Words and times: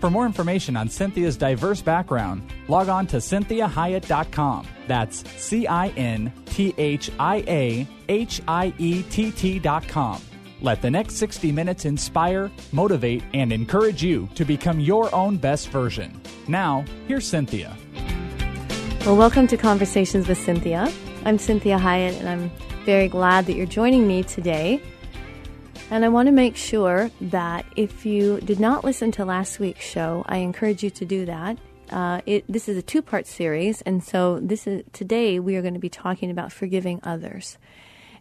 For 0.00 0.10
more 0.10 0.26
information 0.26 0.76
on 0.76 0.88
Cynthia's 0.88 1.36
diverse 1.36 1.80
background, 1.80 2.52
log 2.68 2.88
on 2.88 3.06
to 3.08 3.16
cinthiahiett.com. 3.16 4.68
That's 4.86 5.24
C 5.40 5.66
I 5.66 5.88
N 5.88 6.32
T 6.44 6.74
H 6.76 7.10
I 7.18 7.36
A 7.48 7.86
H 8.08 8.42
I 8.46 8.74
E 8.78 9.02
T 9.04 9.30
T.com. 9.30 10.22
Let 10.60 10.82
the 10.82 10.90
next 10.90 11.16
60 11.16 11.52
minutes 11.52 11.84
inspire, 11.84 12.50
motivate, 12.72 13.22
and 13.34 13.52
encourage 13.52 14.02
you 14.02 14.28
to 14.34 14.44
become 14.44 14.80
your 14.80 15.14
own 15.14 15.36
best 15.36 15.68
version. 15.68 16.20
Now, 16.48 16.84
here's 17.08 17.26
Cynthia. 17.26 17.76
Well, 19.04 19.16
welcome 19.16 19.46
to 19.48 19.56
Conversations 19.56 20.28
with 20.28 20.38
Cynthia. 20.38 20.90
I'm 21.24 21.38
Cinthia 21.38 21.78
Hiett, 21.78 22.18
and 22.18 22.28
I'm 22.28 22.50
very 22.84 23.08
glad 23.08 23.46
that 23.46 23.54
you're 23.54 23.66
joining 23.66 24.06
me 24.06 24.22
today. 24.22 24.80
And 25.88 26.04
I 26.04 26.08
want 26.08 26.26
to 26.26 26.32
make 26.32 26.56
sure 26.56 27.12
that 27.20 27.64
if 27.76 28.04
you 28.04 28.40
did 28.40 28.58
not 28.58 28.84
listen 28.84 29.12
to 29.12 29.24
last 29.24 29.60
week's 29.60 29.84
show, 29.84 30.24
I 30.26 30.38
encourage 30.38 30.82
you 30.82 30.90
to 30.90 31.04
do 31.04 31.24
that. 31.26 31.58
Uh, 31.90 32.20
it, 32.26 32.44
this 32.48 32.68
is 32.68 32.76
a 32.76 32.82
two-part 32.82 33.24
series, 33.24 33.82
and 33.82 34.02
so 34.02 34.40
this 34.40 34.66
is 34.66 34.82
today 34.92 35.38
we 35.38 35.54
are 35.54 35.62
going 35.62 35.74
to 35.74 35.80
be 35.80 35.88
talking 35.88 36.28
about 36.28 36.50
forgiving 36.50 36.98
others 37.04 37.56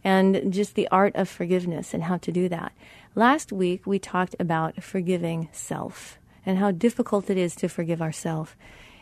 and 0.03 0.53
just 0.53 0.75
the 0.75 0.87
art 0.89 1.15
of 1.15 1.27
forgiveness 1.27 1.91
and 1.91 2.03
how 2.03 2.17
to 2.17 2.31
do 2.31 2.47
that. 2.49 2.71
Last 3.15 3.51
week 3.51 3.87
we 3.87 3.97
talked 3.97 4.35
about 4.39 4.83
forgiving 4.83 5.49
self 5.51 6.19
and 6.45 6.59
how 6.59 6.69
difficult 6.69 7.31
it 7.31 7.37
is 7.37 7.55
to 7.55 7.67
forgive 7.67 7.99
ourselves. 7.99 8.51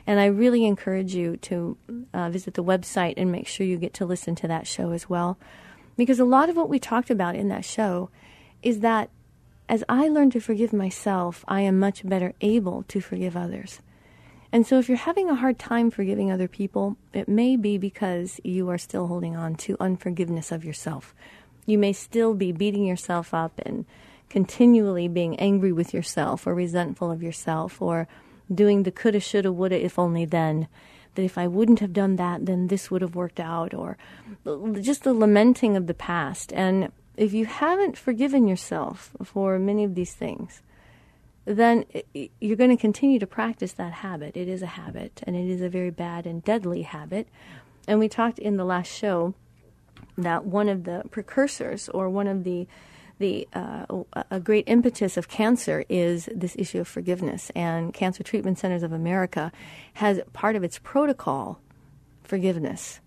And 0.08 0.22
I 0.22 0.28
really 0.28 0.66
encourage 0.66 1.14
you 1.14 1.36
to 1.38 1.78
uh, 2.14 2.30
visit 2.30 2.54
the 2.54 2.64
website 2.64 3.16
and 3.18 3.30
make 3.30 3.48
sure 3.48 3.68
you 3.68 3.78
get 3.78 3.94
to 3.96 4.06
listen 4.06 4.36
to 4.36 4.48
that 4.48 4.68
show 4.68 4.92
as 4.92 5.10
well. 5.10 5.38
Because 5.98 6.20
a 6.20 6.26
lot 6.26 6.50
of 6.50 6.56
what 6.56 6.70
we 6.70 6.80
talked 6.80 7.10
about 7.10 7.36
in 7.36 7.50
that 7.50 7.66
show 7.66 8.10
is 8.64 8.80
that 8.80 9.10
as 9.70 9.84
I 9.88 10.08
learn 10.08 10.30
to 10.32 10.40
forgive 10.40 10.74
myself, 10.74 11.46
I 11.48 11.62
am 11.62 11.80
much 11.80 12.08
better 12.08 12.34
able 12.42 12.84
to 12.90 13.00
forgive 13.00 13.38
others. 13.38 13.80
And 14.52 14.68
so 14.68 14.78
if 14.78 14.88
you're 14.88 14.98
having 14.98 15.30
a 15.30 15.36
hard 15.36 15.58
time 15.58 15.90
forgiving 15.90 16.32
other 16.32 16.48
people, 16.48 16.98
it 17.12 17.28
may 17.28 17.56
be 17.56 17.78
because 17.78 18.40
you 18.44 18.70
are 18.70 18.78
still 18.78 19.08
holding 19.08 19.36
on 19.36 19.56
to 19.56 19.78
unforgiveness 19.80 20.52
of 20.52 20.64
yourself. 20.64 21.16
You 21.66 21.78
may 21.78 21.94
still 21.94 22.34
be 22.34 22.52
beating 22.52 22.86
yourself 22.86 23.34
up 23.34 23.60
and 23.66 23.86
continually 24.30 25.08
being 25.08 25.40
angry 25.40 25.72
with 25.72 25.94
yourself 25.94 26.46
or 26.46 26.54
resentful 26.54 27.10
of 27.10 27.24
yourself 27.24 27.82
or 27.82 28.08
doing 28.54 28.84
the 28.84 28.92
coulda, 28.92 29.20
shoulda, 29.20 29.52
woulda, 29.52 29.84
if 29.84 29.98
only 29.98 30.26
then. 30.26 30.68
That 31.16 31.24
if 31.24 31.38
I 31.38 31.48
wouldn't 31.48 31.80
have 31.80 31.94
done 31.94 32.16
that, 32.18 32.46
then 32.46 32.68
this 32.68 32.90
would 32.90 33.04
have 33.04 33.16
worked 33.16 33.40
out, 33.40 33.74
or 33.76 33.98
just 34.82 35.04
the 35.04 35.14
lamenting 35.14 35.78
of 35.78 35.86
the 35.86 35.94
past. 35.94 36.52
And 36.54 36.92
if 37.16 37.34
you 37.34 37.46
haven't 37.46 37.98
forgiven 37.98 38.48
yourself 38.48 39.12
for 39.24 39.60
many 39.60 39.84
of 39.84 39.96
these 39.96 40.14
things, 40.14 40.62
then 41.46 41.86
you're 42.14 42.56
going 42.56 42.70
to 42.70 42.78
continue 42.78 43.20
to 43.20 43.28
practice 43.28 43.74
that 43.74 43.94
habit. 43.94 44.38
It 44.38 44.48
is 44.48 44.62
a 44.62 44.68
habit, 44.68 45.22
and 45.28 45.36
it 45.36 45.50
is 45.50 45.62
a 45.62 45.70
very 45.70 45.90
bad 45.90 46.26
and 46.26 46.44
deadly 46.44 46.84
habit. 46.84 47.28
And 47.88 48.00
we 48.00 48.08
talked 48.08 48.40
in 48.40 48.58
the 48.58 48.64
last 48.64 48.92
show 48.92 49.34
that 50.18 50.46
one 50.46 50.70
of 50.70 50.86
the 50.86 51.04
precursors, 51.12 51.90
or 51.90 52.10
one 52.10 52.28
of 52.28 52.44
the 52.44 52.68
the 53.20 53.48
uh, 53.54 53.86
a 54.32 54.40
great 54.40 54.68
impetus 54.68 55.18
of 55.18 55.28
cancer 55.28 55.86
is 55.88 56.28
this 56.34 56.56
issue 56.58 56.80
of 56.80 56.88
forgiveness. 56.88 57.52
And 57.56 57.94
Cancer 57.94 58.24
Treatment 58.24 58.58
Centers 58.58 58.84
of 58.84 58.92
America 58.92 59.52
has 59.96 60.20
part 60.34 60.56
of 60.56 60.64
its 60.64 60.80
protocol 60.80 61.60
forgiveness. 62.24 63.00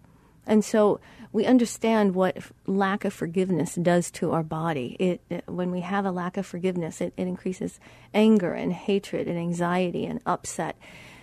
And 0.47 0.65
so 0.65 1.01
we 1.33 1.45
understand 1.45 2.15
what 2.15 2.39
lack 2.67 3.05
of 3.05 3.13
forgiveness 3.13 3.75
does 3.75 4.11
to 4.13 4.33
our 4.33 4.43
body. 4.43 4.97
It, 4.99 5.21
it, 5.29 5.45
when 5.47 5.71
we 5.71 5.81
have 5.81 6.07
a 6.07 6.11
lack 6.11 6.37
of 6.37 6.47
forgiveness, 6.47 7.01
it, 7.01 7.13
it 7.17 7.27
increases 7.27 7.81
anger 8.15 8.53
and 8.53 8.73
hatred 8.73 9.27
and 9.27 9.39
anxiety 9.39 10.07
and 10.07 10.21
upset, 10.25 10.77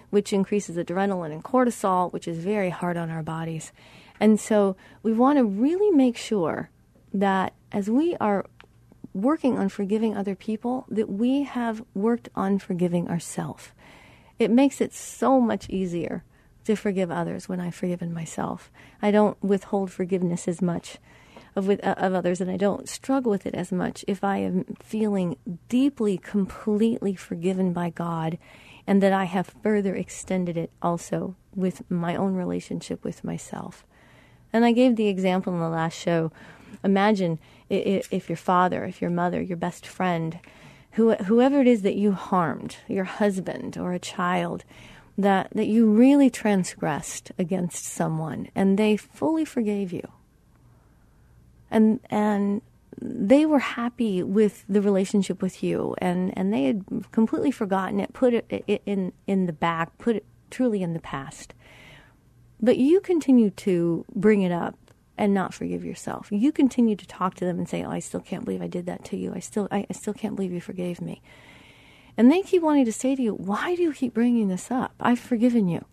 which 0.10 0.34
increases 0.34 0.76
adrenaline 0.78 1.32
and 1.32 1.44
cortisol, 1.44 2.12
which 2.12 2.28
is 2.28 2.38
very 2.38 2.70
hard 2.70 2.98
on 2.98 3.10
our 3.10 3.24
bodies. 3.24 3.72
And 4.20 4.40
so 4.40 4.76
we 5.02 5.14
want 5.14 5.38
to 5.38 5.46
really 5.46 5.90
make 5.92 6.18
sure 6.18 6.70
that 7.14 7.54
as 7.72 7.90
we 7.90 8.16
are 8.18 8.46
working 9.14 9.58
on 9.58 9.70
forgiving 9.70 10.18
other 10.18 10.36
people, 10.36 10.86
that 10.90 11.10
we 11.10 11.44
have 11.44 11.84
worked 11.94 12.30
on 12.36 12.60
forgiving 12.60 13.08
ourselves. 13.08 13.72
It 14.40 14.52
makes 14.52 14.82
it 14.82 14.94
so 14.94 15.40
much 15.40 15.70
easier 15.70 16.24
to 16.66 16.76
forgive 16.76 17.12
others 17.12 17.50
when 17.50 17.60
I've 17.60 17.76
forgiven 17.76 18.14
myself. 18.14 18.72
I 19.02 19.12
don't 19.12 19.42
withhold 19.44 19.92
forgiveness 19.92 20.48
as 20.48 20.62
much 20.62 20.98
of 21.56 21.68
with, 21.68 21.84
uh, 21.86 21.96
of 21.98 22.14
others, 22.14 22.42
and 22.42 22.50
I 22.50 22.58
don't 22.58 22.90
struggle 22.90 23.32
with 23.32 23.46
it 23.46 23.56
as 23.56 23.72
much 23.72 24.04
if 24.08 24.24
I 24.24 24.38
am 24.38 24.66
feeling 24.82 25.38
deeply, 25.70 26.18
completely 26.18 27.16
forgiven 27.16 27.74
by 27.74 27.90
God, 27.90 28.38
and 28.88 29.02
that 29.02 29.14
I 29.14 29.26
have 29.26 29.54
further 29.62 29.96
extended 29.96 30.58
it 30.58 30.72
also 30.82 31.36
with 31.56 31.90
my 31.90 32.16
own 32.16 32.36
relationship 32.36 33.04
with 33.04 33.24
myself. 33.24 33.86
And 34.52 34.66
I 34.66 34.72
gave 34.72 34.96
the 34.96 35.08
example 35.08 35.54
in 35.54 35.60
the 35.60 35.70
last 35.70 35.98
show. 35.98 36.32
Imagine 36.84 37.40
if, 37.70 38.30
your 38.30 38.38
father, 38.38 38.84
if 38.86 39.02
your 39.02 39.12
mother, 39.12 39.42
your 39.42 39.58
best 39.58 39.86
friend, 39.86 40.40
who, 40.92 41.14
whoever 41.14 41.62
it 41.62 41.68
is 41.68 41.82
that 41.82 41.96
you 41.96 42.12
harmed, 42.12 42.78
your 42.88 43.06
husband 43.06 43.78
or 43.78 43.94
a 43.94 44.00
child, 44.00 44.64
that, 45.18 45.50
that 45.54 45.68
you 45.68 45.92
really 45.92 46.30
transgressed 46.30 47.32
against 47.38 47.86
someone 47.86 48.50
and 48.56 48.78
they 48.78 48.98
fully 48.98 49.46
forgave 49.46 49.94
you. 49.94 50.08
And, 51.70 52.00
and 52.10 52.62
they 53.02 53.46
were 53.46 53.60
happy 53.60 54.24
with 54.24 54.66
the 54.70 54.82
relationship 54.82 55.42
with 55.42 55.64
you 55.64 55.96
and, 56.00 56.36
and 56.38 56.54
they 56.54 56.66
had 56.66 56.86
completely 57.12 57.52
forgotten 57.52 58.00
it, 58.00 58.14
put 58.14 58.34
it 58.34 58.82
in, 58.86 59.14
in 59.28 59.46
the 59.46 59.54
back, 59.54 59.98
put 59.98 60.16
it 60.16 60.26
truly 60.50 60.82
in 60.82 60.94
the 60.94 61.00
past. 61.00 61.54
But 62.62 62.78
you 62.78 63.02
continue 63.02 63.50
to 63.50 64.06
bring 64.16 64.42
it 64.42 64.52
up 64.52 64.78
and 65.18 65.34
not 65.34 65.54
forgive 65.54 65.84
yourself. 65.84 66.30
You 66.32 66.52
continue 66.52 66.96
to 66.96 67.08
talk 67.08 67.36
to 67.36 67.46
them 67.46 67.58
and 67.60 67.70
say, 67.70 67.84
"Oh, 67.84 67.92
I 67.92 68.00
still 68.00 68.20
can't 68.20 68.46
believe 68.46 68.62
I 68.62 68.68
did 68.68 68.86
that 68.88 69.04
to 69.06 69.18
you. 69.18 69.34
I 69.36 69.40
still 69.40 69.68
I, 69.72 69.86
I 69.90 69.94
still 69.94 70.14
can't 70.14 70.36
believe 70.36 70.52
you 70.52 70.62
forgave 70.62 71.02
me." 71.02 71.22
And 72.18 72.32
they 72.32 72.42
keep 72.42 72.62
wanting 72.62 72.86
to 72.86 72.94
say 72.94 73.16
to 73.16 73.22
you, 73.22 73.34
Why 73.34 73.76
do 73.76 73.82
you 73.82 73.94
keep 73.94 74.14
bringing 74.14 74.48
this 74.48 74.70
up? 74.70 74.94
I've 75.00 75.20
forgiven 75.20 75.68
you. 75.68 75.86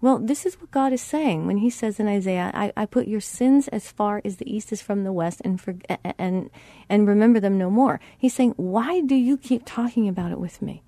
Well, 0.00 0.20
this 0.20 0.46
is 0.46 0.60
what 0.60 0.70
God 0.70 0.92
is 0.92 1.02
saying 1.02 1.46
when 1.46 1.58
He 1.58 1.70
says 1.70 1.98
in 1.98 2.06
Isaiah, 2.06 2.50
I, 2.54 2.72
I 2.76 2.86
put 2.86 3.08
your 3.08 3.20
sins 3.20 3.68
as 3.68 3.90
far 3.90 4.22
as 4.24 4.36
the 4.36 4.50
east 4.50 4.72
is 4.72 4.80
from 4.80 5.02
the 5.02 5.12
west 5.12 5.42
and, 5.44 5.60
for, 5.60 5.74
and, 6.18 6.50
and 6.88 7.08
remember 7.08 7.40
them 7.40 7.58
no 7.58 7.68
more. 7.68 8.00
He's 8.16 8.34
saying, 8.34 8.54
Why 8.56 9.00
do 9.00 9.14
you 9.14 9.36
keep 9.36 9.62
talking 9.66 10.08
about 10.08 10.32
it 10.32 10.38
with 10.38 10.62
me? 10.62 10.82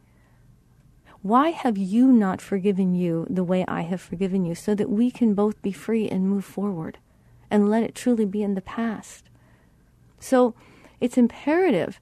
Why 1.23 1.50
have 1.50 1.76
you 1.76 2.11
not 2.12 2.41
forgiven 2.41 2.94
you 2.94 3.26
the 3.29 3.44
way 3.44 3.64
I 3.69 3.82
have 3.82 4.00
forgiven 4.00 4.47
you 4.47 4.55
so 4.55 4.75
that 4.75 4.88
we 4.88 5.11
can 5.11 5.35
both 5.35 5.61
be 5.61 5.73
free 5.73 6.09
and 6.09 6.26
move 6.29 6.47
forward 6.47 6.97
and 7.50 7.69
let 7.69 7.82
it 7.82 7.94
truly 7.94 8.25
be 8.25 8.43
in 8.43 8.55
the 8.55 8.62
past? 8.62 9.29
So 10.19 10.55
it's 10.99 11.19
imperative 11.19 12.00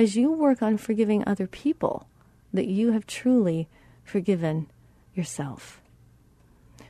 as 0.00 0.16
you 0.16 0.32
work 0.32 0.62
on 0.62 0.78
forgiving 0.78 1.22
other 1.26 1.46
people, 1.46 2.06
that 2.54 2.66
you 2.66 2.92
have 2.92 3.06
truly 3.06 3.68
forgiven 4.02 4.66
yourself. 5.14 5.82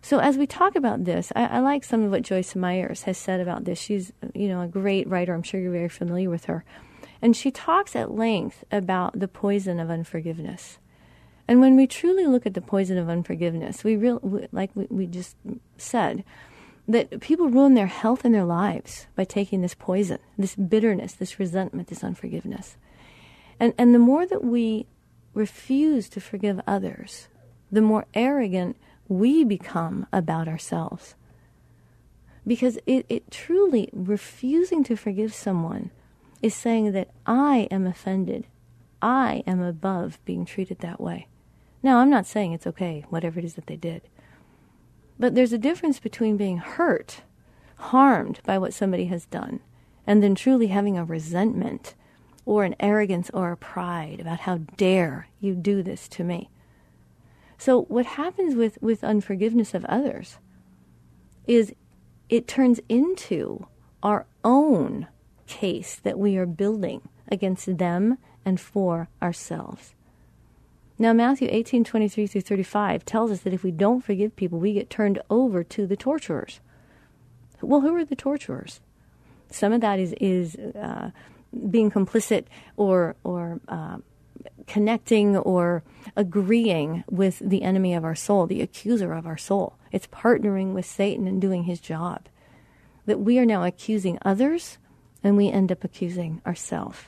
So 0.00 0.20
as 0.20 0.38
we 0.38 0.46
talk 0.46 0.76
about 0.76 1.04
this, 1.04 1.32
I, 1.34 1.46
I, 1.46 1.58
like 1.58 1.82
some 1.82 2.04
of 2.04 2.12
what 2.12 2.22
Joyce 2.22 2.54
Myers 2.54 3.02
has 3.02 3.18
said 3.18 3.40
about 3.40 3.64
this. 3.64 3.80
She's, 3.80 4.12
you 4.32 4.46
know, 4.48 4.60
a 4.60 4.68
great 4.68 5.08
writer. 5.08 5.34
I'm 5.34 5.42
sure 5.42 5.60
you're 5.60 5.72
very 5.72 5.88
familiar 5.88 6.30
with 6.30 6.44
her. 6.44 6.64
And 7.20 7.36
she 7.36 7.50
talks 7.50 7.96
at 7.96 8.12
length 8.12 8.64
about 8.70 9.18
the 9.18 9.28
poison 9.28 9.80
of 9.80 9.90
unforgiveness. 9.90 10.78
And 11.48 11.60
when 11.60 11.76
we 11.76 11.88
truly 11.88 12.26
look 12.26 12.46
at 12.46 12.54
the 12.54 12.60
poison 12.60 12.96
of 12.96 13.08
unforgiveness, 13.08 13.82
we 13.82 13.96
real, 13.96 14.20
like 14.52 14.70
we, 14.74 14.86
we 14.88 15.06
just 15.06 15.34
said, 15.76 16.22
that 16.86 17.20
people 17.20 17.48
ruin 17.48 17.74
their 17.74 17.88
health 17.88 18.24
and 18.24 18.32
their 18.32 18.44
lives 18.44 19.08
by 19.16 19.24
taking 19.24 19.62
this 19.62 19.74
poison, 19.74 20.20
this 20.38 20.54
bitterness, 20.54 21.12
this 21.12 21.40
resentment, 21.40 21.88
this 21.88 22.04
unforgiveness. 22.04 22.76
And, 23.60 23.74
and 23.76 23.94
the 23.94 23.98
more 23.98 24.26
that 24.26 24.42
we 24.42 24.86
refuse 25.34 26.08
to 26.08 26.20
forgive 26.20 26.60
others, 26.66 27.28
the 27.70 27.82
more 27.82 28.06
arrogant 28.14 28.76
we 29.06 29.44
become 29.44 30.06
about 30.12 30.48
ourselves. 30.48 31.14
Because 32.46 32.78
it, 32.86 33.04
it 33.10 33.30
truly, 33.30 33.90
refusing 33.92 34.82
to 34.84 34.96
forgive 34.96 35.34
someone 35.34 35.90
is 36.40 36.54
saying 36.54 36.92
that 36.92 37.10
I 37.26 37.68
am 37.70 37.86
offended. 37.86 38.46
I 39.02 39.44
am 39.46 39.60
above 39.60 40.18
being 40.24 40.46
treated 40.46 40.78
that 40.78 41.00
way. 41.00 41.28
Now, 41.82 41.98
I'm 41.98 42.10
not 42.10 42.26
saying 42.26 42.52
it's 42.52 42.66
okay, 42.66 43.04
whatever 43.10 43.38
it 43.38 43.44
is 43.44 43.54
that 43.54 43.66
they 43.66 43.76
did. 43.76 44.02
But 45.18 45.34
there's 45.34 45.52
a 45.52 45.58
difference 45.58 45.98
between 46.00 46.38
being 46.38 46.58
hurt, 46.58 47.22
harmed 47.76 48.40
by 48.44 48.56
what 48.56 48.72
somebody 48.72 49.06
has 49.06 49.26
done, 49.26 49.60
and 50.06 50.22
then 50.22 50.34
truly 50.34 50.68
having 50.68 50.96
a 50.96 51.04
resentment 51.04 51.94
or 52.50 52.64
an 52.64 52.74
arrogance 52.80 53.30
or 53.32 53.52
a 53.52 53.56
pride 53.56 54.18
about 54.18 54.40
how 54.40 54.58
dare 54.76 55.28
you 55.38 55.54
do 55.54 55.84
this 55.84 56.08
to 56.08 56.24
me. 56.24 56.50
So, 57.56 57.82
what 57.82 58.04
happens 58.06 58.56
with, 58.56 58.76
with 58.82 59.04
unforgiveness 59.04 59.72
of 59.72 59.84
others 59.84 60.38
is 61.46 61.72
it 62.28 62.48
turns 62.48 62.80
into 62.88 63.68
our 64.02 64.26
own 64.42 65.06
case 65.46 66.00
that 66.02 66.18
we 66.18 66.36
are 66.36 66.46
building 66.46 67.02
against 67.30 67.78
them 67.78 68.18
and 68.44 68.60
for 68.60 69.08
ourselves. 69.22 69.94
Now, 70.98 71.12
Matthew 71.12 71.46
18, 71.52 71.84
23 71.84 72.26
through 72.26 72.40
35 72.40 73.04
tells 73.04 73.30
us 73.30 73.42
that 73.42 73.54
if 73.54 73.62
we 73.62 73.70
don't 73.70 74.00
forgive 74.00 74.34
people, 74.34 74.58
we 74.58 74.72
get 74.72 74.90
turned 74.90 75.22
over 75.30 75.62
to 75.62 75.86
the 75.86 75.96
torturers. 75.96 76.58
Well, 77.62 77.82
who 77.82 77.94
are 77.94 78.04
the 78.04 78.16
torturers? 78.16 78.80
Some 79.52 79.72
of 79.72 79.80
that 79.82 80.00
is, 80.00 80.16
is 80.20 80.56
uh, 80.56 81.10
being 81.70 81.90
complicit 81.90 82.44
or, 82.76 83.16
or 83.24 83.60
uh, 83.68 83.98
connecting 84.66 85.36
or 85.36 85.82
agreeing 86.16 87.04
with 87.10 87.40
the 87.40 87.62
enemy 87.62 87.94
of 87.94 88.04
our 88.04 88.14
soul, 88.14 88.46
the 88.46 88.62
accuser 88.62 89.12
of 89.12 89.26
our 89.26 89.38
soul. 89.38 89.76
It's 89.92 90.06
partnering 90.06 90.72
with 90.72 90.86
Satan 90.86 91.26
and 91.26 91.40
doing 91.40 91.64
his 91.64 91.80
job. 91.80 92.28
That 93.06 93.20
we 93.20 93.38
are 93.38 93.46
now 93.46 93.64
accusing 93.64 94.18
others 94.22 94.78
and 95.22 95.36
we 95.36 95.50
end 95.50 95.72
up 95.72 95.84
accusing 95.84 96.40
ourselves. 96.46 96.98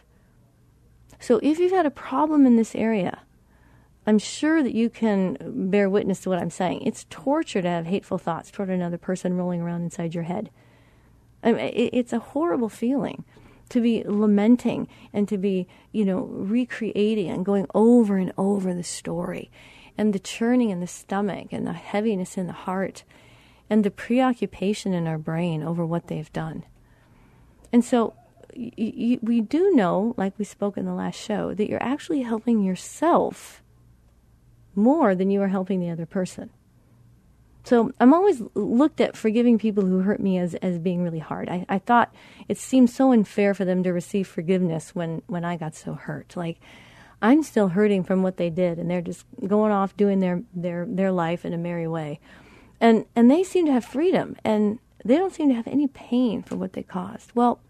So 1.21 1.39
if 1.43 1.59
you've 1.59 1.73
had 1.73 1.87
a 1.87 1.91
problem 1.91 2.47
in 2.47 2.57
this 2.57 2.75
area, 2.75 3.21
I'm 4.07 4.19
sure 4.19 4.63
that 4.63 4.75
you 4.75 4.91
can 4.91 5.37
bear 5.71 5.89
witness 5.89 6.21
to 6.23 6.29
what 6.29 6.41
I'm 6.41 6.51
saying. 6.51 6.83
It's 6.83 7.07
torture 7.09 7.63
to 7.63 7.69
have 7.69 7.87
hateful 7.87 8.19
thoughts 8.19 8.51
toward 8.51 8.71
another 8.71 8.99
person 8.99 9.37
rolling 9.37 9.61
around 9.61 9.83
inside 9.83 10.15
your 10.15 10.25
head. 10.25 10.51
I 11.45 11.53
mean, 11.53 11.71
it's 11.75 12.13
a 12.13 12.19
horrible 12.19 12.69
feeling 12.69 13.25
to 13.73 13.81
be 13.81 14.05
lamenting 14.05 14.87
and 15.13 15.27
to 15.29 15.39
be, 15.39 15.67
you 15.93 16.05
know, 16.05 16.21
recreating 16.31 17.31
and 17.31 17.45
going 17.45 17.67
over 17.75 18.19
and 18.19 18.33
over 18.37 18.75
the 18.75 18.83
story 18.83 19.51
and 19.97 20.13
the 20.13 20.19
churning 20.19 20.71
in 20.71 20.81
the 20.81 20.87
stomach 20.87 21.49
and 21.53 21.67
the 21.67 21.73
heaviness 21.73 22.37
in 22.37 22.47
the 22.47 22.53
heart 22.53 23.03
and 23.71 23.83
the 23.83 23.91
preoccupation 23.91 24.93
in 24.93 25.07
our 25.07 25.17
brain 25.17 25.63
over 25.63 25.87
what 25.87 26.09
they've 26.09 26.33
done. 26.35 26.65
And 27.73 27.83
so 27.83 28.13
y- 28.55 28.73
y- 28.77 29.19
we 29.23 29.41
do 29.41 29.73
know, 29.75 30.15
like 30.19 30.39
we 30.39 30.45
spoke 30.45 30.77
in 30.77 30.85
the 30.85 30.93
last 30.95 31.19
show, 31.19 31.55
that 31.55 31.69
you're 31.69 31.83
actually 31.83 32.23
helping 32.23 32.63
yourself 32.63 33.63
more 34.75 35.15
than 35.15 35.31
you 35.31 35.41
are 35.41 35.49
helping 35.49 35.81
the 35.81 35.91
other 35.91 36.07
person. 36.07 36.51
So 37.65 37.93
I'm 38.01 38.13
always 38.13 38.43
looked 38.55 39.01
at 39.01 39.17
forgiving 39.17 39.59
people 39.59 39.85
who 39.85 40.01
hurt 40.01 40.21
me 40.21 40.39
as, 40.39 40.55
as 40.57 40.79
being 40.79 41.03
really 41.03 41.21
hard. 41.21 41.49
I, 41.49 41.65
I 41.69 41.79
thought 41.79 42.13
it 42.49 42.59
seemed 42.59 42.91
so 42.91 43.13
unfair 43.13 43.55
for 43.55 43.65
them 43.65 43.83
to 43.85 43.93
receive 43.93 44.27
forgiveness 44.27 44.95
when, 44.95 45.23
when 45.27 45.45
I 45.45 45.57
got 45.57 45.75
so 45.75 45.95
hurt. 45.95 46.35
Like 46.37 46.59
I'm 47.21 47.43
still 47.43 47.69
hurting 47.69 48.03
from 48.03 48.23
what 48.23 48.37
they 48.37 48.51
did 48.51 48.79
and 48.79 48.91
they're 48.91 49.01
just 49.01 49.25
going 49.47 49.71
off 49.71 49.97
doing 49.97 50.21
their, 50.21 50.43
their, 50.53 50.87
their 50.89 51.13
life 51.13 51.45
in 51.45 51.53
a 51.53 51.59
merry 51.59 51.87
way. 51.87 52.19
And 52.81 53.07
and 53.15 53.31
they 53.31 53.45
seem 53.45 53.65
to 53.67 53.73
have 53.73 53.85
freedom 53.85 54.37
and 54.45 54.81
they 55.05 55.17
don't 55.17 55.33
seem 55.33 55.49
to 55.49 55.55
have 55.55 55.69
any 55.69 55.87
pain 55.87 56.43
for 56.43 56.57
what 56.57 56.73
they 56.73 56.83
caused. 56.83 57.31
Well, 57.33 57.61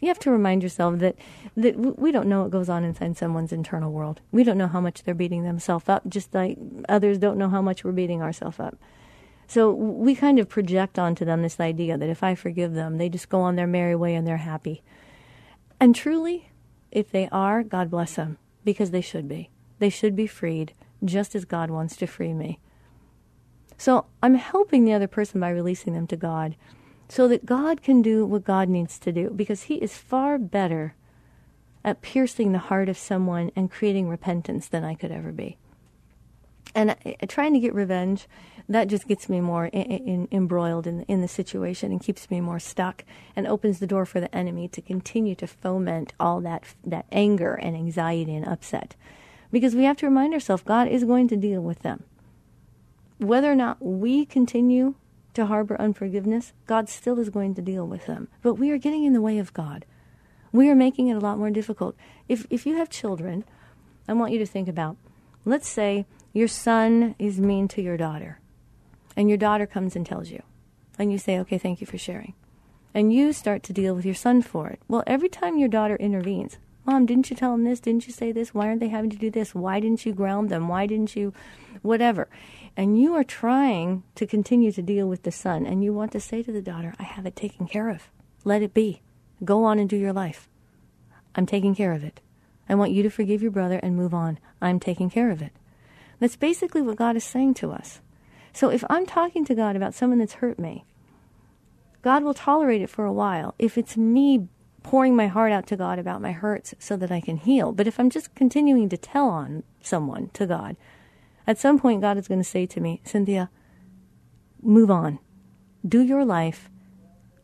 you 0.00 0.06
have 0.06 0.20
to 0.20 0.30
remind 0.30 0.62
yourself 0.62 1.00
that 1.00 1.16
that 1.56 1.76
we 1.76 2.12
don't 2.12 2.28
know 2.28 2.42
what 2.42 2.52
goes 2.52 2.68
on 2.68 2.84
inside 2.84 3.16
someone's 3.16 3.52
internal 3.52 3.90
world. 3.90 4.20
We 4.30 4.44
don't 4.44 4.56
know 4.56 4.68
how 4.68 4.80
much 4.80 5.02
they're 5.02 5.12
beating 5.12 5.42
themselves 5.42 5.88
up, 5.88 6.08
just 6.08 6.32
like 6.32 6.56
others 6.88 7.18
don't 7.18 7.36
know 7.36 7.48
how 7.48 7.60
much 7.60 7.82
we're 7.82 7.90
beating 7.90 8.22
ourselves 8.22 8.60
up. 8.60 8.78
So 9.48 9.72
we 9.72 10.14
kind 10.14 10.38
of 10.38 10.48
project 10.48 10.98
onto 10.98 11.24
them 11.24 11.40
this 11.40 11.58
idea 11.58 11.96
that 11.96 12.08
if 12.08 12.22
I 12.22 12.34
forgive 12.34 12.74
them, 12.74 12.98
they 12.98 13.08
just 13.08 13.30
go 13.30 13.40
on 13.40 13.56
their 13.56 13.66
merry 13.66 13.96
way 13.96 14.14
and 14.14 14.26
they're 14.26 14.36
happy. 14.36 14.82
And 15.80 15.96
truly, 15.96 16.50
if 16.92 17.10
they 17.10 17.30
are, 17.32 17.62
God 17.62 17.90
bless 17.90 18.14
them, 18.14 18.36
because 18.62 18.90
they 18.90 19.00
should 19.00 19.26
be. 19.26 19.48
They 19.78 19.88
should 19.88 20.14
be 20.14 20.26
freed, 20.26 20.74
just 21.02 21.34
as 21.34 21.46
God 21.46 21.70
wants 21.70 21.96
to 21.96 22.06
free 22.06 22.34
me. 22.34 22.60
So 23.78 24.04
I'm 24.22 24.34
helping 24.34 24.84
the 24.84 24.92
other 24.92 25.06
person 25.06 25.40
by 25.40 25.48
releasing 25.48 25.94
them 25.94 26.06
to 26.08 26.16
God 26.16 26.54
so 27.08 27.26
that 27.28 27.46
God 27.46 27.80
can 27.80 28.02
do 28.02 28.26
what 28.26 28.44
God 28.44 28.68
needs 28.68 28.98
to 28.98 29.12
do 29.12 29.30
because 29.30 29.62
He 29.62 29.76
is 29.76 29.96
far 29.96 30.36
better 30.36 30.94
at 31.84 32.02
piercing 32.02 32.52
the 32.52 32.58
heart 32.58 32.90
of 32.90 32.98
someone 32.98 33.50
and 33.56 33.70
creating 33.70 34.08
repentance 34.08 34.68
than 34.68 34.84
I 34.84 34.94
could 34.94 35.12
ever 35.12 35.32
be. 35.32 35.56
And 36.74 36.94
trying 37.28 37.54
to 37.54 37.60
get 37.60 37.74
revenge, 37.74 38.26
that 38.68 38.88
just 38.88 39.08
gets 39.08 39.28
me 39.28 39.40
more 39.40 39.66
in, 39.66 39.82
in, 39.82 40.28
embroiled 40.30 40.86
in, 40.86 41.02
in 41.02 41.22
the 41.22 41.28
situation 41.28 41.90
and 41.90 42.02
keeps 42.02 42.30
me 42.30 42.40
more 42.40 42.58
stuck 42.58 43.04
and 43.34 43.46
opens 43.46 43.78
the 43.78 43.86
door 43.86 44.04
for 44.04 44.20
the 44.20 44.34
enemy 44.34 44.68
to 44.68 44.82
continue 44.82 45.34
to 45.36 45.46
foment 45.46 46.12
all 46.20 46.40
that, 46.42 46.64
that 46.84 47.06
anger 47.10 47.54
and 47.54 47.74
anxiety 47.74 48.34
and 48.34 48.46
upset. 48.46 48.94
Because 49.50 49.74
we 49.74 49.84
have 49.84 49.96
to 49.98 50.06
remind 50.06 50.34
ourselves 50.34 50.62
God 50.62 50.88
is 50.88 51.04
going 51.04 51.28
to 51.28 51.36
deal 51.36 51.62
with 51.62 51.80
them. 51.80 52.04
Whether 53.18 53.50
or 53.50 53.56
not 53.56 53.78
we 53.80 54.26
continue 54.26 54.94
to 55.34 55.46
harbor 55.46 55.80
unforgiveness, 55.80 56.52
God 56.66 56.88
still 56.88 57.18
is 57.18 57.30
going 57.30 57.54
to 57.54 57.62
deal 57.62 57.86
with 57.86 58.06
them. 58.06 58.28
But 58.42 58.54
we 58.54 58.70
are 58.70 58.78
getting 58.78 59.04
in 59.04 59.14
the 59.14 59.22
way 59.22 59.38
of 59.38 59.54
God. 59.54 59.86
We 60.52 60.68
are 60.68 60.74
making 60.74 61.08
it 61.08 61.14
a 61.14 61.20
lot 61.20 61.38
more 61.38 61.50
difficult. 61.50 61.96
If, 62.28 62.46
if 62.50 62.66
you 62.66 62.76
have 62.76 62.90
children, 62.90 63.44
I 64.06 64.12
want 64.12 64.32
you 64.32 64.38
to 64.38 64.46
think 64.46 64.68
about 64.68 64.96
let's 65.48 65.68
say 65.68 66.06
your 66.38 66.48
son 66.48 67.14
is 67.18 67.40
mean 67.40 67.68
to 67.68 67.82
your 67.82 67.96
daughter, 67.96 68.38
and 69.16 69.28
your 69.28 69.38
daughter 69.38 69.66
comes 69.66 69.96
and 69.96 70.06
tells 70.06 70.30
you, 70.30 70.42
and 70.98 71.12
you 71.12 71.18
say, 71.18 71.38
okay, 71.40 71.58
thank 71.58 71.80
you 71.80 71.86
for 71.86 71.98
sharing. 71.98 72.34
And 72.94 73.12
you 73.12 73.32
start 73.32 73.62
to 73.64 73.72
deal 73.72 73.94
with 73.94 74.06
your 74.06 74.14
son 74.14 74.42
for 74.42 74.68
it. 74.68 74.80
Well, 74.88 75.04
every 75.06 75.28
time 75.28 75.58
your 75.58 75.68
daughter 75.68 75.96
intervenes, 75.96 76.58
Mom, 76.86 77.04
didn't 77.04 77.28
you 77.28 77.36
tell 77.36 77.52
them 77.52 77.64
this? 77.64 77.80
Didn't 77.80 78.06
you 78.06 78.14
say 78.14 78.32
this? 78.32 78.54
Why 78.54 78.66
aren't 78.66 78.80
they 78.80 78.88
having 78.88 79.10
to 79.10 79.16
do 79.18 79.30
this? 79.30 79.54
Why 79.54 79.78
didn't 79.78 80.06
you 80.06 80.14
ground 80.14 80.48
them? 80.48 80.68
Why 80.68 80.86
didn't 80.86 81.14
you, 81.14 81.34
whatever? 81.82 82.28
and 82.78 82.96
you 82.96 83.12
are 83.12 83.24
trying 83.24 84.04
to 84.14 84.24
continue 84.24 84.70
to 84.70 84.80
deal 84.80 85.08
with 85.08 85.24
the 85.24 85.32
son, 85.32 85.66
and 85.66 85.82
you 85.82 85.92
want 85.92 86.12
to 86.12 86.20
say 86.20 86.44
to 86.44 86.52
the 86.52 86.62
daughter, 86.62 86.94
I 86.96 87.02
have 87.02 87.26
it 87.26 87.34
taken 87.34 87.66
care 87.66 87.90
of. 87.90 88.08
Let 88.44 88.62
it 88.62 88.72
be. 88.72 89.02
Go 89.44 89.64
on 89.64 89.80
and 89.80 89.90
do 89.90 89.96
your 89.96 90.12
life. 90.12 90.48
I'm 91.34 91.44
taking 91.44 91.74
care 91.74 91.92
of 91.92 92.04
it. 92.04 92.20
I 92.68 92.76
want 92.76 92.92
you 92.92 93.02
to 93.02 93.10
forgive 93.10 93.42
your 93.42 93.50
brother 93.50 93.80
and 93.82 93.96
move 93.96 94.14
on. 94.14 94.38
I'm 94.62 94.78
taking 94.78 95.10
care 95.10 95.32
of 95.32 95.42
it. 95.42 95.50
That's 96.20 96.36
basically 96.36 96.82
what 96.82 96.96
God 96.96 97.16
is 97.16 97.24
saying 97.24 97.54
to 97.54 97.72
us. 97.72 98.00
So 98.52 98.70
if 98.70 98.84
I'm 98.90 99.06
talking 99.06 99.44
to 99.44 99.54
God 99.54 99.76
about 99.76 99.94
someone 99.94 100.18
that's 100.18 100.34
hurt 100.34 100.58
me, 100.58 100.84
God 102.02 102.22
will 102.22 102.34
tolerate 102.34 102.82
it 102.82 102.90
for 102.90 103.04
a 103.04 103.12
while 103.12 103.54
if 103.58 103.76
it's 103.76 103.96
me 103.96 104.48
pouring 104.82 105.14
my 105.14 105.26
heart 105.26 105.52
out 105.52 105.66
to 105.66 105.76
God 105.76 105.98
about 105.98 106.22
my 106.22 106.32
hurts 106.32 106.74
so 106.78 106.96
that 106.96 107.12
I 107.12 107.20
can 107.20 107.36
heal. 107.36 107.72
But 107.72 107.86
if 107.86 108.00
I'm 108.00 108.10
just 108.10 108.34
continuing 108.34 108.88
to 108.88 108.96
tell 108.96 109.28
on 109.28 109.64
someone 109.80 110.30
to 110.34 110.46
God, 110.46 110.76
at 111.46 111.58
some 111.58 111.78
point, 111.78 112.00
God 112.00 112.18
is 112.18 112.28
going 112.28 112.40
to 112.40 112.44
say 112.44 112.66
to 112.66 112.80
me, 112.80 113.00
Cynthia, 113.04 113.50
move 114.62 114.90
on. 114.90 115.18
Do 115.86 116.02
your 116.02 116.24
life. 116.24 116.68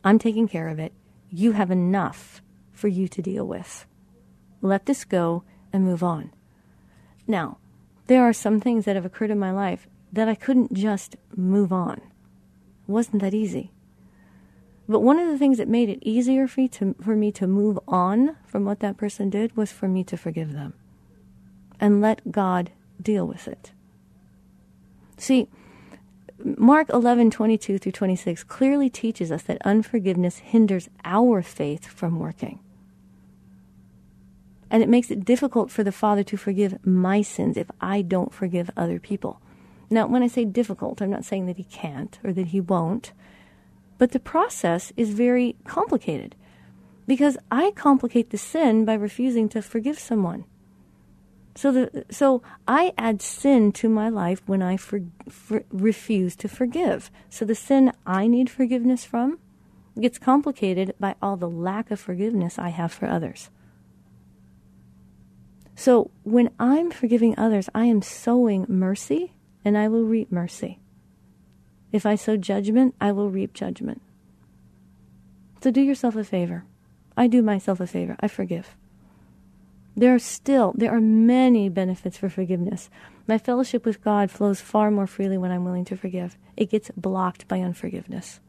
I'm 0.03 0.19
taking 0.19 0.47
care 0.47 0.67
of 0.67 0.79
it. 0.79 0.93
You 1.29 1.53
have 1.53 1.71
enough 1.71 2.41
for 2.71 2.87
you 2.87 3.07
to 3.07 3.21
deal 3.21 3.45
with. 3.45 3.85
Let 4.61 4.85
this 4.85 5.05
go 5.05 5.43
and 5.73 5.83
move 5.83 6.03
on. 6.03 6.31
Now, 7.27 7.57
there 8.07 8.23
are 8.23 8.33
some 8.33 8.59
things 8.59 8.85
that 8.85 8.95
have 8.95 9.05
occurred 9.05 9.31
in 9.31 9.39
my 9.39 9.51
life 9.51 9.87
that 10.13 10.27
I 10.29 10.35
couldn't 10.35 10.73
just 10.73 11.15
move 11.35 11.73
on. 11.73 11.97
It 11.97 12.91
wasn't 12.91 13.21
that 13.21 13.33
easy. 13.33 13.71
But 14.87 14.99
one 14.99 15.17
of 15.17 15.27
the 15.27 15.37
things 15.37 15.57
that 15.57 15.67
made 15.67 15.89
it 15.89 15.99
easier 16.01 16.47
for 16.47 16.61
me, 16.61 16.67
to, 16.69 16.95
for 17.01 17.15
me 17.15 17.31
to 17.33 17.47
move 17.47 17.79
on 17.87 18.37
from 18.45 18.65
what 18.65 18.79
that 18.81 18.97
person 18.97 19.29
did 19.29 19.57
was 19.57 19.71
for 19.71 19.87
me 19.87 20.03
to 20.03 20.17
forgive 20.17 20.53
them 20.53 20.73
and 21.79 22.01
let 22.01 22.31
God 22.31 22.71
deal 23.01 23.27
with 23.27 23.47
it. 23.47 23.71
See, 25.17 25.47
Mark 26.43 26.89
11, 26.89 27.31
22 27.31 27.79
through 27.79 27.91
26 27.91 28.43
clearly 28.43 28.89
teaches 28.89 29.31
us 29.31 29.43
that 29.43 29.57
unforgiveness 29.65 30.37
hinders 30.37 30.89
our 31.03 31.41
faith 31.41 31.87
from 31.87 32.19
working. 32.19 32.59
And 34.69 34.81
it 34.81 34.89
makes 34.89 35.11
it 35.11 35.25
difficult 35.25 35.69
for 35.71 35.83
the 35.83 35.91
Father 35.91 36.23
to 36.23 36.37
forgive 36.37 36.85
my 36.85 37.21
sins 37.21 37.55
if 37.57 37.69
I 37.79 38.01
don't 38.01 38.33
forgive 38.33 38.71
other 38.75 38.99
people. 38.99 39.39
Now, 39.89 40.07
when 40.07 40.23
I 40.23 40.27
say 40.27 40.45
difficult, 40.45 41.01
I'm 41.01 41.11
not 41.11 41.25
saying 41.25 41.45
that 41.45 41.57
He 41.57 41.63
can't 41.65 42.17
or 42.23 42.33
that 42.33 42.47
He 42.47 42.59
won't, 42.59 43.11
But 43.97 44.11
the 44.11 44.19
process 44.19 44.91
is 44.97 45.11
very 45.11 45.55
complicated 45.65 46.35
because 47.07 47.37
I 47.51 47.71
complicate 47.71 48.31
the 48.31 48.37
sin 48.37 48.83
by 48.83 48.95
refusing 48.95 49.47
to 49.49 49.61
forgive 49.61 49.99
someone. 49.99 50.45
So, 51.55 51.71
the, 51.71 52.05
so 52.11 52.41
I 52.67 52.91
add 52.97 53.21
sin 53.21 53.71
to 53.73 53.87
my 53.87 54.09
life 54.09 54.41
when 54.45 54.61
I 54.61 54.75
for, 54.75 55.01
for, 55.29 55.63
refuse 55.69 56.35
to 56.37 56.49
forgive. 56.49 57.09
So 57.29 57.45
the 57.45 57.55
sin 57.55 57.93
I 58.05 58.27
need 58.27 58.49
forgiveness 58.49 59.05
from 59.05 59.39
gets 59.97 60.19
complicated 60.19 60.93
by 60.99 61.15
all 61.21 61.37
the 61.37 61.49
lack 61.49 61.91
of 61.91 61.99
forgiveness 62.01 62.59
I 62.59 62.69
have 62.69 62.91
for 62.91 63.07
others. 63.07 63.49
So 65.75 66.11
when 66.23 66.49
I'm 66.59 66.89
forgiving 66.89 67.37
others, 67.37 67.69
I 67.75 67.85
am 67.85 68.01
sowing 68.01 68.65
mercy 68.69 69.33
and 69.63 69.77
I 69.77 69.87
will 69.87 70.03
reap 70.03 70.31
mercy. 70.31 70.79
If 71.91 72.05
I 72.05 72.15
sow 72.15 72.37
judgment, 72.37 72.95
I 72.99 73.11
will 73.11 73.29
reap 73.29 73.53
judgment. 73.53 74.01
So 75.61 75.71
do 75.71 75.81
yourself 75.81 76.15
a 76.15 76.23
favor. 76.23 76.65
I 77.17 77.27
do 77.27 77.41
myself 77.41 77.79
a 77.79 77.87
favor. 77.87 78.15
I 78.19 78.27
forgive. 78.27 78.75
There 79.97 80.13
are 80.13 80.19
still, 80.19 80.73
there 80.75 80.93
are 80.93 81.01
many 81.01 81.69
benefits 81.69 82.17
for 82.17 82.29
forgiveness. 82.29 82.89
My 83.27 83.37
fellowship 83.37 83.85
with 83.85 84.03
God 84.03 84.29
flows 84.29 84.59
far 84.59 84.91
more 84.91 85.07
freely 85.07 85.37
when 85.37 85.51
I'm 85.51 85.63
willing 85.63 85.85
to 85.85 85.95
forgive. 85.95 86.37
It 86.57 86.69
gets 86.69 86.91
blocked 86.97 87.47
by 87.47 87.61
unforgiveness. 87.61 88.39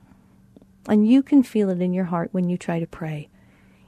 And 0.88 1.08
you 1.08 1.22
can 1.22 1.42
feel 1.42 1.70
it 1.70 1.80
in 1.80 1.92
your 1.92 2.06
heart 2.06 2.30
when 2.32 2.48
you 2.48 2.56
try 2.56 2.80
to 2.80 2.86
pray 2.86 3.28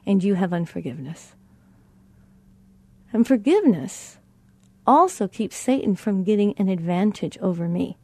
and 0.06 0.22
you 0.22 0.34
have 0.34 0.52
unforgiveness. 0.52 1.34
And 3.18 3.26
forgiveness 3.26 4.18
also 4.86 5.26
keeps 5.26 5.56
Satan 5.56 5.96
from 5.96 6.22
getting 6.22 6.54
an 6.56 6.68
advantage 6.68 7.36
over 7.38 7.66
me. 7.66 7.98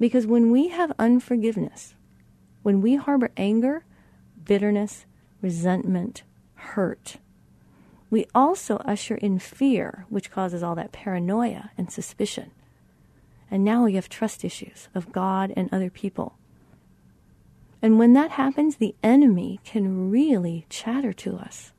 Because 0.00 0.26
when 0.26 0.50
we 0.50 0.70
have 0.70 0.90
unforgiveness, 0.98 1.94
when 2.64 2.80
we 2.80 2.96
harbor 2.96 3.30
anger, 3.36 3.84
bitterness, 4.44 5.06
resentment, 5.40 6.24
hurt, 6.56 7.18
we 8.10 8.26
also 8.34 8.78
usher 8.78 9.14
in 9.14 9.38
fear, 9.38 10.04
which 10.08 10.32
causes 10.32 10.64
all 10.64 10.74
that 10.74 10.90
paranoia 10.90 11.70
and 11.78 11.92
suspicion. 11.92 12.50
And 13.52 13.62
now 13.62 13.84
we 13.84 13.94
have 13.94 14.08
trust 14.08 14.44
issues 14.44 14.88
of 14.96 15.12
God 15.12 15.52
and 15.56 15.72
other 15.72 15.90
people. 15.90 16.36
And 17.80 18.00
when 18.00 18.14
that 18.14 18.32
happens, 18.32 18.78
the 18.78 18.96
enemy 19.00 19.60
can 19.62 20.10
really 20.10 20.66
chatter 20.68 21.12
to 21.12 21.36
us 21.36 21.70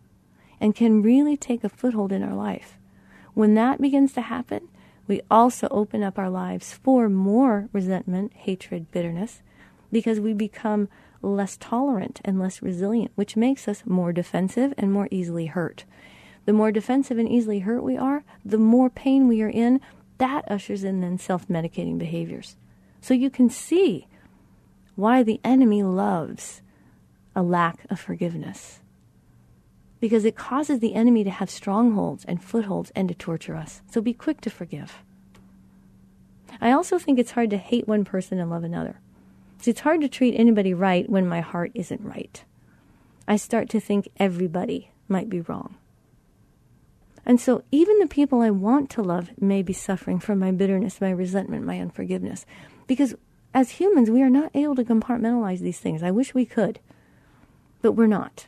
and 0.60 0.76
can 0.76 1.02
really 1.02 1.38
take 1.38 1.64
a 1.64 1.70
foothold 1.70 2.12
in 2.12 2.24
our 2.24 2.36
life. 2.36 2.78
When 3.34 3.54
that 3.56 3.82
begins 3.82 4.14
to 4.14 4.22
happen, 4.22 4.68
we 5.08 5.22
also 5.30 5.68
open 5.70 6.04
up 6.04 6.18
our 6.18 6.30
lives 6.30 6.74
for 6.74 7.10
more 7.10 7.70
resentment, 7.72 8.34
hatred, 8.34 8.92
bitterness, 8.92 9.42
because 9.92 10.20
we 10.20 10.34
become 10.34 10.88
less 11.22 11.58
tolerant 11.58 12.22
and 12.24 12.40
less 12.40 12.62
resilient, 12.62 13.12
which 13.16 13.36
makes 13.36 13.68
us 13.68 13.84
more 13.86 14.14
defensive 14.14 14.74
and 14.78 14.92
more 14.92 15.08
easily 15.12 15.48
hurt. 15.48 15.86
The 16.46 16.54
more 16.54 16.72
defensive 16.72 17.18
and 17.18 17.30
easily 17.30 17.60
hurt 17.60 17.84
we 17.84 17.98
are, 17.98 18.24
the 18.44 18.58
more 18.58 18.90
pain 18.90 19.28
we 19.28 19.42
are 19.42 19.50
in, 19.50 19.82
that 20.18 20.50
ushers 20.50 20.84
in 20.84 21.02
then 21.02 21.18
self 21.18 21.48
medicating 21.48 21.98
behaviors. 21.98 22.56
So 23.02 23.14
you 23.14 23.30
can 23.30 23.50
see 23.50 24.08
why 24.96 25.24
the 25.24 25.42
enemy 25.44 25.84
loves 25.84 26.62
a 27.36 27.44
lack 27.44 27.86
of 27.90 28.00
forgiveness. 28.00 28.80
Because 30.06 30.24
it 30.24 30.36
causes 30.36 30.82
the 30.82 30.94
enemy 30.94 31.24
to 31.24 31.32
have 31.32 31.50
strongholds 31.50 32.26
and 32.26 32.44
footholds 32.44 32.92
and 32.96 33.10
to 33.10 33.16
torture 33.16 33.56
us. 33.56 33.82
So 33.90 34.02
be 34.02 34.14
quick 34.14 34.40
to 34.42 34.52
forgive. 34.52 35.00
I 36.62 36.72
also 36.74 37.00
think 37.00 37.18
it's 37.18 37.32
hard 37.32 37.50
to 37.50 37.58
hate 37.58 37.88
one 37.88 38.06
person 38.06 38.40
and 38.40 38.52
love 38.52 38.64
another. 38.64 39.00
It's 39.66 39.80
hard 39.80 40.02
to 40.02 40.08
treat 40.08 40.36
anybody 40.38 40.76
right 40.76 41.10
when 41.10 41.28
my 41.28 41.42
heart 41.42 41.72
isn't 41.74 42.06
right. 42.06 42.44
I 43.28 43.38
start 43.38 43.68
to 43.70 43.80
think 43.80 44.08
everybody 44.18 44.92
might 45.08 45.28
be 45.28 45.42
wrong. 45.42 45.76
And 47.26 47.42
so 47.42 47.64
even 47.72 47.98
the 47.98 48.06
people 48.06 48.42
I 48.42 48.52
want 48.52 48.92
to 48.92 49.02
love 49.02 49.32
may 49.42 49.64
be 49.64 49.74
suffering 49.74 50.20
from 50.20 50.38
my 50.38 50.52
bitterness, 50.52 51.02
my 51.02 51.10
resentment, 51.10 51.66
my 51.66 51.80
unforgiveness. 51.80 52.46
Because 52.86 53.16
as 53.56 53.72
humans, 53.72 54.12
we 54.12 54.22
are 54.22 54.30
not 54.30 54.52
able 54.54 54.76
to 54.76 54.84
compartmentalize 54.84 55.62
these 55.62 55.80
things. 55.80 56.04
I 56.04 56.12
wish 56.12 56.36
we 56.36 56.46
could, 56.46 56.80
but 57.82 57.94
we're 57.94 58.06
not. 58.06 58.46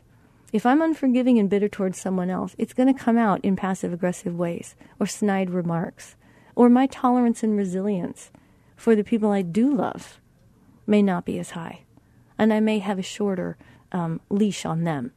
If 0.54 0.66
I'm 0.66 0.82
unforgiving 0.82 1.38
and 1.40 1.50
bitter 1.50 1.68
towards 1.68 2.00
someone 2.00 2.30
else, 2.30 2.56
it's 2.58 2.74
going 2.74 2.94
to 2.94 3.00
come 3.00 3.18
out 3.18 3.44
in 3.44 3.56
passive 3.56 3.92
aggressive 3.92 4.36
ways 4.36 4.76
or 5.00 5.06
snide 5.06 5.50
remarks, 5.50 6.16
or 6.56 6.70
my 6.70 6.88
tolerance 6.88 7.44
and 7.44 7.58
resilience 7.58 8.32
for 8.76 8.96
the 8.96 9.04
people 9.04 9.32
I 9.32 9.42
do 9.42 9.74
love 9.74 10.20
may 10.86 11.02
not 11.02 11.26
be 11.26 11.38
as 11.38 11.52
high, 11.52 11.82
and 12.38 12.54
I 12.54 12.60
may 12.60 12.80
have 12.80 12.98
a 12.98 13.04
shorter 13.04 13.58
um, 13.92 14.22
leash 14.30 14.66
on 14.66 14.84
them. 14.84 15.12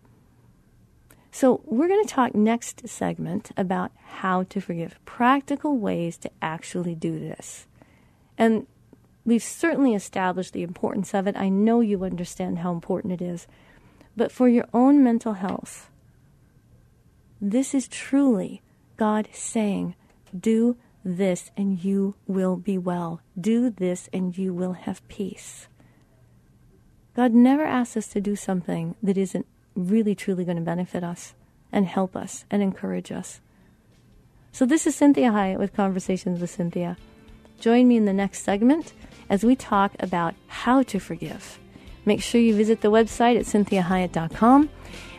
So, 1.32 1.60
we're 1.64 1.86
going 1.86 2.04
to 2.04 2.12
talk 2.12 2.34
next 2.34 2.88
segment 2.88 3.52
about 3.56 3.92
how 4.04 4.42
to 4.44 4.60
forgive, 4.60 4.98
practical 5.04 5.78
ways 5.78 6.16
to 6.18 6.30
actually 6.42 6.96
do 6.96 7.20
this. 7.20 7.68
And 8.36 8.66
We've 9.24 9.42
certainly 9.42 9.94
established 9.94 10.52
the 10.54 10.62
importance 10.62 11.14
of 11.14 11.26
it. 11.26 11.36
I 11.36 11.48
know 11.48 11.80
you 11.80 12.04
understand 12.04 12.58
how 12.58 12.72
important 12.72 13.12
it 13.12 13.22
is. 13.22 13.46
But 14.16 14.32
for 14.32 14.48
your 14.48 14.66
own 14.74 15.02
mental 15.02 15.34
health, 15.34 15.90
this 17.40 17.74
is 17.74 17.88
truly 17.88 18.62
God 18.96 19.28
saying, 19.32 19.94
Do 20.38 20.76
this 21.04 21.50
and 21.56 21.82
you 21.82 22.14
will 22.26 22.56
be 22.56 22.76
well. 22.76 23.20
Do 23.40 23.70
this 23.70 24.08
and 24.12 24.36
you 24.36 24.52
will 24.52 24.74
have 24.74 25.06
peace. 25.08 25.68
God 27.16 27.32
never 27.32 27.64
asks 27.64 27.96
us 27.96 28.08
to 28.08 28.20
do 28.20 28.36
something 28.36 28.94
that 29.02 29.16
isn't 29.16 29.46
really 29.74 30.14
truly 30.14 30.44
going 30.44 30.58
to 30.58 30.62
benefit 30.62 31.02
us 31.02 31.34
and 31.72 31.86
help 31.86 32.14
us 32.16 32.44
and 32.50 32.62
encourage 32.62 33.10
us. 33.10 33.40
So, 34.52 34.66
this 34.66 34.86
is 34.86 34.96
Cinthia 34.98 35.32
Hiett 35.32 35.58
with 35.58 35.74
Conversations 35.74 36.40
with 36.40 36.50
Cynthia. 36.50 36.96
Join 37.60 37.88
me 37.88 37.96
in 37.96 38.04
the 38.04 38.12
next 38.12 38.42
segment 38.42 38.92
as 39.28 39.44
we 39.44 39.54
talk 39.54 39.92
about 40.00 40.34
how 40.48 40.82
to 40.84 40.98
forgive. 40.98 41.58
Make 42.04 42.22
sure 42.22 42.40
you 42.40 42.54
visit 42.54 42.80
the 42.80 42.90
website 42.90 43.38
at 43.38 43.46
cinthiahiett.com. 43.46 44.70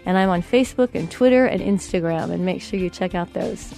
And 0.06 0.18
I'm 0.18 0.30
on 0.30 0.42
Facebook 0.42 0.96
and 0.96 1.10
Twitter 1.12 1.46
and 1.46 1.62
Instagram, 1.62 2.32
and 2.32 2.44
make 2.46 2.62
sure 2.62 2.80
you 2.80 2.90
check 2.90 3.14
out 3.14 3.34
those. 3.34 3.74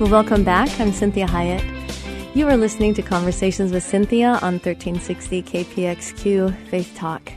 Well, 0.00 0.10
welcome 0.10 0.44
back. 0.44 0.68
I'm 0.78 0.92
Cinthia 0.92 1.26
Hiett. 1.26 1.64
You 2.32 2.46
are 2.46 2.56
listening 2.56 2.94
to 2.94 3.02
Conversations 3.02 3.72
with 3.72 3.82
Cynthia 3.82 4.38
on 4.42 4.60
1360 4.60 5.42
KPXQ 5.42 6.68
Faith 6.68 6.94
Talk. 6.94 7.32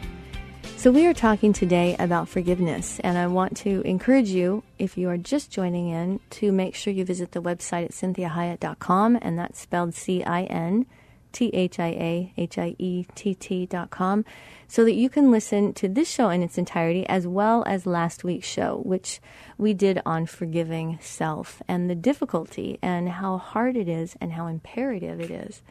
So, 0.82 0.90
we 0.90 1.06
are 1.06 1.14
talking 1.14 1.54
today 1.54 1.96
about 2.00 2.28
forgiveness, 2.28 3.00
and 3.02 3.16
I 3.16 3.28
want 3.28 3.56
to 3.58 3.82
encourage 3.82 4.30
you, 4.30 4.64
if 4.80 4.98
you 4.98 5.10
are 5.10 5.18
just 5.18 5.52
joining 5.52 5.90
in, 5.90 6.20
to 6.32 6.52
make 6.52 6.74
sure 6.74 6.92
you 6.92 7.06
visit 7.06 7.34
the 7.34 7.40
website 7.40 7.86
at 7.86 7.92
cinthiahiett.com, 7.92 9.20
and 9.22 9.38
that's 9.38 9.60
spelled 9.60 9.94
C 9.94 10.24
I 10.24 10.46
N 10.46 10.88
T 11.34 11.50
H 11.54 11.80
I 11.80 11.90
A 11.90 12.34
H 12.36 12.58
I 12.58 12.76
E 12.80 13.06
T 13.14 13.36
T.com, 13.36 14.26
so 14.68 14.84
that 14.84 14.96
you 14.96 15.08
can 15.08 15.30
listen 15.30 15.72
to 15.74 15.88
this 15.88 16.10
show 16.10 16.30
in 16.32 16.42
its 16.42 16.58
entirety 16.58 17.08
as 17.08 17.28
well 17.28 17.64
as 17.68 17.86
last 17.86 18.24
week's 18.24 18.48
show, 18.48 18.82
which 18.84 19.22
we 19.60 19.76
did 19.76 20.02
on 20.04 20.26
forgiving 20.26 20.98
self 21.00 21.62
and 21.68 21.92
the 21.92 21.96
difficulty 21.96 22.80
and 22.82 23.08
how 23.08 23.38
hard 23.38 23.78
it 23.78 23.88
is 23.88 24.16
and 24.20 24.32
how 24.32 24.48
imperative 24.48 25.22
it 25.22 25.30
is 25.30 25.62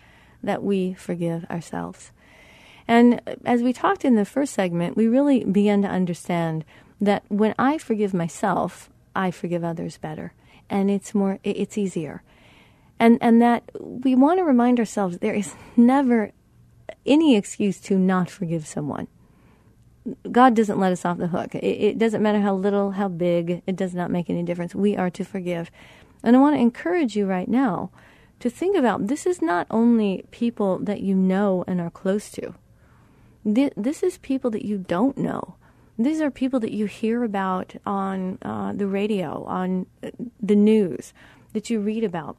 that 0.41 0.63
we 0.63 0.95
forgive 0.95 1.45
ourselves. 1.51 2.13
And 2.91 3.23
as 3.47 3.63
we 3.63 3.73
talked 3.73 4.05
in 4.05 4.17
the 4.17 4.25
first 4.27 4.53
segment, 4.53 4.97
we 4.97 5.07
really 5.07 5.45
began 5.45 5.81
to 5.83 5.89
understand 5.89 6.65
that 7.01 7.23
when 7.29 7.55
I 7.59 7.79
forgive 7.79 8.13
myself, 8.13 8.91
I 9.15 9.31
forgive 9.31 9.65
others 9.65 9.97
better. 9.97 10.35
And 10.69 10.91
it's 10.91 11.15
more, 11.15 11.39
it's 11.43 11.79
easier 11.79 12.23
and 13.01 13.19
and 13.21 13.43
that 13.43 13.65
we 13.81 14.15
want 14.15 14.39
to 14.39 14.45
remind 14.45 14.79
ourselves 14.79 15.19
there 15.19 15.35
is 15.35 15.55
never 15.77 16.31
any 17.05 17.35
excuse 17.35 17.81
to 17.81 17.99
not 17.99 18.31
forgive 18.31 18.67
someone. 18.67 19.09
God 20.31 20.55
doesn't 20.55 20.79
let 20.79 20.93
us 20.93 21.05
off 21.05 21.19
the 21.19 21.29
hook. 21.29 21.55
It, 21.55 21.65
it, 21.65 21.99
doesn't 21.99 22.23
matter 22.23 22.41
how 22.41 22.55
little, 22.55 22.93
how 22.93 23.09
big, 23.09 23.63
it 23.67 23.77
does 23.77 23.95
not 23.95 24.11
make 24.11 24.29
any 24.29 24.43
difference. 24.43 24.75
We 24.75 24.97
are 24.97 25.11
to 25.11 25.25
forgive. 25.25 25.71
And 26.23 26.37
I 26.37 26.41
want 26.41 26.57
to 26.57 26.61
encourage 26.61 27.17
you 27.17 27.27
right 27.27 27.49
now 27.49 27.91
to 28.41 28.51
think 28.51 28.77
about 28.77 29.07
this 29.07 29.27
is 29.27 29.41
not 29.41 29.67
only 29.71 30.25
people 30.31 30.79
that 30.81 31.01
you 31.01 31.15
know 31.15 31.65
and 31.67 31.81
are 31.81 31.91
close 31.91 32.31
to, 32.33 32.55
this 33.45 34.03
is 34.03 34.19
people 34.19 34.51
that 34.51 34.65
you 34.65 34.79
don't 34.79 35.17
know. 35.17 35.57
These 35.99 36.21
are 36.21 36.31
people 36.31 36.61
that 36.61 36.73
you 36.73 36.87
hear 36.87 37.25
about 37.25 37.75
on 37.85 38.39
uh, 38.43 38.73
the 38.73 38.87
radio, 38.87 39.45
on 39.45 39.87
uh, 40.03 40.11
the 40.41 40.57
news, 40.57 41.13
that 41.53 41.69
you 41.69 41.81
read 41.81 42.05
about 42.05 42.37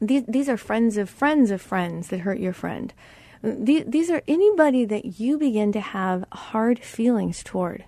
these, 0.00 0.24
these 0.26 0.48
are 0.48 0.56
friends 0.56 0.96
of 0.96 1.10
friends 1.10 1.50
of 1.50 1.60
friends 1.60 2.08
that 2.08 2.20
hurt 2.20 2.40
your 2.40 2.52
friend. 2.52 2.92
These, 3.42 3.84
these 3.86 4.10
are 4.10 4.22
anybody 4.26 4.84
that 4.84 5.20
you 5.20 5.38
begin 5.38 5.72
to 5.72 5.80
have 5.80 6.24
hard 6.32 6.78
feelings 6.80 7.42
toward. 7.42 7.84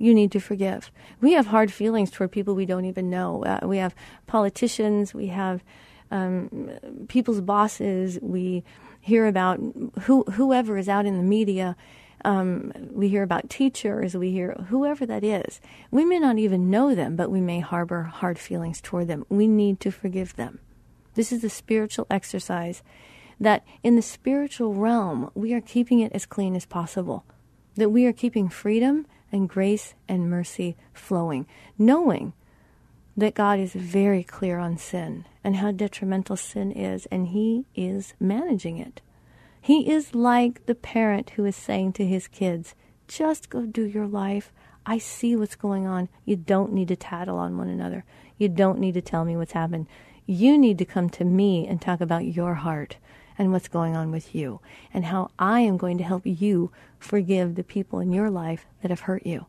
you 0.00 0.14
need 0.14 0.30
to 0.30 0.40
forgive. 0.40 0.92
We 1.20 1.32
have 1.32 1.46
hard 1.46 1.72
feelings 1.72 2.10
toward 2.12 2.30
people 2.30 2.54
we 2.54 2.66
don't 2.66 2.84
even 2.84 3.10
know. 3.10 3.44
Uh, 3.44 3.66
we 3.66 3.78
have 3.78 3.96
politicians, 4.28 5.12
we 5.12 5.26
have 5.26 5.64
um, 6.12 6.70
people's 7.08 7.40
bosses, 7.40 8.18
we 8.22 8.62
hear 9.08 9.26
about 9.26 9.58
who, 10.02 10.22
whoever 10.32 10.78
is 10.78 10.88
out 10.88 11.06
in 11.06 11.16
the 11.16 11.22
media. 11.22 11.76
Um, 12.24 12.72
we 12.90 13.08
hear 13.08 13.22
about 13.22 13.48
teachers, 13.48 14.16
we 14.16 14.32
hear 14.32 14.52
whoever 14.68 15.06
that 15.06 15.24
is. 15.24 15.60
We 15.90 16.04
may 16.04 16.18
not 16.18 16.38
even 16.38 16.70
know 16.70 16.94
them, 16.94 17.16
but 17.16 17.30
we 17.30 17.40
may 17.40 17.60
harbor 17.60 18.02
hard 18.04 18.38
feelings 18.38 18.80
toward 18.80 19.08
them. 19.08 19.24
We 19.28 19.46
need 19.46 19.80
to 19.80 19.90
forgive 19.90 20.36
them. 20.36 20.58
This 21.14 21.32
is 21.32 21.42
a 21.42 21.48
spiritual 21.48 22.06
exercise 22.10 22.82
that 23.40 23.64
in 23.82 23.96
the 23.96 24.02
spiritual 24.02 24.74
realm, 24.74 25.30
we 25.34 25.54
are 25.54 25.60
keeping 25.60 26.00
it 26.00 26.12
as 26.12 26.26
clean 26.26 26.56
as 26.56 26.66
possible, 26.66 27.24
that 27.76 27.90
we 27.90 28.04
are 28.04 28.12
keeping 28.12 28.48
freedom 28.48 29.06
and 29.30 29.48
grace 29.48 29.94
and 30.08 30.28
mercy 30.28 30.76
flowing, 30.92 31.46
knowing 31.78 32.32
that 33.18 33.34
God 33.34 33.58
is 33.58 33.72
very 33.72 34.22
clear 34.22 34.58
on 34.58 34.78
sin 34.78 35.26
and 35.42 35.56
how 35.56 35.72
detrimental 35.72 36.36
sin 36.36 36.70
is, 36.70 37.06
and 37.06 37.28
He 37.28 37.66
is 37.74 38.14
managing 38.20 38.78
it. 38.78 39.00
He 39.60 39.90
is 39.90 40.14
like 40.14 40.64
the 40.66 40.74
parent 40.74 41.30
who 41.30 41.44
is 41.44 41.56
saying 41.56 41.92
to 41.94 42.06
his 42.06 42.28
kids, 42.28 42.74
just 43.06 43.50
go 43.50 43.66
do 43.66 43.84
your 43.84 44.06
life. 44.06 44.52
I 44.86 44.98
see 44.98 45.36
what's 45.36 45.56
going 45.56 45.86
on. 45.86 46.08
You 46.24 46.36
don't 46.36 46.72
need 46.72 46.88
to 46.88 46.96
tattle 46.96 47.38
on 47.38 47.58
one 47.58 47.68
another. 47.68 48.04
You 48.38 48.48
don't 48.48 48.78
need 48.78 48.94
to 48.94 49.02
tell 49.02 49.24
me 49.24 49.36
what's 49.36 49.52
happened. 49.52 49.86
You 50.26 50.56
need 50.56 50.78
to 50.78 50.84
come 50.84 51.10
to 51.10 51.24
me 51.24 51.66
and 51.66 51.82
talk 51.82 52.00
about 52.00 52.24
your 52.24 52.54
heart 52.54 52.96
and 53.36 53.52
what's 53.52 53.68
going 53.68 53.96
on 53.96 54.10
with 54.10 54.34
you 54.34 54.60
and 54.94 55.06
how 55.06 55.30
I 55.38 55.60
am 55.60 55.76
going 55.76 55.98
to 55.98 56.04
help 56.04 56.22
you 56.24 56.70
forgive 56.98 57.54
the 57.54 57.64
people 57.64 57.98
in 57.98 58.12
your 58.12 58.30
life 58.30 58.66
that 58.82 58.90
have 58.90 59.00
hurt 59.00 59.26
you. 59.26 59.46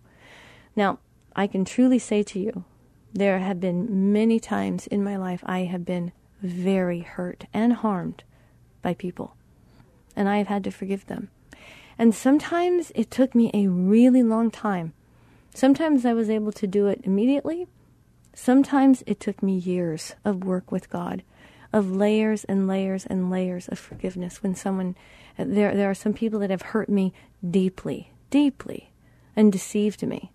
Now, 0.75 0.99
I 1.35 1.47
can 1.47 1.65
truly 1.65 1.99
say 1.99 2.23
to 2.23 2.39
you, 2.39 2.65
there 3.13 3.39
have 3.39 3.59
been 3.59 4.13
many 4.13 4.39
times 4.39 4.87
in 4.87 5.03
my 5.03 5.17
life 5.17 5.43
I 5.45 5.61
have 5.61 5.85
been 5.85 6.11
very 6.41 7.01
hurt 7.01 7.45
and 7.53 7.73
harmed 7.73 8.23
by 8.81 8.93
people, 8.93 9.35
and 10.15 10.29
I 10.29 10.37
have 10.37 10.47
had 10.47 10.63
to 10.65 10.71
forgive 10.71 11.05
them. 11.07 11.29
And 11.97 12.15
sometimes 12.15 12.91
it 12.95 13.11
took 13.11 13.35
me 13.35 13.51
a 13.53 13.67
really 13.67 14.23
long 14.23 14.51
time. 14.51 14.93
Sometimes 15.53 16.05
I 16.05 16.13
was 16.13 16.29
able 16.29 16.53
to 16.53 16.67
do 16.67 16.87
it 16.87 17.01
immediately. 17.03 17.67
Sometimes 18.33 19.03
it 19.05 19.19
took 19.19 19.43
me 19.43 19.57
years 19.57 20.15
of 20.23 20.43
work 20.43 20.71
with 20.71 20.89
God 20.89 21.23
of 21.71 21.91
layers 21.91 22.43
and 22.45 22.67
layers 22.67 23.05
and 23.05 23.29
layers 23.29 23.67
of 23.67 23.77
forgiveness 23.77 24.41
when 24.41 24.55
someone 24.55 24.95
there 25.37 25.75
there 25.75 25.89
are 25.89 25.95
some 25.95 26.13
people 26.13 26.39
that 26.39 26.49
have 26.49 26.61
hurt 26.61 26.89
me 26.89 27.13
deeply 27.47 28.11
deeply 28.29 28.91
and 29.35 29.51
deceived 29.51 30.05
me 30.05 30.31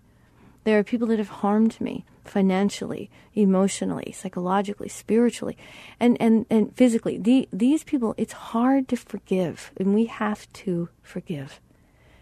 there 0.63 0.79
are 0.79 0.83
people 0.83 1.07
that 1.07 1.19
have 1.19 1.29
harmed 1.29 1.79
me 1.81 2.05
financially 2.27 3.09
emotionally 3.33 4.11
psychologically 4.11 4.89
spiritually 4.89 5.57
and 5.99 6.17
and 6.19 6.45
and 6.49 6.75
physically. 6.75 7.17
The, 7.17 7.47
these 7.51 7.83
people 7.83 8.13
it's 8.17 8.33
hard 8.33 8.87
to 8.89 8.97
forgive 8.97 9.71
and 9.77 9.93
we 9.93 10.05
have 10.05 10.51
to 10.53 10.89
forgive. 11.01 11.59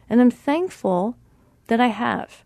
And 0.10 0.22
i'm 0.22 0.32
thankful 0.32 1.18
that 1.68 1.80
i 1.80 1.88
have. 1.88 2.44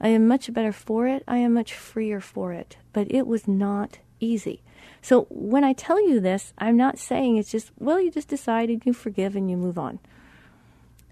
I 0.00 0.08
am 0.08 0.26
much 0.26 0.52
better 0.52 0.72
for 0.72 1.06
it. 1.06 1.22
I 1.28 1.38
am 1.38 1.52
much 1.52 1.74
freer 1.74 2.20
for 2.20 2.52
it. 2.52 2.78
But 2.92 3.12
it 3.12 3.26
was 3.26 3.46
not 3.46 3.98
easy. 4.18 4.62
So 5.02 5.26
when 5.30 5.64
I 5.64 5.72
tell 5.72 6.00
you 6.06 6.20
this, 6.20 6.52
I'm 6.58 6.76
not 6.76 6.98
saying 6.98 7.36
it's 7.36 7.50
just, 7.50 7.70
well, 7.78 8.00
you 8.00 8.10
just 8.10 8.28
decided 8.28 8.86
you 8.86 8.92
forgive 8.92 9.36
and 9.36 9.50
you 9.50 9.56
move 9.56 9.78
on. 9.78 9.98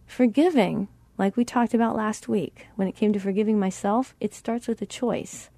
Forgiving, 0.06 0.88
like 1.18 1.36
we 1.36 1.44
talked 1.44 1.74
about 1.74 1.96
last 1.96 2.28
week, 2.28 2.68
when 2.76 2.88
it 2.88 2.96
came 2.96 3.12
to 3.12 3.20
forgiving 3.20 3.58
myself, 3.58 4.14
it 4.20 4.34
starts 4.34 4.68
with 4.68 4.80
a 4.80 4.86
choice. 4.86 5.50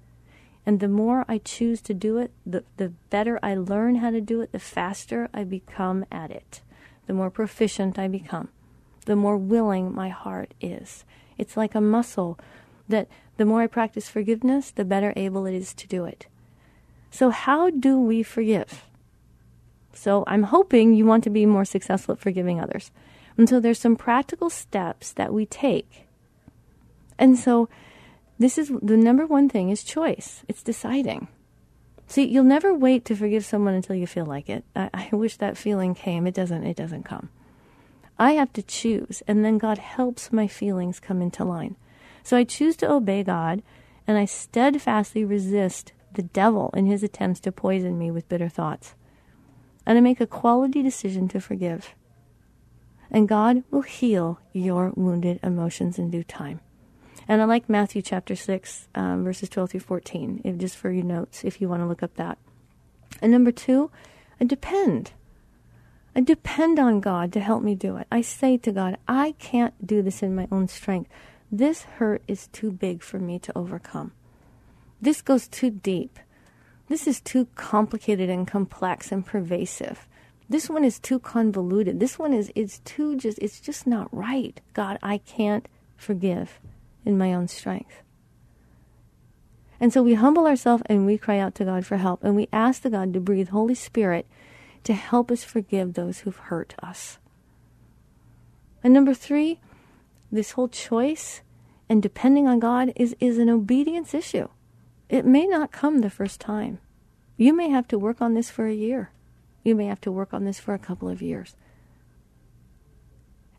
And 0.65 0.79
the 0.79 0.87
more 0.87 1.25
I 1.27 1.39
choose 1.39 1.81
to 1.81 1.93
do 1.93 2.17
it, 2.17 2.31
the, 2.45 2.63
the 2.77 2.89
better 3.09 3.39
I 3.41 3.55
learn 3.55 3.95
how 3.95 4.11
to 4.11 4.21
do 4.21 4.41
it, 4.41 4.51
the 4.51 4.59
faster 4.59 5.29
I 5.33 5.43
become 5.43 6.05
at 6.11 6.29
it, 6.29 6.61
the 7.07 7.13
more 7.13 7.31
proficient 7.31 7.97
I 7.97 8.07
become, 8.07 8.49
the 9.05 9.15
more 9.15 9.37
willing 9.37 9.93
my 9.93 10.09
heart 10.09 10.53
is. 10.61 11.03
It's 11.37 11.57
like 11.57 11.73
a 11.73 11.81
muscle 11.81 12.37
that 12.87 13.07
the 13.37 13.45
more 13.45 13.61
I 13.61 13.67
practice 13.67 14.07
forgiveness, 14.07 14.69
the 14.69 14.85
better 14.85 15.13
able 15.15 15.47
it 15.47 15.55
is 15.55 15.73
to 15.73 15.87
do 15.87 16.05
it. 16.05 16.27
So, 17.09 17.31
how 17.31 17.69
do 17.71 17.99
we 17.99 18.21
forgive? 18.21 18.85
So, 19.93 20.23
I'm 20.27 20.43
hoping 20.43 20.93
you 20.93 21.05
want 21.05 21.23
to 21.23 21.29
be 21.29 21.45
more 21.45 21.65
successful 21.65 22.13
at 22.13 22.19
forgiving 22.19 22.59
others. 22.59 22.91
And 23.37 23.49
so, 23.49 23.59
there's 23.59 23.79
some 23.79 23.95
practical 23.95 24.49
steps 24.49 25.11
that 25.13 25.33
we 25.33 25.45
take. 25.45 26.07
And 27.17 27.37
so, 27.37 27.67
this 28.41 28.57
is 28.57 28.71
the 28.81 28.97
number 28.97 29.25
one 29.25 29.49
thing 29.49 29.69
is 29.69 29.83
choice. 29.83 30.43
It's 30.47 30.63
deciding. 30.63 31.27
See, 32.07 32.25
you'll 32.25 32.43
never 32.43 32.73
wait 32.73 33.05
to 33.05 33.15
forgive 33.15 33.45
someone 33.45 33.73
until 33.73 33.95
you 33.95 34.05
feel 34.05 34.25
like 34.25 34.49
it. 34.49 34.65
I, 34.75 34.89
I 34.93 35.15
wish 35.15 35.37
that 35.37 35.57
feeling 35.57 35.95
came. 35.95 36.27
It 36.27 36.33
doesn't. 36.33 36.65
It 36.65 36.75
doesn't 36.75 37.03
come. 37.03 37.29
I 38.19 38.33
have 38.33 38.51
to 38.53 38.61
choose, 38.61 39.23
and 39.27 39.43
then 39.43 39.57
God 39.57 39.77
helps 39.77 40.31
my 40.31 40.47
feelings 40.47 40.99
come 40.99 41.21
into 41.21 41.43
line. 41.43 41.75
So 42.23 42.37
I 42.37 42.43
choose 42.43 42.75
to 42.77 42.91
obey 42.91 43.23
God, 43.23 43.63
and 44.05 44.17
I 44.17 44.25
steadfastly 44.25 45.23
resist 45.23 45.93
the 46.13 46.21
devil 46.21 46.69
in 46.75 46.85
his 46.85 47.03
attempts 47.03 47.39
to 47.41 47.51
poison 47.51 47.97
me 47.97 48.11
with 48.11 48.29
bitter 48.29 48.49
thoughts. 48.49 48.95
And 49.85 49.97
I 49.97 50.01
make 50.01 50.21
a 50.21 50.27
quality 50.27 50.83
decision 50.83 51.27
to 51.29 51.39
forgive. 51.39 51.95
And 53.09 53.27
God 53.27 53.63
will 53.71 53.81
heal 53.81 54.39
your 54.53 54.91
wounded 54.95 55.39
emotions 55.41 55.97
in 55.97 56.11
due 56.11 56.23
time. 56.23 56.59
And 57.27 57.41
I 57.41 57.45
like 57.45 57.69
Matthew 57.69 58.01
chapter 58.01 58.35
6, 58.35 58.87
um, 58.95 59.23
verses 59.23 59.49
12 59.49 59.71
through 59.71 59.79
14, 59.81 60.41
if, 60.43 60.57
just 60.57 60.75
for 60.75 60.91
your 60.91 61.03
notes, 61.03 61.43
if 61.43 61.61
you 61.61 61.69
want 61.69 61.81
to 61.81 61.87
look 61.87 62.03
up 62.03 62.15
that. 62.15 62.37
And 63.21 63.31
number 63.31 63.51
two, 63.51 63.91
I 64.39 64.45
depend. 64.45 65.11
I 66.15 66.21
depend 66.21 66.79
on 66.79 66.99
God 66.99 67.31
to 67.33 67.39
help 67.39 67.63
me 67.63 67.75
do 67.75 67.97
it. 67.97 68.07
I 68.11 68.21
say 68.21 68.57
to 68.57 68.71
God, 68.71 68.97
I 69.07 69.33
can't 69.39 69.85
do 69.85 70.01
this 70.01 70.21
in 70.21 70.35
my 70.35 70.47
own 70.51 70.67
strength. 70.67 71.09
This 71.51 71.83
hurt 71.83 72.21
is 72.27 72.47
too 72.47 72.71
big 72.71 73.03
for 73.03 73.19
me 73.19 73.39
to 73.39 73.57
overcome. 73.57 74.11
This 75.01 75.21
goes 75.21 75.47
too 75.47 75.69
deep. 75.69 76.19
This 76.87 77.07
is 77.07 77.21
too 77.21 77.47
complicated 77.55 78.29
and 78.29 78.47
complex 78.47 79.11
and 79.11 79.25
pervasive. 79.25 80.07
This 80.49 80.69
one 80.69 80.83
is 80.83 80.99
too 80.99 81.19
convoluted. 81.19 81.99
This 81.99 82.19
one 82.19 82.33
is 82.33 82.51
it's 82.55 82.79
too 82.79 83.15
just 83.15 83.39
it's 83.39 83.61
just 83.61 83.87
not 83.87 84.13
right. 84.13 84.59
God, 84.73 84.99
I 85.01 85.19
can't 85.19 85.67
forgive 85.95 86.59
in 87.05 87.17
my 87.17 87.33
own 87.33 87.47
strength. 87.47 88.01
And 89.79 89.91
so 89.91 90.03
we 90.03 90.13
humble 90.13 90.45
ourselves 90.45 90.83
and 90.85 91.05
we 91.05 91.17
cry 91.17 91.39
out 91.39 91.55
to 91.55 91.65
God 91.65 91.85
for 91.85 91.97
help 91.97 92.23
and 92.23 92.35
we 92.35 92.47
ask 92.53 92.83
the 92.83 92.89
God 92.89 93.13
to 93.13 93.19
breathe 93.19 93.49
Holy 93.49 93.75
Spirit 93.75 94.27
to 94.83 94.93
help 94.93 95.31
us 95.31 95.43
forgive 95.43 95.93
those 95.93 96.19
who've 96.19 96.35
hurt 96.35 96.75
us. 96.81 97.17
And 98.83 98.93
number 98.93 99.13
3, 99.13 99.59
this 100.31 100.51
whole 100.51 100.67
choice 100.67 101.41
and 101.89 102.01
depending 102.01 102.47
on 102.47 102.59
God 102.59 102.93
is 102.95 103.15
is 103.19 103.37
an 103.37 103.49
obedience 103.49 104.13
issue. 104.13 104.47
It 105.09 105.25
may 105.25 105.45
not 105.45 105.73
come 105.73 105.99
the 105.99 106.09
first 106.09 106.39
time. 106.39 106.79
You 107.35 107.53
may 107.53 107.69
have 107.69 107.87
to 107.89 107.99
work 107.99 108.21
on 108.21 108.33
this 108.33 108.49
for 108.49 108.65
a 108.65 108.73
year. 108.73 109.11
You 109.63 109.75
may 109.75 109.87
have 109.87 109.99
to 110.01 110.11
work 110.11 110.33
on 110.33 110.45
this 110.45 110.59
for 110.59 110.73
a 110.73 110.79
couple 110.79 111.09
of 111.09 111.21
years. 111.21 111.55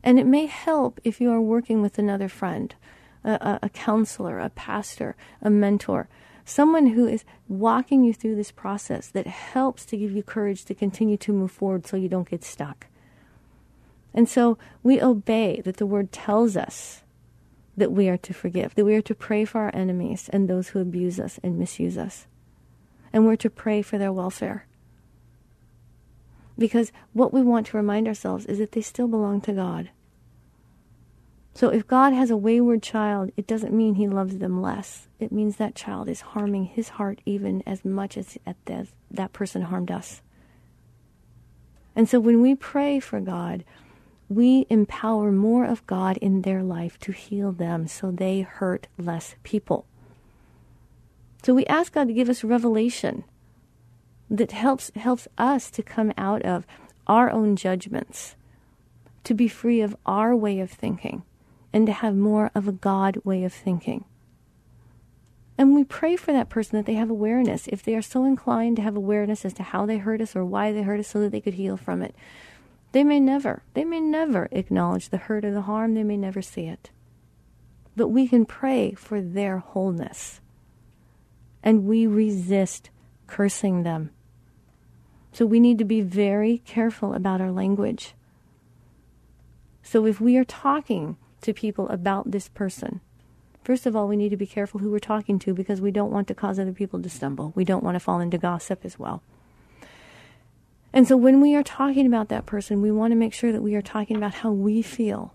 And 0.03 0.19
it 0.19 0.27
may 0.27 0.47
help 0.47 0.99
if 1.05 1.21
you 1.21 1.31
are 1.31 1.41
working 1.41 1.83
with 1.83 1.99
another 1.99 2.29
friend, 2.29 2.75
a, 3.25 3.59
a, 3.63 3.69
counselor, 3.69 4.39
a 4.39 4.51
pastor, 4.51 5.17
a 5.41 5.51
mentor, 5.51 6.09
someone 6.45 6.89
who 6.89 7.07
is 7.07 7.25
walking 7.49 8.05
you 8.05 8.13
through 8.13 8.37
this 8.37 8.51
process 8.51 9.09
that 9.09 9.27
helps 9.27 9.85
to 9.87 9.97
give 9.97 10.13
you 10.13 10.23
courage 10.23 10.65
to 10.65 10.75
continue 10.75 11.17
to 11.19 11.33
move 11.33 11.51
forward 11.51 11.87
so 11.87 11.97
you 11.97 12.09
don't 12.09 12.31
get 12.31 12.45
stuck. 12.45 12.87
And 14.15 14.29
so 14.29 14.59
we 14.83 15.01
obey 15.01 15.63
that 15.65 15.77
the 15.79 15.87
word 15.87 16.13
tells 16.13 16.57
us 16.57 17.03
that 17.77 17.93
we 17.93 18.09
are 18.09 18.19
to 18.19 18.35
forgive, 18.35 18.75
that 18.75 18.85
we 18.85 18.95
are 18.95 19.03
to 19.03 19.15
pray 19.15 19.45
for 19.45 19.63
our 19.63 19.75
enemies 19.75 20.29
and 20.33 20.49
those 20.49 20.69
who 20.69 20.81
abuse 20.81 21.19
us 21.19 21.41
and 21.43 21.59
misuse 21.59 21.97
us. 21.97 22.27
And 23.13 23.27
we're 23.27 23.37
to 23.37 23.51
pray 23.51 23.83
for 23.83 23.99
their 23.99 24.13
welfare. 24.13 24.67
Because 26.59 26.93
what 27.13 27.33
we 27.33 27.43
want 27.43 27.67
to 27.69 27.77
remind 27.77 28.07
ourselves 28.07 28.45
is 28.47 28.59
that 28.59 28.73
they 28.73 28.83
still 28.83 29.09
belong 29.09 29.41
to 29.43 29.53
God. 29.53 29.91
So 31.55 31.69
if 31.69 31.87
God 31.87 32.13
has 32.13 32.31
a 32.31 32.37
wayward 32.37 32.83
child, 32.83 33.31
it 33.37 33.47
doesn't 33.47 33.75
mean 33.75 33.95
he 33.95 34.09
loves 34.09 34.39
them 34.39 34.63
less. 34.63 35.09
It 35.21 35.33
means 35.33 35.57
that 35.57 35.75
child 35.75 36.09
is 36.09 36.23
harming 36.23 36.65
his 36.65 36.91
heart 36.91 37.21
even 37.27 37.63
as 37.67 37.85
much 37.85 38.17
as 38.17 38.39
that 39.11 39.33
person 39.33 39.63
harmed 39.63 39.91
us. 39.91 40.23
And 41.95 42.09
so 42.09 42.19
when 42.21 42.41
we 42.41 42.55
pray 42.55 43.01
for 43.01 43.21
God, 43.21 43.65
we 44.31 44.67
empower 44.71 45.31
more 45.31 45.67
of 45.67 45.87
God 45.87 46.17
in 46.17 46.41
their 46.41 46.63
life 46.63 46.99
to 47.01 47.13
heal 47.13 47.53
them 47.53 47.87
so 47.87 48.11
they 48.11 48.41
hurt 48.41 48.87
less 48.97 49.35
people. 49.43 49.85
So 51.43 51.53
we 51.53 51.67
ask 51.67 51.93
God 51.93 52.09
to 52.09 52.15
give 52.15 52.31
us 52.31 52.43
revelation 52.43 53.25
that 54.31 54.53
helps 54.53 54.91
helps 54.97 55.29
us 55.37 55.71
to 55.73 55.83
come 55.83 56.15
out 56.17 56.41
of 56.43 56.67
our 57.07 57.31
own 57.31 57.57
judgments, 57.57 58.37
to 59.25 59.35
be 59.35 59.49
free 59.49 59.83
of 59.83 59.95
our 60.07 60.35
way 60.35 60.61
of 60.61 60.71
thinking, 60.71 61.25
and 61.73 61.87
to 61.87 61.93
have 61.93 62.15
more 62.15 62.51
of 62.55 62.69
a 62.69 62.73
God 62.73 63.19
way 63.25 63.45
of 63.45 63.53
thinking. 63.53 64.05
And 65.59 65.75
we 65.75 65.85
pray 65.85 66.17
for 66.17 66.33
that 66.33 66.49
person 66.49 66.77
that 66.77 66.87
they 66.87 66.95
have 66.95 67.11
awareness. 67.11 67.69
If 67.69 67.83
they 67.83 67.95
are 67.95 68.03
so 68.03 68.25
inclined 68.25 68.77
to 68.77 68.83
have 68.83 68.97
awareness 68.97 69.45
as 69.45 69.53
to 69.55 69.63
how 69.63 69.87
they 69.87 69.99
hurt 69.99 70.21
us 70.21 70.35
or 70.35 70.45
why 70.45 70.73
they 70.73 70.83
hurt 70.83 71.01
us 71.01 71.09
so 71.09 71.21
that 71.21 71.31
they 71.31 71.41
could 71.41 71.55
heal 71.55 71.77
from 71.77 72.03
it, 72.03 72.15
they 72.93 73.05
may 73.05 73.21
never, 73.21 73.63
they 73.75 73.85
may 73.85 74.01
never 74.01 74.49
acknowledge 74.51 75.09
the 75.09 75.19
hurt 75.19 75.45
or 75.45 75.53
the 75.53 75.63
harm. 75.63 75.95
They 75.95 76.03
may 76.03 76.17
never 76.17 76.43
see 76.43 76.67
it. 76.67 76.91
But 77.97 78.09
we 78.09 78.29
can 78.29 78.47
pray 78.47 78.93
for 78.93 79.21
their 79.21 79.59
wholeness. 79.59 80.41
And 81.63 81.87
we 81.87 82.07
resist 82.07 82.91
cursing 83.27 83.83
them. 83.83 84.11
So 85.33 85.47
we 85.47 85.61
need 85.61 85.79
to 85.79 85.85
be 85.85 86.01
very 86.01 86.59
careful 86.67 87.15
about 87.15 87.41
our 87.41 87.51
language. 87.51 88.15
So 89.83 90.07
if 90.07 90.21
we 90.21 90.37
are 90.37 90.45
talking 90.45 91.17
to 91.43 91.53
people 91.53 91.89
about 91.89 92.31
this 92.31 92.49
person, 92.49 93.01
first 93.63 93.87
of 93.87 93.95
all, 93.95 94.09
we 94.09 94.17
need 94.17 94.31
to 94.31 94.37
be 94.37 94.47
careful 94.47 94.81
who 94.81 94.91
we're 94.91 94.99
talking 94.99 95.39
to 95.41 95.55
because 95.55 95.81
we 95.81 95.91
don't 95.91 96.11
want 96.11 96.29
to 96.29 96.35
cause 96.35 96.59
other 96.59 96.73
people 96.73 97.01
to 97.03 97.09
stumble. 97.09 97.53
We 97.55 97.65
don't 97.65 97.85
want 97.85 97.95
to 97.95 98.01
fall 98.01 98.21
into 98.21 98.39
gossip 98.39 98.85
as 98.85 98.99
well. 98.99 99.23
And 100.93 101.09
so 101.09 101.17
when 101.17 101.41
we 101.41 101.55
are 101.55 101.63
talking 101.63 102.07
about 102.07 102.29
that 102.29 102.47
person, 102.47 102.83
we 102.83 102.91
want 102.91 103.13
to 103.13 103.17
make 103.17 103.33
sure 103.33 103.53
that 103.53 103.63
we 103.63 103.75
are 103.75 103.83
talking 103.83 104.17
about 104.17 104.35
how 104.35 104.51
we 104.51 104.83
feel, 104.83 105.33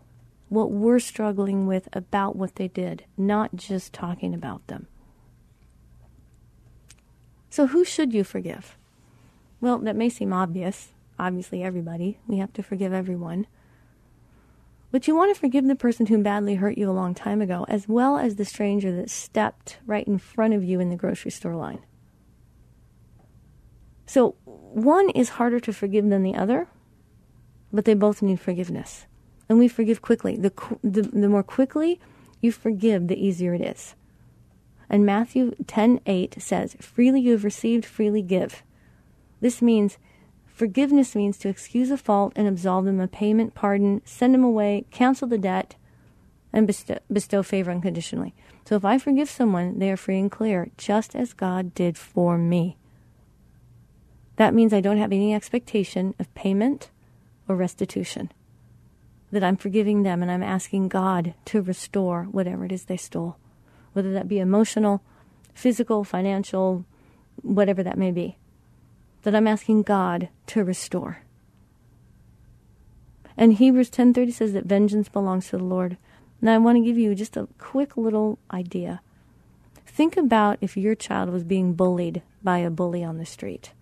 what 0.50 0.72
we're 0.72 1.00
struggling 1.00 1.66
with 1.66 1.90
about 1.94 2.36
what 2.36 2.56
they 2.56 2.68
did, 2.68 3.06
not 3.18 3.56
just 3.56 3.92
talking 3.92 4.34
about 4.34 4.66
them. 4.68 4.88
So 7.50 7.68
who 7.68 7.84
should 7.84 8.14
you 8.14 8.24
forgive? 8.24 8.78
Well, 9.60 9.80
that 9.80 9.96
may 9.96 10.10
seem 10.10 10.32
obvious. 10.32 10.90
Obviously, 11.18 11.64
everybody. 11.64 12.20
We 12.28 12.38
have 12.38 12.54
to 12.54 12.62
forgive 12.62 12.94
everyone. 12.94 13.48
But 14.98 15.08
you 15.08 15.16
want 15.16 15.32
to 15.32 15.40
forgive 15.40 15.68
the 15.68 15.76
person 15.76 16.08
who 16.08 16.24
badly 16.24 16.56
hurt 16.56 16.76
you 16.76 16.90
a 16.90 16.92
long 16.92 17.14
time 17.14 17.40
ago, 17.40 17.68
as 17.70 17.88
well 17.88 18.18
as 18.18 18.36
the 18.36 18.46
stranger 18.46 18.92
that 18.96 19.12
stepped 19.12 19.78
right 19.86 20.08
in 20.08 20.18
front 20.18 20.56
of 20.56 20.64
you 20.64 20.80
in 20.80 20.90
the 20.90 20.96
grocery 20.96 21.30
store 21.30 21.56
line. 21.56 21.86
So, 24.08 24.38
one 24.44 25.12
is 25.12 25.30
harder 25.38 25.60
to 25.60 25.72
forgive 25.72 26.10
than 26.10 26.24
the 26.24 26.34
other, 26.34 26.68
but 27.72 27.86
they 27.86 27.94
both 27.94 28.24
need 28.24 28.40
forgiveness. 28.40 29.06
And 29.48 29.60
we 29.60 29.68
forgive 29.68 30.02
quickly. 30.02 30.36
The, 30.36 30.52
the, 30.84 31.04
the 31.04 31.30
more 31.30 31.44
quickly 31.44 32.00
you 32.42 32.52
forgive, 32.52 33.08
the 33.08 33.24
easier 33.24 33.54
it 33.54 33.62
is. 33.62 33.94
And 34.90 35.06
Matthew 35.06 35.52
10:8 35.66 36.42
says, 36.42 36.76
"Freely 36.82 37.22
you 37.22 37.34
have 37.34 37.44
received, 37.44 37.86
freely 37.86 38.24
give." 38.24 38.64
This 39.42 39.62
means 39.62 40.00
forgiveness 40.58 41.16
means 41.16 41.38
to 41.38 41.50
excuse 41.50 41.92
a 41.92 41.98
fault 41.98 42.34
and 42.36 42.48
absolve 42.48 42.86
them 42.86 43.00
of 43.00 43.12
payment, 43.12 43.54
pardon, 43.54 44.02
send 44.06 44.34
them 44.34 44.44
away, 44.44 44.86
cancel 44.90 45.28
the 45.28 45.38
debt, 45.38 45.76
and 46.52 46.66
bestow, 46.66 46.98
bestow 47.14 47.44
favor 47.44 47.70
unconditionally. 47.70 48.34
So 48.66 48.76
if 48.76 48.84
I 48.84 48.98
forgive 48.98 49.30
someone, 49.30 49.78
they 49.78 49.92
are 49.92 49.98
free 49.98 50.18
and 50.18 50.32
clear, 50.32 50.70
just 50.76 51.16
as 51.16 51.34
God 51.34 51.76
did 51.76 51.96
for 51.96 52.40
me. 52.40 52.76
That 54.38 54.56
means 54.56 54.74
I 54.74 54.82
don't 54.82 54.98
have 54.98 55.12
any 55.12 55.34
expectation 55.34 56.16
of 56.20 56.34
payment 56.34 56.90
or 57.48 57.56
restitution. 57.56 58.32
That 59.32 59.44
I'm 59.44 59.58
forgiving 59.58 60.02
them 60.02 60.24
and 60.24 60.32
I'm 60.32 60.44
asking 60.44 60.88
God 60.88 61.36
to 61.46 61.62
restore 61.62 62.24
whatever 62.24 62.66
it 62.66 62.72
is 62.72 62.86
they 62.86 62.98
stole, 62.98 63.38
whether 63.94 64.12
that 64.14 64.28
be 64.28 64.40
emotional, 64.40 65.04
physical, 65.54 66.04
financial, 66.04 66.84
whatever 67.44 67.84
that 67.84 67.98
may 67.98 68.10
be 68.10 68.38
that 69.28 69.36
I'm 69.36 69.46
asking 69.46 69.82
God 69.82 70.30
to 70.46 70.64
restore. 70.64 71.18
And 73.36 73.52
Hebrews 73.52 73.90
10:30 73.90 74.32
says 74.32 74.54
that 74.54 74.64
vengeance 74.64 75.10
belongs 75.10 75.50
to 75.50 75.58
the 75.58 75.66
Lord. 75.66 75.98
Now 76.40 76.56
I 76.56 76.60
want 76.60 76.78
to 76.78 76.82
give 76.82 76.98
you 76.98 77.14
just 77.14 77.36
a 77.36 77.50
quick 77.58 77.98
little 77.98 78.40
idea. 78.52 79.02
Think 79.86 80.16
about 80.16 80.60
if 80.62 80.78
your 80.78 80.96
child 80.96 81.30
was 81.30 81.44
being 81.44 81.74
bullied 81.74 82.22
by 82.42 82.60
a 82.60 82.70
bully 82.70 83.04
on 83.04 83.18
the 83.18 83.26
street 83.26 83.74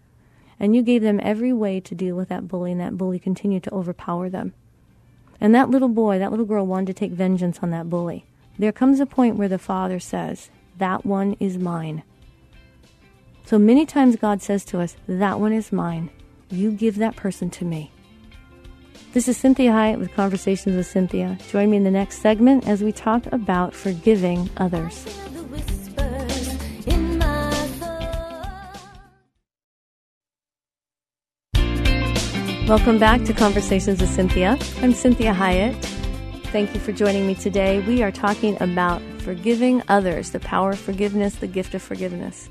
and 0.59 0.75
you 0.75 0.81
gave 0.81 1.03
them 1.03 1.19
every 1.21 1.53
way 1.53 1.79
to 1.79 1.93
deal 1.93 2.15
with 2.15 2.29
that 2.29 2.47
bully 2.47 2.71
and 2.71 2.81
that 2.81 2.97
bully 2.97 3.19
continued 3.19 3.61
to 3.65 3.73
overpower 3.75 4.31
them. 4.31 4.55
And 5.39 5.53
that 5.53 5.69
little 5.69 5.89
boy, 5.89 6.17
that 6.17 6.31
little 6.31 6.47
girl 6.47 6.65
wanted 6.65 6.87
to 6.87 6.93
take 6.95 7.11
vengeance 7.11 7.59
on 7.61 7.69
that 7.69 7.87
bully. 7.87 8.25
There 8.57 8.71
comes 8.71 8.99
a 8.99 9.05
point 9.05 9.35
where 9.35 9.47
the 9.47 9.59
father 9.59 9.99
says, 9.99 10.49
"That 10.79 11.05
one 11.05 11.35
is 11.39 11.59
mine." 11.59 12.01
So 13.45 13.59
many 13.59 13.85
times 13.85 14.15
God 14.15 14.41
says 14.41 14.65
to 14.65 14.79
us, 14.79 14.95
That 15.07 15.39
one 15.39 15.53
is 15.53 15.71
mine. 15.71 16.09
You 16.49 16.71
give 16.71 16.95
that 16.95 17.15
person 17.15 17.51
to 17.51 17.65
me. 17.65 17.91
This 19.13 19.27
is 19.27 19.37
Cinthia 19.37 19.69
Hiett 19.69 19.99
with 19.99 20.11
Conversations 20.15 20.75
with 20.75 20.87
Cynthia. 20.87 21.37
Join 21.51 21.69
me 21.69 21.77
in 21.77 21.83
the 21.83 21.91
next 21.91 22.23
segment 22.23 22.67
as 22.67 22.81
we 22.81 22.91
talk 22.91 23.31
about 23.31 23.75
forgiving 23.75 24.49
others. 24.57 25.05
Welcome 32.67 32.97
back 32.97 33.23
to 33.25 33.33
Conversations 33.33 34.01
with 34.01 34.09
Cynthia. 34.09 34.57
I'm 34.81 34.93
Cinthia 34.93 35.35
Hiett. 35.35 35.79
Thank 36.47 36.73
you 36.73 36.79
for 36.79 36.93
joining 36.93 37.27
me 37.27 37.35
today. 37.35 37.79
We 37.81 38.01
are 38.01 38.11
talking 38.11 38.59
about 38.59 39.03
forgiving 39.19 39.83
others, 39.87 40.31
the 40.31 40.39
power 40.39 40.71
of 40.71 40.79
forgiveness, 40.79 41.35
the 41.35 41.47
gift 41.47 41.75
of 41.75 41.83
forgiveness. 41.83 42.49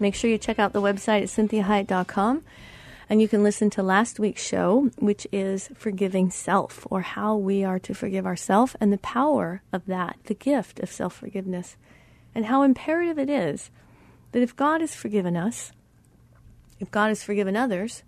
Make 0.00 0.14
sure 0.14 0.30
you 0.30 0.38
check 0.38 0.58
out 0.58 0.72
the 0.72 0.80
website 0.80 1.22
at 1.22 1.28
cinthiahiett.com. 1.28 2.42
And 3.10 3.20
you 3.20 3.28
can 3.28 3.42
listen 3.42 3.70
to 3.70 3.82
last 3.82 4.18
week's 4.18 4.42
show, 4.42 4.90
which 4.98 5.26
is 5.32 5.68
Forgiving 5.74 6.30
Self, 6.30 6.86
or 6.90 7.02
how 7.02 7.36
we 7.36 7.64
are 7.64 7.80
to 7.80 7.92
forgive 7.92 8.24
ourselves 8.24 8.76
and 8.80 8.92
the 8.92 8.98
power 8.98 9.62
of 9.72 9.84
that, 9.86 10.16
the 10.24 10.34
gift 10.34 10.80
of 10.80 10.90
self 10.90 11.14
forgiveness, 11.14 11.76
and 12.34 12.46
how 12.46 12.62
imperative 12.62 13.18
it 13.18 13.28
is 13.28 13.70
that 14.32 14.42
if 14.42 14.54
God 14.54 14.80
has 14.80 14.94
forgiven 14.94 15.36
us, 15.36 15.72
if 16.78 16.90
God 16.90 17.08
has 17.08 17.24
forgiven 17.24 17.56
others, 17.56 18.04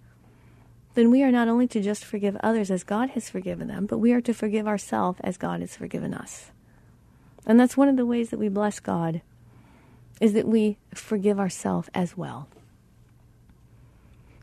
then 0.94 1.10
we 1.10 1.22
are 1.22 1.32
not 1.32 1.48
only 1.48 1.66
to 1.68 1.80
just 1.80 2.04
forgive 2.04 2.36
others 2.36 2.70
as 2.70 2.84
God 2.84 3.10
has 3.10 3.28
forgiven 3.28 3.68
them, 3.68 3.86
but 3.86 3.98
we 3.98 4.12
are 4.12 4.20
to 4.20 4.32
forgive 4.32 4.68
ourselves 4.68 5.18
as 5.24 5.36
God 5.36 5.60
has 5.60 5.76
forgiven 5.76 6.14
us. 6.14 6.52
And 7.44 7.58
that's 7.58 7.76
one 7.76 7.88
of 7.88 7.96
the 7.96 8.06
ways 8.06 8.30
that 8.30 8.38
we 8.38 8.48
bless 8.48 8.78
God 8.78 9.20
is 10.22 10.34
that 10.34 10.46
we 10.46 10.78
forgive 10.94 11.40
ourselves 11.40 11.90
as 11.96 12.16
well. 12.16 12.46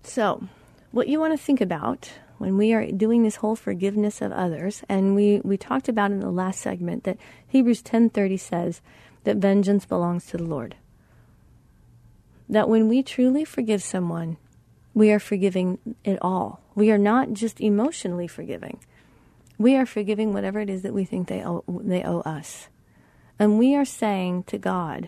So, 0.04 0.44
what 0.92 1.08
you 1.08 1.22
want 1.22 1.32
to 1.32 1.44
think 1.44 1.62
about 1.62 2.12
when 2.38 2.58
we 2.58 2.74
are 2.74 2.92
doing 2.92 3.24
this 3.24 3.38
whole 3.38 3.56
forgiveness 3.56 4.22
of 4.22 4.34
others, 4.34 4.84
and 4.90 5.16
we, 5.16 5.40
we 5.42 5.56
talked 5.56 5.88
about 5.88 6.12
in 6.12 6.20
the 6.20 6.30
last 6.30 6.60
segment 6.60 7.06
that 7.06 7.18
Hebrews 7.48 7.82
10:30 7.82 8.38
says 8.38 8.82
that 9.24 9.38
vengeance 9.38 9.86
belongs 9.86 10.26
to 10.28 10.38
the 10.38 10.44
Lord. 10.44 10.76
That 12.50 12.68
when 12.68 12.90
we 12.90 13.02
truly 13.02 13.46
forgive 13.46 13.82
someone, 13.82 14.36
we 14.94 15.14
are 15.14 15.20
forgiving 15.20 15.80
it 16.04 16.20
all. 16.22 16.60
We 16.76 16.92
are 16.92 16.98
not 16.98 17.32
just 17.32 17.62
emotionally 17.62 18.28
forgiving. 18.28 18.80
We 19.58 19.78
are 19.78 19.86
forgiving 19.86 20.34
whatever 20.34 20.60
it 20.60 20.70
is 20.70 20.82
that 20.82 20.94
we 20.94 21.06
think 21.06 21.30
they 21.30 21.42
owe, 21.42 21.64
they 21.70 22.04
owe 22.04 22.20
us. 22.22 22.68
And 23.38 23.58
we 23.58 23.76
are 23.76 23.86
saying 23.86 24.44
to 24.48 24.58
God, 24.58 25.08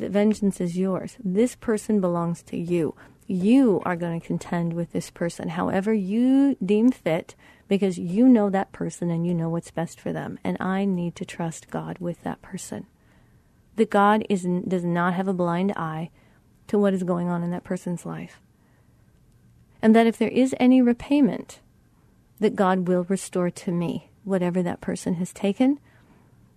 that 0.00 0.10
vengeance 0.10 0.60
is 0.60 0.76
yours. 0.76 1.16
This 1.22 1.54
person 1.54 2.00
belongs 2.00 2.42
to 2.44 2.56
you. 2.56 2.94
You 3.26 3.80
are 3.84 3.96
going 3.96 4.20
to 4.20 4.26
contend 4.26 4.72
with 4.72 4.92
this 4.92 5.10
person 5.10 5.50
however 5.50 5.94
you 5.94 6.56
deem 6.64 6.90
fit 6.90 7.36
because 7.68 7.98
you 7.98 8.28
know 8.28 8.50
that 8.50 8.72
person 8.72 9.10
and 9.10 9.24
you 9.24 9.32
know 9.32 9.48
what's 9.48 9.70
best 9.70 10.00
for 10.00 10.12
them. 10.12 10.38
And 10.42 10.56
I 10.60 10.84
need 10.84 11.14
to 11.16 11.24
trust 11.24 11.70
God 11.70 11.98
with 12.00 12.22
that 12.24 12.42
person. 12.42 12.86
That 13.76 13.90
God 13.90 14.26
is, 14.28 14.46
does 14.66 14.84
not 14.84 15.14
have 15.14 15.28
a 15.28 15.32
blind 15.32 15.72
eye 15.76 16.10
to 16.66 16.78
what 16.78 16.94
is 16.94 17.04
going 17.04 17.28
on 17.28 17.44
in 17.44 17.52
that 17.52 17.64
person's 17.64 18.04
life. 18.04 18.40
And 19.80 19.94
that 19.94 20.06
if 20.06 20.18
there 20.18 20.28
is 20.28 20.54
any 20.58 20.82
repayment, 20.82 21.60
that 22.40 22.56
God 22.56 22.88
will 22.88 23.04
restore 23.04 23.50
to 23.50 23.70
me 23.70 24.10
whatever 24.24 24.62
that 24.62 24.80
person 24.80 25.14
has 25.14 25.32
taken 25.32 25.78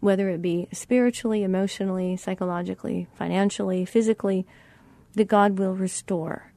whether 0.04 0.30
it 0.30 0.42
be 0.42 0.68
spiritually, 0.74 1.44
emotionally, 1.44 2.18
psychologically, 2.18 3.08
financially, 3.16 3.86
physically, 3.86 4.46
that 5.14 5.30
God 5.30 5.58
will 5.58 5.74
restore. 5.74 6.52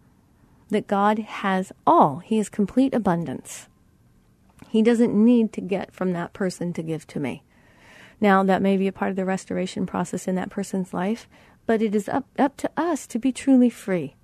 That 0.71 0.89
God 0.89 1.21
has 1.21 1.71
all, 1.87 2.19
He 2.19 2.39
has 2.39 2.49
complete 2.49 2.93
abundance. 2.93 3.69
He 4.69 4.83
doesn't 4.83 5.15
need 5.15 5.53
to 5.53 5.61
get 5.61 5.95
from 5.95 6.13
that 6.13 6.33
person 6.33 6.73
to 6.73 6.83
give 6.83 7.07
to 7.07 7.21
me. 7.21 7.45
Now, 8.21 8.43
that 8.43 8.63
may 8.63 8.77
be 8.77 8.89
a 8.89 8.93
part 8.93 9.11
of 9.11 9.17
the 9.17 9.25
restoration 9.25 9.87
process 9.87 10.27
in 10.27 10.35
that 10.35 10.51
person's 10.51 10.93
life, 10.93 11.29
but 11.67 11.81
it 11.81 11.95
is 11.95 12.09
up, 12.09 12.27
up 12.39 12.57
to 12.57 12.71
us 12.77 13.07
to 13.07 13.19
be 13.19 13.31
truly 13.31 13.71
free. 13.71 14.17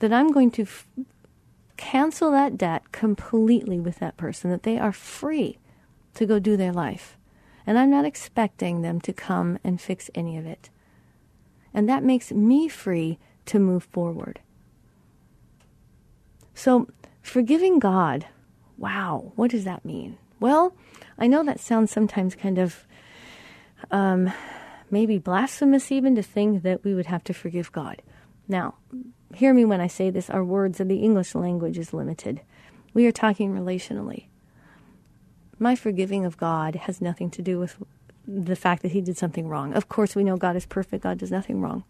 That 0.00 0.12
I'm 0.12 0.30
going 0.32 0.50
to 0.50 0.62
f- 0.62 0.86
cancel 1.78 2.30
that 2.32 2.58
debt 2.58 2.92
completely 2.92 3.80
with 3.80 4.00
that 4.00 4.18
person, 4.18 4.50
that 4.50 4.64
they 4.64 4.78
are 4.78 4.92
free 4.92 5.56
to 6.12 6.26
go 6.26 6.38
do 6.38 6.58
their 6.58 6.72
life 6.72 7.15
and 7.66 7.78
I'm 7.78 7.90
not 7.90 8.04
expecting 8.04 8.82
them 8.82 9.00
to 9.02 9.12
come 9.12 9.58
and 9.64 9.80
fix 9.80 10.10
any 10.14 10.36
of 10.38 10.46
it. 10.46 10.70
And 11.74 11.88
that 11.88 12.04
makes 12.04 12.32
me 12.32 12.68
free 12.68 13.18
to 13.46 13.58
move 13.58 13.84
forward. 13.84 14.40
So, 16.54 16.88
forgiving 17.22 17.78
God, 17.78 18.26
wow, 18.78 19.32
what 19.36 19.50
does 19.50 19.64
that 19.64 19.84
mean? 19.84 20.16
Well, 20.40 20.74
I 21.18 21.26
know 21.26 21.42
that 21.44 21.60
sounds 21.60 21.90
sometimes 21.90 22.34
kind 22.34 22.58
of 22.58 22.86
um, 23.90 24.32
maybe 24.90 25.18
blasphemous 25.18 25.90
even 25.90 26.14
to 26.14 26.22
think 26.22 26.62
that 26.62 26.84
we 26.84 26.94
would 26.94 27.06
have 27.06 27.24
to 27.24 27.34
forgive 27.34 27.72
God. 27.72 28.00
Now, 28.48 28.74
hear 29.34 29.52
me 29.52 29.64
when 29.64 29.80
I 29.80 29.86
say 29.86 30.10
this 30.10 30.30
our 30.30 30.44
words 30.44 30.80
of 30.80 30.88
the 30.88 30.98
English 30.98 31.34
language 31.34 31.78
is 31.78 31.92
limited. 31.92 32.40
We 32.94 33.06
are 33.06 33.12
talking 33.12 33.52
relationally. 33.52 34.26
My 35.58 35.74
forgiving 35.74 36.24
of 36.24 36.36
God 36.36 36.74
has 36.74 37.00
nothing 37.00 37.30
to 37.30 37.42
do 37.42 37.58
with 37.58 37.76
the 38.26 38.56
fact 38.56 38.82
that 38.82 38.92
he 38.92 39.00
did 39.00 39.16
something 39.16 39.48
wrong. 39.48 39.72
Of 39.72 39.88
course, 39.88 40.14
we 40.14 40.24
know 40.24 40.36
God 40.36 40.56
is 40.56 40.66
perfect, 40.66 41.04
God 41.04 41.18
does 41.18 41.30
nothing 41.30 41.60
wrong. 41.60 41.84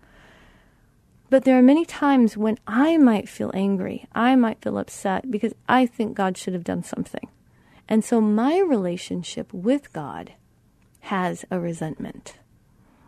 But 1.29 1.45
there 1.45 1.59
are 1.59 1.63
many 1.63 1.85
times 1.85 2.37
when 2.37 2.59
I 2.67 2.99
might 2.99 3.29
feel 3.29 3.51
angry, 3.53 4.07
I 4.13 4.37
might 4.37 4.63
feel 4.63 4.79
upset 4.79 5.31
because 5.31 5.55
I 5.69 5.87
think 5.87 6.15
God 6.15 6.39
should 6.39 6.55
have 6.55 6.63
done 6.63 6.85
something. 6.85 7.29
And 7.89 8.05
so 8.05 8.21
my 8.21 8.59
relationship 8.61 9.53
with 9.53 9.93
God 9.93 10.33
has 11.01 11.45
a 11.51 11.59
resentment. 11.59 12.35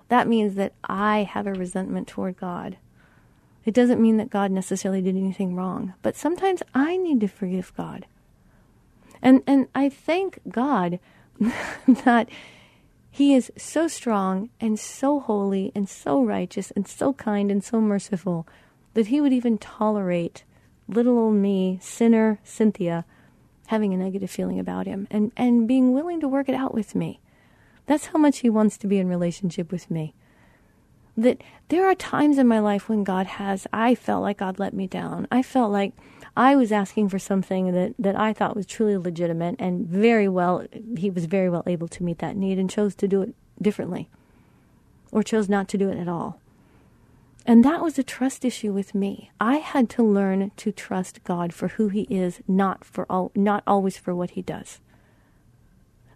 That 0.08 0.26
means 0.26 0.54
that 0.54 0.72
I 0.84 1.22
have 1.22 1.46
a 1.46 1.52
resentment 1.52 2.08
toward 2.08 2.36
God. 2.36 2.76
It 3.64 3.74
doesn't 3.74 4.00
mean 4.00 4.16
that 4.16 4.30
God 4.30 4.50
necessarily 4.50 5.02
did 5.02 5.16
anything 5.16 5.54
wrong, 5.54 5.94
but 6.02 6.16
sometimes 6.16 6.62
I 6.74 6.96
need 6.96 7.20
to 7.20 7.28
forgive 7.28 7.72
God. 7.76 8.06
And 9.22 9.42
and 9.46 9.68
I 9.74 9.88
thank 9.88 10.40
God 10.48 10.98
that 11.86 12.28
he 13.10 13.34
is 13.34 13.50
so 13.56 13.88
strong 13.88 14.50
and 14.60 14.78
so 14.78 15.20
holy 15.20 15.72
and 15.74 15.88
so 15.88 16.22
righteous 16.22 16.70
and 16.72 16.86
so 16.86 17.12
kind 17.14 17.50
and 17.50 17.64
so 17.64 17.80
merciful 17.80 18.46
that 18.94 19.08
he 19.08 19.20
would 19.20 19.32
even 19.32 19.58
tolerate 19.58 20.44
little 20.88 21.18
old 21.18 21.34
me, 21.34 21.78
sinner 21.82 22.40
Cynthia, 22.42 23.04
having 23.66 23.92
a 23.92 23.96
negative 23.96 24.30
feeling 24.30 24.58
about 24.58 24.86
him 24.86 25.06
and, 25.10 25.30
and 25.36 25.68
being 25.68 25.92
willing 25.92 26.20
to 26.20 26.28
work 26.28 26.48
it 26.48 26.54
out 26.54 26.74
with 26.74 26.94
me. 26.94 27.20
That's 27.86 28.06
how 28.06 28.18
much 28.18 28.38
he 28.38 28.50
wants 28.50 28.78
to 28.78 28.86
be 28.86 28.98
in 28.98 29.08
relationship 29.08 29.70
with 29.70 29.90
me. 29.90 30.14
That 31.16 31.42
there 31.68 31.86
are 31.86 31.94
times 31.94 32.38
in 32.38 32.46
my 32.46 32.60
life 32.60 32.88
when 32.88 33.04
God 33.04 33.26
has, 33.26 33.66
I 33.72 33.94
felt 33.94 34.22
like 34.22 34.38
God 34.38 34.58
let 34.58 34.72
me 34.72 34.86
down. 34.86 35.26
I 35.30 35.42
felt 35.42 35.72
like 35.72 35.92
I 36.38 36.54
was 36.54 36.70
asking 36.70 37.08
for 37.08 37.18
something 37.18 37.72
that, 37.72 37.94
that 37.98 38.14
I 38.14 38.32
thought 38.32 38.54
was 38.54 38.64
truly 38.64 38.96
legitimate 38.96 39.56
and 39.58 39.84
very 39.84 40.28
well, 40.28 40.64
he 40.96 41.10
was 41.10 41.24
very 41.24 41.50
well 41.50 41.64
able 41.66 41.88
to 41.88 42.04
meet 42.04 42.20
that 42.20 42.36
need 42.36 42.60
and 42.60 42.70
chose 42.70 42.94
to 42.94 43.08
do 43.08 43.22
it 43.22 43.34
differently 43.60 44.08
or 45.10 45.24
chose 45.24 45.48
not 45.48 45.66
to 45.70 45.76
do 45.76 45.88
it 45.88 45.98
at 45.98 46.06
all. 46.06 46.40
And 47.44 47.64
that 47.64 47.82
was 47.82 47.98
a 47.98 48.04
trust 48.04 48.44
issue 48.44 48.72
with 48.72 48.94
me. 48.94 49.32
I 49.40 49.56
had 49.56 49.90
to 49.90 50.04
learn 50.04 50.52
to 50.58 50.70
trust 50.70 51.24
God 51.24 51.52
for 51.52 51.68
who 51.68 51.88
he 51.88 52.02
is, 52.02 52.40
not 52.46 52.84
for 52.84 53.04
all, 53.10 53.32
not 53.34 53.64
always 53.66 53.98
for 53.98 54.14
what 54.14 54.30
he 54.30 54.42
does. 54.42 54.80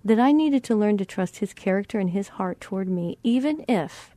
That 0.05 0.21
I 0.21 0.31
needed 0.31 0.63
to 0.65 0.77
learn 0.77 0.99
to 0.99 1.05
trust 1.05 1.39
his 1.39 1.53
character 1.53 1.99
and 1.99 2.11
his 2.11 2.29
heart 2.29 2.61
toward 2.61 2.89
me, 2.89 3.19
even 3.25 3.65
if 3.67 4.15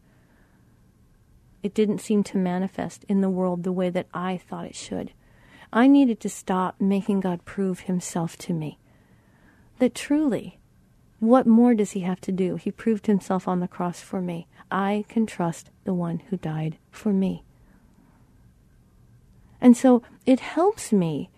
it 1.63 1.73
didn't 1.73 1.97
seem 1.97 2.21
to 2.25 2.37
manifest 2.37 3.05
in 3.09 3.21
the 3.21 3.29
world 3.29 3.63
the 3.63 3.71
way 3.71 3.89
that 3.89 4.07
I 4.13 4.37
thought 4.37 4.67
it 4.67 4.75
should. 4.75 5.11
I 5.75 5.87
needed 5.87 6.21
to 6.21 6.29
stop 6.29 6.79
making 6.79 7.19
God 7.19 7.43
prove 7.43 7.81
himself 7.81 8.37
to 8.37 8.53
me. 8.53 8.79
That 9.79 9.93
truly, 9.93 10.57
what 11.19 11.45
more 11.45 11.75
does 11.75 11.91
he 11.91 11.99
have 11.99 12.21
to 12.21 12.31
do? 12.31 12.55
He 12.55 12.71
proved 12.71 13.07
himself 13.07 13.45
on 13.45 13.59
the 13.59 13.67
cross 13.67 13.99
for 13.99 14.21
me. 14.21 14.47
I 14.71 15.03
can 15.09 15.25
trust 15.25 15.71
the 15.83 15.93
one 15.93 16.19
who 16.29 16.37
died 16.37 16.77
for 16.91 17.11
me. 17.11 17.43
And 19.59 19.75
so 19.75 20.01
it 20.25 20.39
helps 20.39 20.93
me 20.93 21.29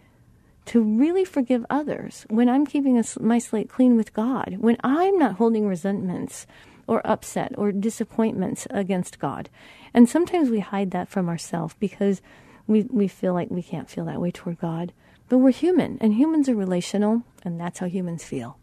to 0.66 0.84
really 0.84 1.26
forgive 1.26 1.66
others 1.70 2.26
when 2.30 2.48
I'm 2.48 2.66
keeping 2.66 3.00
a, 3.00 3.04
my 3.20 3.40
slate 3.40 3.70
clean 3.70 3.98
with 3.98 4.14
God, 4.14 4.58
when 4.60 4.78
I'm 4.84 5.18
not 5.18 5.38
holding 5.38 5.68
resentments 5.68 6.46
or 6.86 7.02
upset 7.08 7.54
or 7.58 7.72
disappointments 7.72 8.68
against 8.70 9.18
God. 9.18 9.50
And 9.94 10.08
sometimes 10.08 10.50
we 10.50 10.60
hide 10.60 10.92
that 10.92 11.10
from 11.10 11.28
ourselves 11.28 11.76
because 11.80 12.22
we, 12.68 12.84
we 12.84 13.08
feel 13.08 13.34
like 13.34 13.50
we 13.50 13.64
can't 13.64 13.90
feel 13.90 14.06
that 14.06 14.22
way 14.22 14.32
toward 14.32 14.60
God. 14.60 14.94
But 15.30 15.40
we're 15.40 15.52
human, 15.52 15.98
and 16.00 16.14
humans 16.14 16.48
are 16.48 16.56
relational, 16.56 17.24
and 17.44 17.60
that's 17.60 17.80
how 17.80 17.88
humans 17.88 18.24
feel. 18.24 18.58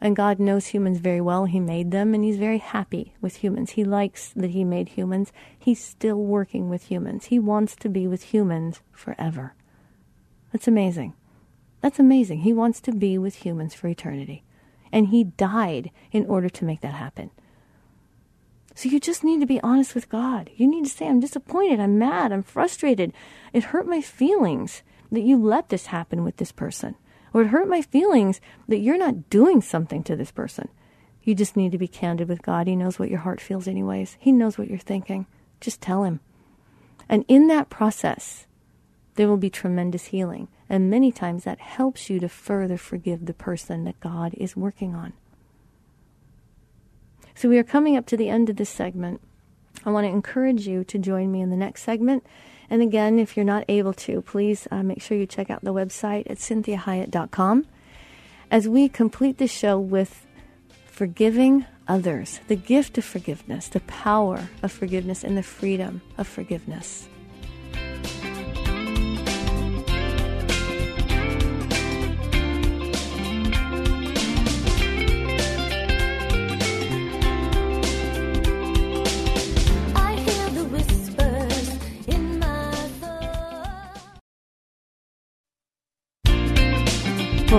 And 0.00 0.16
God 0.16 0.40
knows 0.40 0.66
humans 0.66 0.98
very 0.98 1.20
well. 1.20 1.44
He 1.44 1.60
made 1.60 1.92
them, 1.92 2.12
and 2.12 2.24
He's 2.24 2.36
very 2.36 2.58
happy 2.58 3.14
with 3.20 3.36
humans. 3.36 3.72
He 3.72 3.84
likes 3.84 4.32
that 4.34 4.50
He 4.50 4.64
made 4.64 4.90
humans. 4.90 5.32
He's 5.56 5.82
still 5.82 6.16
working 6.16 6.68
with 6.68 6.84
humans. 6.84 7.26
He 7.26 7.38
wants 7.38 7.76
to 7.76 7.88
be 7.88 8.08
with 8.08 8.24
humans 8.24 8.80
forever. 8.90 9.54
That's 10.52 10.66
amazing. 10.66 11.14
That's 11.82 12.00
amazing. 12.00 12.40
He 12.40 12.52
wants 12.52 12.80
to 12.80 12.92
be 12.92 13.16
with 13.16 13.44
humans 13.44 13.74
for 13.74 13.86
eternity. 13.86 14.42
And 14.90 15.08
He 15.08 15.22
died 15.22 15.92
in 16.10 16.26
order 16.26 16.48
to 16.48 16.64
make 16.64 16.80
that 16.80 16.94
happen. 16.94 17.30
So 18.74 18.88
you 18.88 18.98
just 18.98 19.22
need 19.22 19.40
to 19.40 19.46
be 19.46 19.60
honest 19.60 19.94
with 19.94 20.08
God. 20.08 20.50
You 20.56 20.66
need 20.66 20.84
to 20.84 20.90
say, 20.90 21.06
I'm 21.06 21.20
disappointed, 21.20 21.80
I'm 21.80 21.98
mad, 21.98 22.32
I'm 22.32 22.42
frustrated. 22.42 23.12
It 23.52 23.64
hurt 23.64 23.86
my 23.86 24.00
feelings 24.00 24.82
that 25.10 25.20
you 25.20 25.36
let 25.36 25.68
this 25.68 25.86
happen 25.86 26.24
with 26.24 26.38
this 26.38 26.52
person. 26.52 26.94
Or 27.34 27.42
it 27.42 27.48
hurt 27.48 27.68
my 27.68 27.82
feelings 27.82 28.40
that 28.68 28.78
you're 28.78 28.98
not 28.98 29.30
doing 29.30 29.60
something 29.60 30.02
to 30.04 30.16
this 30.16 30.30
person. 30.30 30.68
You 31.22 31.34
just 31.34 31.56
need 31.56 31.72
to 31.72 31.78
be 31.78 31.88
candid 31.88 32.28
with 32.28 32.42
God. 32.42 32.66
He 32.66 32.76
knows 32.76 32.98
what 32.98 33.10
your 33.10 33.20
heart 33.20 33.40
feels, 33.40 33.68
anyways. 33.68 34.16
He 34.18 34.32
knows 34.32 34.58
what 34.58 34.68
you're 34.68 34.78
thinking. 34.78 35.26
Just 35.60 35.80
tell 35.80 36.04
Him. 36.04 36.20
And 37.08 37.24
in 37.28 37.46
that 37.48 37.70
process, 37.70 38.46
there 39.14 39.28
will 39.28 39.36
be 39.36 39.50
tremendous 39.50 40.06
healing. 40.06 40.48
And 40.68 40.90
many 40.90 41.12
times 41.12 41.44
that 41.44 41.60
helps 41.60 42.10
you 42.10 42.18
to 42.20 42.28
further 42.28 42.76
forgive 42.76 43.26
the 43.26 43.34
person 43.34 43.84
that 43.84 44.00
God 44.00 44.34
is 44.34 44.56
working 44.56 44.94
on. 44.94 45.12
So 47.34 47.48
we 47.48 47.58
are 47.58 47.64
coming 47.64 47.96
up 47.96 48.06
to 48.06 48.16
the 48.16 48.28
end 48.28 48.50
of 48.50 48.56
this 48.56 48.70
segment. 48.70 49.20
I 49.84 49.90
want 49.90 50.04
to 50.04 50.10
encourage 50.10 50.66
you 50.66 50.84
to 50.84 50.98
join 50.98 51.32
me 51.32 51.40
in 51.40 51.50
the 51.50 51.56
next 51.56 51.82
segment. 51.82 52.24
And 52.70 52.82
again, 52.82 53.18
if 53.18 53.36
you're 53.36 53.44
not 53.44 53.64
able 53.68 53.92
to, 53.94 54.22
please 54.22 54.68
uh, 54.70 54.82
make 54.82 55.02
sure 55.02 55.16
you 55.16 55.26
check 55.26 55.50
out 55.50 55.64
the 55.64 55.74
website 55.74 56.30
at 56.30 56.38
cinthiahiett.com 56.38 57.66
as 58.50 58.68
we 58.68 58.88
complete 58.88 59.38
the 59.38 59.46
show 59.46 59.78
with 59.78 60.26
forgiving 60.86 61.64
others, 61.88 62.40
the 62.48 62.56
gift 62.56 62.98
of 62.98 63.04
forgiveness, 63.04 63.68
the 63.68 63.80
power 63.80 64.48
of 64.62 64.70
forgiveness, 64.70 65.24
and 65.24 65.36
the 65.36 65.42
freedom 65.42 66.00
of 66.18 66.28
forgiveness. 66.28 67.08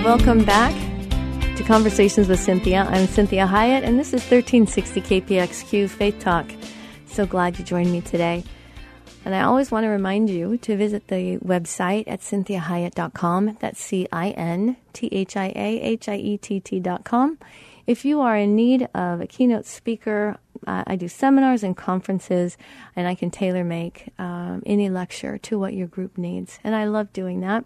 Welcome 0.03 0.43
back 0.43 0.73
to 1.55 1.63
Conversations 1.63 2.27
with 2.27 2.41
Cynthia. 2.41 2.81
I'm 2.89 3.07
Cinthia 3.07 3.47
Hiett, 3.47 3.83
and 3.83 3.97
this 3.97 4.09
is 4.09 4.19
1360 4.19 4.99
KPXQ 4.99 5.89
Faith 5.89 6.19
Talk. 6.19 6.45
So 7.05 7.25
glad 7.25 7.57
you 7.57 7.63
joined 7.63 7.89
me 7.89 8.01
today. 8.01 8.43
And 9.23 9.33
I 9.33 9.43
always 9.43 9.71
want 9.71 9.85
to 9.85 9.87
remind 9.87 10.29
you 10.29 10.57
to 10.57 10.75
visit 10.75 11.07
the 11.07 11.37
website 11.37 12.03
at 12.07 12.19
cinthiahiett.com. 12.19 13.59
That's 13.61 13.79
C 13.79 14.05
I 14.11 14.31
N 14.31 14.75
T 14.91 15.07
H 15.13 15.37
I 15.37 15.53
A 15.55 15.79
H 15.79 16.09
I 16.09 16.15
E 16.15 16.37
T 16.37 16.59
T.com. 16.59 17.37
If 17.87 18.03
you 18.03 18.19
are 18.19 18.35
in 18.35 18.57
need 18.57 18.89
of 18.93 19.21
a 19.21 19.25
keynote 19.25 19.65
speaker, 19.65 20.37
uh, 20.67 20.83
I 20.85 20.97
do 20.97 21.07
seminars 21.07 21.63
and 21.63 21.77
conferences, 21.77 22.57
and 22.97 23.07
I 23.07 23.15
can 23.15 23.31
tailor 23.31 23.63
make 23.63 24.09
um, 24.19 24.63
any 24.65 24.89
lecture 24.89 25.37
to 25.37 25.57
what 25.57 25.73
your 25.73 25.87
group 25.87 26.17
needs. 26.17 26.59
And 26.61 26.75
I 26.75 26.83
love 26.83 27.13
doing 27.13 27.39
that. 27.39 27.63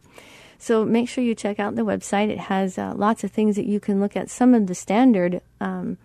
So 0.60 0.84
make 0.86 1.08
sure 1.08 1.24
you 1.24 1.36
check 1.36 1.60
out 1.60 1.76
the 1.76 1.84
website. 1.84 2.30
It 2.30 2.40
has 2.40 2.78
uh, 2.78 2.94
lots 2.96 3.24
of 3.24 3.32
things 3.32 3.56
that 3.56 3.66
you 3.66 3.80
can 3.80 4.00
look 4.00 4.16
at, 4.16 4.30
some 4.30 4.54
of 4.54 4.68
the 4.68 4.76
standard 4.76 5.42
um, 5.62 5.98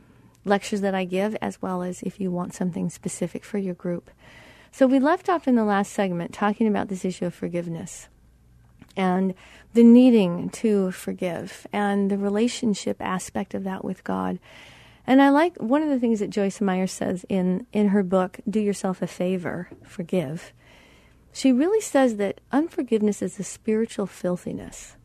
lectures 0.45 0.81
that 0.83 0.95
I 0.95 1.05
give, 1.05 1.37
as 1.41 1.63
well 1.63 1.83
as 1.83 2.03
if 2.03 2.21
you 2.21 2.31
want 2.31 2.55
something 2.55 2.91
specific 2.91 3.45
for 3.45 3.59
your 3.59 3.75
group. 3.75 4.11
So 4.71 4.87
we 4.87 4.99
left 4.99 5.29
off 5.29 5.47
in 5.47 5.55
the 5.55 5.65
last 5.65 5.93
segment 5.93 6.33
talking 6.33 6.67
about 6.67 6.89
this 6.89 7.05
issue 7.05 7.27
of 7.27 7.35
forgiveness 7.35 8.09
and 8.97 9.35
the 9.75 9.83
needing 9.83 10.51
to 10.51 10.91
forgive 10.91 11.67
and 11.73 12.11
the 12.11 12.19
relationship 12.19 12.97
aspect 13.01 13.55
of 13.55 13.65
that 13.65 13.85
with 13.85 14.05
God. 14.05 14.39
And 15.07 15.21
I 15.21 15.31
like 15.31 15.57
one 15.57 15.83
of 15.83 15.89
the 15.89 15.99
things 15.99 16.21
that 16.21 16.31
Joyce 16.31 16.61
Meyer 16.61 16.87
says 16.87 17.25
in, 17.29 17.67
in 17.73 17.89
her 17.89 18.03
book, 18.03 18.39
Do 18.49 18.61
Yourself 18.61 19.03
a 19.03 19.07
Favor, 19.07 19.69
Forgive 19.85 20.53
she 21.33 21.53
really 21.53 21.81
says 21.81 22.17
that 22.17 22.41
unforgiveness 22.51 23.23
is 23.23 23.39
a 23.39 23.45
spiritual 23.45 24.07
filthiness. 24.07 24.97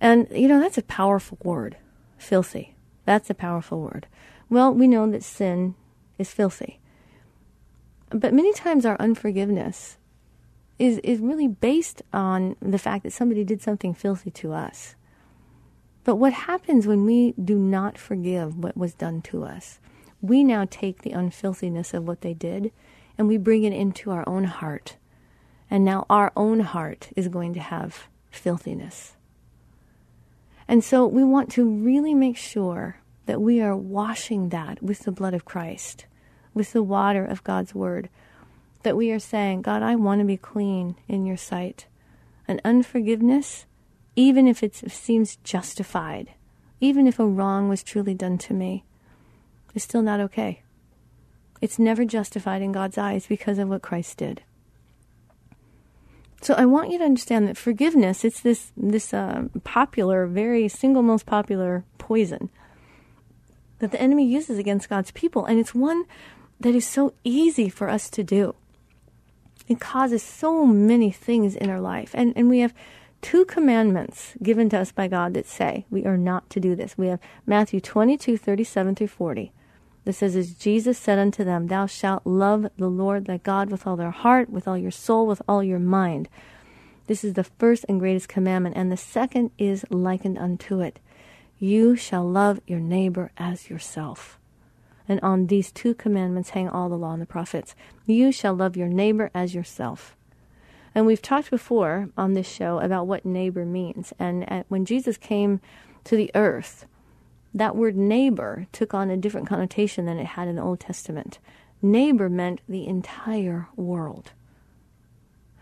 And, 0.00 0.28
you 0.30 0.48
know, 0.48 0.60
that's 0.60 0.78
a 0.78 0.82
powerful 0.82 1.38
word. 1.42 1.76
Filthy. 2.16 2.76
That's 3.04 3.30
a 3.30 3.34
powerful 3.34 3.80
word. 3.80 4.06
Well, 4.48 4.72
we 4.72 4.86
know 4.86 5.10
that 5.10 5.24
sin 5.24 5.74
is 6.18 6.32
filthy. 6.32 6.80
But 8.10 8.32
many 8.32 8.52
times 8.52 8.86
our 8.86 8.96
unforgiveness 9.00 9.98
is, 10.78 10.98
is 10.98 11.20
really 11.20 11.48
based 11.48 12.02
on 12.12 12.56
the 12.60 12.78
fact 12.78 13.02
that 13.02 13.12
somebody 13.12 13.44
did 13.44 13.60
something 13.60 13.94
filthy 13.94 14.30
to 14.30 14.52
us. 14.52 14.94
But 16.04 16.16
what 16.16 16.32
happens 16.32 16.86
when 16.86 17.04
we 17.04 17.32
do 17.32 17.56
not 17.56 17.98
forgive 17.98 18.56
what 18.56 18.76
was 18.76 18.94
done 18.94 19.20
to 19.22 19.44
us? 19.44 19.80
we 20.20 20.42
now 20.42 20.66
take 20.68 21.02
the 21.02 21.12
unfilthiness 21.12 21.94
of 21.94 22.06
what 22.06 22.22
they 22.22 22.34
did 22.34 22.72
and 23.16 23.28
we 23.28 23.36
bring 23.36 23.64
it 23.64 23.72
into 23.72 24.10
our 24.10 24.28
own 24.28 24.44
heart. 24.44 24.96
And 25.70 25.84
now 25.84 26.06
our 26.08 26.32
own 26.36 26.60
heart 26.60 27.10
is 27.14 27.28
going 27.28 27.54
to 27.54 27.60
have 27.60 28.08
filthiness. 28.30 29.14
And 30.66 30.84
so 30.84 31.06
we 31.06 31.24
want 31.24 31.50
to 31.52 31.68
really 31.68 32.14
make 32.14 32.36
sure 32.36 32.98
that 33.26 33.40
we 33.40 33.60
are 33.60 33.76
washing 33.76 34.50
that 34.50 34.82
with 34.82 35.00
the 35.00 35.12
blood 35.12 35.34
of 35.34 35.44
Christ, 35.44 36.06
with 36.54 36.72
the 36.72 36.82
water 36.82 37.24
of 37.24 37.44
God's 37.44 37.74
Word, 37.74 38.08
that 38.82 38.96
we 38.96 39.10
are 39.10 39.18
saying, 39.18 39.62
God, 39.62 39.82
I 39.82 39.96
want 39.96 40.20
to 40.20 40.26
be 40.26 40.36
clean 40.36 40.96
in 41.08 41.26
your 41.26 41.36
sight. 41.36 41.86
And 42.46 42.60
unforgiveness, 42.64 43.66
even 44.16 44.46
if 44.46 44.62
it 44.62 44.74
seems 44.74 45.36
justified, 45.36 46.30
even 46.80 47.06
if 47.06 47.18
a 47.18 47.26
wrong 47.26 47.68
was 47.68 47.82
truly 47.82 48.14
done 48.14 48.38
to 48.38 48.54
me, 48.54 48.84
is 49.74 49.82
still 49.82 50.02
not 50.02 50.20
okay. 50.20 50.62
It's 51.60 51.78
never 51.78 52.04
justified 52.04 52.62
in 52.62 52.72
God's 52.72 52.98
eyes 52.98 53.26
because 53.26 53.58
of 53.58 53.68
what 53.68 53.82
Christ 53.82 54.18
did. 54.18 54.42
So 56.40 56.54
I 56.54 56.66
want 56.66 56.90
you 56.90 56.98
to 56.98 57.04
understand 57.04 57.48
that 57.48 57.56
forgiveness, 57.56 58.24
it's 58.24 58.40
this, 58.40 58.72
this 58.76 59.12
uh, 59.12 59.44
popular, 59.64 60.26
very 60.26 60.68
single 60.68 61.02
most 61.02 61.26
popular 61.26 61.84
poison 61.98 62.48
that 63.80 63.90
the 63.90 64.00
enemy 64.00 64.26
uses 64.26 64.58
against 64.58 64.88
God's 64.88 65.10
people. 65.12 65.44
And 65.44 65.58
it's 65.58 65.74
one 65.74 66.04
that 66.60 66.74
is 66.74 66.86
so 66.86 67.14
easy 67.24 67.68
for 67.68 67.88
us 67.88 68.08
to 68.10 68.22
do. 68.22 68.54
It 69.66 69.80
causes 69.80 70.22
so 70.22 70.64
many 70.64 71.10
things 71.10 71.54
in 71.54 71.70
our 71.70 71.80
life. 71.80 72.10
And, 72.14 72.32
and 72.36 72.48
we 72.48 72.60
have 72.60 72.74
two 73.20 73.44
commandments 73.44 74.34
given 74.42 74.68
to 74.70 74.78
us 74.78 74.92
by 74.92 75.08
God 75.08 75.34
that 75.34 75.46
say 75.46 75.86
we 75.90 76.04
are 76.06 76.16
not 76.16 76.48
to 76.50 76.60
do 76.60 76.74
this. 76.74 76.96
We 76.96 77.08
have 77.08 77.20
Matthew 77.46 77.80
22, 77.80 78.38
37 78.38 78.94
through 78.94 79.08
40. 79.08 79.52
That 80.08 80.14
says, 80.14 80.36
As 80.36 80.54
Jesus 80.54 80.96
said 80.96 81.18
unto 81.18 81.44
them, 81.44 81.66
Thou 81.66 81.84
shalt 81.84 82.24
love 82.24 82.70
the 82.78 82.88
Lord 82.88 83.26
thy 83.26 83.36
God 83.36 83.68
with 83.68 83.86
all 83.86 83.94
their 83.94 84.10
heart, 84.10 84.48
with 84.48 84.66
all 84.66 84.78
your 84.78 84.90
soul, 84.90 85.26
with 85.26 85.42
all 85.46 85.62
your 85.62 85.78
mind. 85.78 86.30
This 87.08 87.22
is 87.22 87.34
the 87.34 87.44
first 87.44 87.84
and 87.90 88.00
greatest 88.00 88.26
commandment, 88.26 88.74
and 88.74 88.90
the 88.90 88.96
second 88.96 89.50
is 89.58 89.84
likened 89.90 90.38
unto 90.38 90.80
it. 90.80 90.98
You 91.58 91.94
shall 91.94 92.26
love 92.26 92.58
your 92.66 92.80
neighbor 92.80 93.32
as 93.36 93.68
yourself. 93.68 94.38
And 95.06 95.20
on 95.20 95.48
these 95.48 95.70
two 95.70 95.92
commandments 95.92 96.48
hang 96.48 96.70
all 96.70 96.88
the 96.88 96.96
law 96.96 97.12
and 97.12 97.20
the 97.20 97.26
prophets. 97.26 97.74
You 98.06 98.32
shall 98.32 98.54
love 98.54 98.78
your 98.78 98.88
neighbor 98.88 99.30
as 99.34 99.54
yourself. 99.54 100.16
And 100.94 101.04
we've 101.04 101.20
talked 101.20 101.50
before 101.50 102.08
on 102.16 102.32
this 102.32 102.48
show 102.48 102.78
about 102.78 103.06
what 103.06 103.26
neighbor 103.26 103.66
means. 103.66 104.14
And 104.18 104.64
when 104.68 104.86
Jesus 104.86 105.18
came 105.18 105.60
to 106.04 106.16
the 106.16 106.30
earth, 106.34 106.86
that 107.54 107.76
word 107.76 107.96
neighbor 107.96 108.66
took 108.72 108.94
on 108.94 109.10
a 109.10 109.16
different 109.16 109.48
connotation 109.48 110.04
than 110.04 110.18
it 110.18 110.26
had 110.26 110.48
in 110.48 110.56
the 110.56 110.62
Old 110.62 110.80
Testament. 110.80 111.38
Neighbor 111.80 112.28
meant 112.28 112.60
the 112.68 112.86
entire 112.86 113.68
world, 113.76 114.32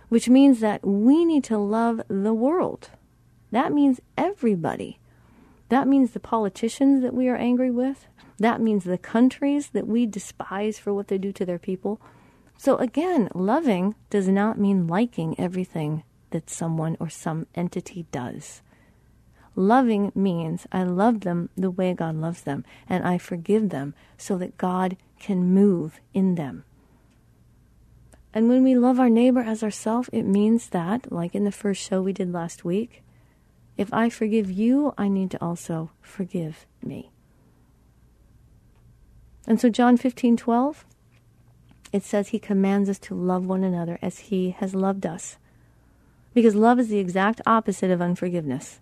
which 0.08 0.28
means 0.28 0.60
that 0.60 0.86
we 0.86 1.24
need 1.24 1.44
to 1.44 1.58
love 1.58 2.00
the 2.08 2.34
world. 2.34 2.90
That 3.50 3.72
means 3.72 4.00
everybody. 4.16 4.98
That 5.68 5.88
means 5.88 6.12
the 6.12 6.20
politicians 6.20 7.02
that 7.02 7.14
we 7.14 7.28
are 7.28 7.36
angry 7.36 7.70
with. 7.70 8.06
That 8.38 8.60
means 8.60 8.84
the 8.84 8.98
countries 8.98 9.70
that 9.70 9.86
we 9.86 10.06
despise 10.06 10.78
for 10.78 10.92
what 10.92 11.08
they 11.08 11.18
do 11.18 11.32
to 11.32 11.44
their 11.44 11.58
people. 11.58 12.00
So 12.58 12.76
again, 12.76 13.28
loving 13.34 13.94
does 14.10 14.28
not 14.28 14.58
mean 14.58 14.86
liking 14.86 15.38
everything 15.38 16.04
that 16.30 16.50
someone 16.50 16.96
or 17.00 17.08
some 17.08 17.46
entity 17.54 18.06
does. 18.10 18.62
Loving 19.58 20.12
means 20.14 20.66
I 20.70 20.82
love 20.82 21.20
them 21.20 21.48
the 21.56 21.70
way 21.70 21.94
God 21.94 22.14
loves 22.14 22.42
them, 22.42 22.64
and 22.88 23.02
I 23.04 23.16
forgive 23.16 23.70
them 23.70 23.94
so 24.18 24.36
that 24.36 24.58
God 24.58 24.98
can 25.18 25.54
move 25.54 25.98
in 26.12 26.34
them. 26.34 26.64
And 28.34 28.50
when 28.50 28.62
we 28.62 28.76
love 28.76 29.00
our 29.00 29.08
neighbor 29.08 29.40
as 29.40 29.62
ourselves, 29.62 30.10
it 30.12 30.24
means 30.24 30.68
that, 30.68 31.10
like 31.10 31.34
in 31.34 31.44
the 31.44 31.50
first 31.50 31.82
show 31.82 32.02
we 32.02 32.12
did 32.12 32.30
last 32.30 32.66
week, 32.66 33.02
if 33.78 33.92
I 33.94 34.10
forgive 34.10 34.50
you, 34.50 34.92
I 34.98 35.08
need 35.08 35.30
to 35.30 35.42
also 35.42 35.90
forgive 36.02 36.66
me. 36.82 37.10
And 39.46 39.58
so 39.58 39.70
John 39.70 39.96
15, 39.96 40.36
12, 40.36 40.84
it 41.94 42.02
says 42.02 42.28
he 42.28 42.38
commands 42.38 42.90
us 42.90 42.98
to 42.98 43.14
love 43.14 43.46
one 43.46 43.64
another 43.64 43.98
as 44.02 44.18
he 44.18 44.50
has 44.50 44.74
loved 44.74 45.06
us. 45.06 45.38
Because 46.34 46.54
love 46.54 46.78
is 46.78 46.88
the 46.88 46.98
exact 46.98 47.40
opposite 47.46 47.90
of 47.90 48.02
unforgiveness. 48.02 48.80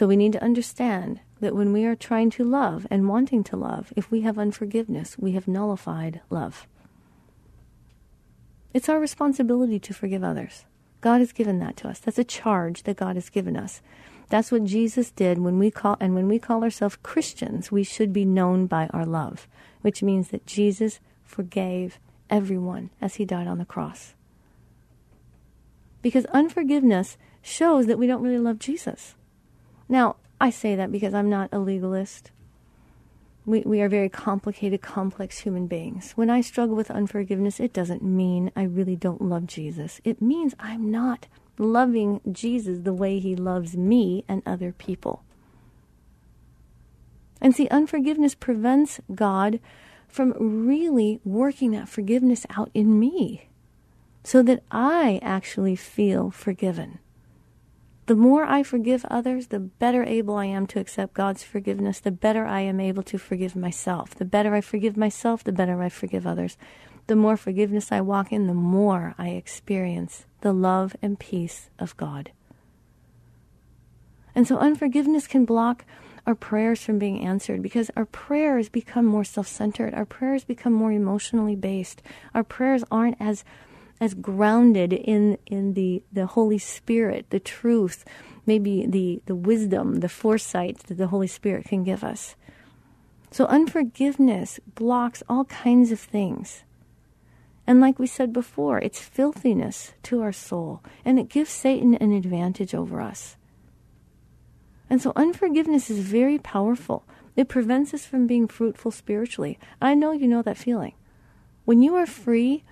So 0.00 0.06
we 0.06 0.16
need 0.16 0.32
to 0.32 0.42
understand 0.42 1.20
that 1.40 1.54
when 1.54 1.74
we 1.74 1.84
are 1.84 1.94
trying 1.94 2.30
to 2.30 2.42
love 2.42 2.86
and 2.90 3.06
wanting 3.06 3.44
to 3.44 3.54
love, 3.54 3.92
if 3.96 4.10
we 4.10 4.22
have 4.22 4.38
unforgiveness, 4.38 5.18
we 5.18 5.32
have 5.32 5.46
nullified 5.46 6.22
love. 6.30 6.66
It's 8.72 8.88
our 8.88 8.98
responsibility 8.98 9.78
to 9.80 9.92
forgive 9.92 10.24
others. 10.24 10.64
God 11.02 11.18
has 11.18 11.32
given 11.32 11.58
that 11.58 11.76
to 11.76 11.88
us. 11.88 11.98
That's 11.98 12.18
a 12.18 12.24
charge 12.24 12.84
that 12.84 12.96
God 12.96 13.16
has 13.16 13.28
given 13.28 13.58
us. 13.58 13.82
That's 14.30 14.50
what 14.50 14.64
Jesus 14.64 15.10
did 15.10 15.36
when 15.36 15.58
we 15.58 15.70
call 15.70 15.98
and 16.00 16.14
when 16.14 16.28
we 16.28 16.38
call 16.38 16.64
ourselves 16.64 16.96
Christians, 17.02 17.70
we 17.70 17.84
should 17.84 18.14
be 18.14 18.24
known 18.24 18.64
by 18.64 18.86
our 18.94 19.04
love, 19.04 19.46
which 19.82 20.02
means 20.02 20.28
that 20.28 20.46
Jesus 20.46 20.98
forgave 21.24 21.98
everyone 22.30 22.88
as 23.02 23.16
he 23.16 23.26
died 23.26 23.46
on 23.46 23.58
the 23.58 23.66
cross. 23.66 24.14
Because 26.00 26.24
unforgiveness 26.32 27.18
shows 27.42 27.84
that 27.84 27.98
we 27.98 28.06
don't 28.06 28.22
really 28.22 28.38
love 28.38 28.58
Jesus. 28.58 29.14
Now, 29.90 30.14
I 30.40 30.50
say 30.50 30.76
that 30.76 30.92
because 30.92 31.12
I'm 31.14 31.28
not 31.28 31.48
a 31.50 31.58
legalist. 31.58 32.30
We, 33.44 33.62
we 33.62 33.80
are 33.80 33.88
very 33.88 34.08
complicated, 34.08 34.80
complex 34.80 35.38
human 35.38 35.66
beings. 35.66 36.12
When 36.12 36.30
I 36.30 36.42
struggle 36.42 36.76
with 36.76 36.92
unforgiveness, 36.92 37.58
it 37.58 37.72
doesn't 37.72 38.00
mean 38.00 38.52
I 38.54 38.62
really 38.62 38.94
don't 38.94 39.20
love 39.20 39.46
Jesus. 39.46 40.00
It 40.04 40.22
means 40.22 40.54
I'm 40.60 40.92
not 40.92 41.26
loving 41.58 42.20
Jesus 42.30 42.78
the 42.84 42.94
way 42.94 43.18
he 43.18 43.34
loves 43.34 43.76
me 43.76 44.24
and 44.28 44.42
other 44.46 44.70
people. 44.70 45.24
And 47.40 47.52
see, 47.54 47.66
unforgiveness 47.68 48.36
prevents 48.36 49.00
God 49.12 49.58
from 50.06 50.34
really 50.66 51.20
working 51.24 51.72
that 51.72 51.88
forgiveness 51.88 52.46
out 52.56 52.70
in 52.74 52.96
me 53.00 53.48
so 54.22 54.40
that 54.44 54.62
I 54.70 55.18
actually 55.20 55.74
feel 55.74 56.30
forgiven. 56.30 57.00
The 58.10 58.16
more 58.16 58.42
I 58.42 58.64
forgive 58.64 59.04
others, 59.04 59.46
the 59.46 59.60
better 59.60 60.02
able 60.02 60.34
I 60.34 60.46
am 60.46 60.66
to 60.66 60.80
accept 60.80 61.14
God's 61.14 61.44
forgiveness, 61.44 62.00
the 62.00 62.10
better 62.10 62.44
I 62.44 62.62
am 62.62 62.80
able 62.80 63.04
to 63.04 63.18
forgive 63.18 63.54
myself. 63.54 64.16
The 64.16 64.24
better 64.24 64.52
I 64.52 64.62
forgive 64.62 64.96
myself, 64.96 65.44
the 65.44 65.52
better 65.52 65.80
I 65.80 65.90
forgive 65.90 66.26
others. 66.26 66.56
The 67.06 67.14
more 67.14 67.36
forgiveness 67.36 67.92
I 67.92 68.00
walk 68.00 68.32
in, 68.32 68.48
the 68.48 68.52
more 68.52 69.14
I 69.16 69.28
experience 69.28 70.26
the 70.40 70.52
love 70.52 70.96
and 71.00 71.20
peace 71.20 71.70
of 71.78 71.96
God. 71.96 72.32
And 74.34 74.44
so 74.44 74.58
unforgiveness 74.58 75.28
can 75.28 75.44
block 75.44 75.84
our 76.26 76.34
prayers 76.34 76.82
from 76.82 76.98
being 76.98 77.24
answered 77.24 77.62
because 77.62 77.92
our 77.94 78.06
prayers 78.06 78.68
become 78.68 79.06
more 79.06 79.22
self 79.22 79.46
centered. 79.46 79.94
Our 79.94 80.04
prayers 80.04 80.42
become 80.42 80.72
more 80.72 80.90
emotionally 80.90 81.54
based. 81.54 82.02
Our 82.34 82.42
prayers 82.42 82.82
aren't 82.90 83.20
as 83.20 83.44
as 84.00 84.14
grounded 84.14 84.92
in 84.92 85.38
in 85.46 85.74
the 85.74 86.02
the 86.12 86.26
Holy 86.26 86.58
Spirit, 86.58 87.26
the 87.30 87.40
truth, 87.40 88.04
maybe 88.46 88.86
the 88.86 89.22
the 89.26 89.34
wisdom, 89.34 90.00
the 90.00 90.08
foresight 90.08 90.78
that 90.84 90.96
the 90.96 91.08
Holy 91.08 91.26
Spirit 91.26 91.66
can 91.66 91.84
give 91.84 92.02
us. 92.02 92.34
So 93.30 93.44
unforgiveness 93.46 94.58
blocks 94.74 95.22
all 95.28 95.44
kinds 95.44 95.92
of 95.92 96.00
things. 96.00 96.64
And 97.66 97.80
like 97.80 97.98
we 97.98 98.06
said 98.06 98.32
before, 98.32 98.78
it's 98.78 98.98
filthiness 98.98 99.92
to 100.04 100.22
our 100.22 100.32
soul, 100.32 100.82
and 101.04 101.18
it 101.18 101.28
gives 101.28 101.50
Satan 101.50 101.94
an 101.94 102.12
advantage 102.12 102.74
over 102.74 103.00
us. 103.00 103.36
And 104.88 105.00
so 105.00 105.12
unforgiveness 105.14 105.88
is 105.88 106.00
very 106.00 106.38
powerful. 106.38 107.04
It 107.36 107.48
prevents 107.48 107.94
us 107.94 108.04
from 108.04 108.26
being 108.26 108.48
fruitful 108.48 108.90
spiritually. 108.90 109.56
I 109.80 109.94
know 109.94 110.10
you 110.10 110.26
know 110.26 110.42
that 110.42 110.56
feeling. 110.56 110.94
When 111.64 111.80
you 111.80 111.94
are 111.94 112.06
free 112.06 112.64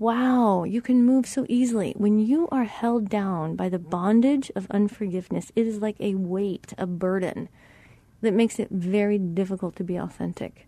Wow, 0.00 0.64
you 0.64 0.80
can 0.80 1.04
move 1.04 1.26
so 1.26 1.44
easily. 1.46 1.92
When 1.94 2.18
you 2.18 2.48
are 2.50 2.64
held 2.64 3.10
down 3.10 3.54
by 3.54 3.68
the 3.68 3.78
bondage 3.78 4.50
of 4.56 4.66
unforgiveness, 4.70 5.52
it 5.54 5.66
is 5.66 5.82
like 5.82 5.96
a 6.00 6.14
weight, 6.14 6.72
a 6.78 6.86
burden 6.86 7.50
that 8.22 8.32
makes 8.32 8.58
it 8.58 8.70
very 8.70 9.18
difficult 9.18 9.76
to 9.76 9.84
be 9.84 9.96
authentic 9.96 10.66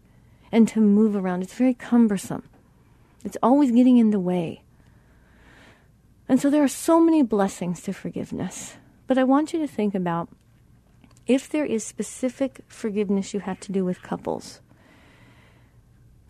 and 0.53 0.69
to 0.69 0.81
move 0.81 1.17
around. 1.17 1.43
It's 1.43 1.55
very 1.55 1.73
cumbersome, 1.73 2.47
it's 3.25 3.39
always 3.43 3.73
getting 3.73 3.97
in 3.97 4.11
the 4.11 4.21
way. 4.21 4.65
And 6.29 6.39
so 6.39 6.51
there 6.51 6.63
are 6.63 6.69
so 6.69 7.01
many 7.01 7.23
blessings 7.23 7.81
to 7.85 7.95
forgiveness. 7.95 8.77
But 9.07 9.17
I 9.17 9.25
want 9.25 9.55
you 9.55 9.59
to 9.61 9.67
think 9.67 9.95
about 9.95 10.29
if 11.27 11.49
there 11.49 11.65
is 11.65 11.85
specific 11.85 12.61
forgiveness 12.69 13.33
you 13.33 13.41
have 13.41 13.61
to 13.61 13.73
do 13.73 13.83
with 13.83 14.03
couples 14.03 14.61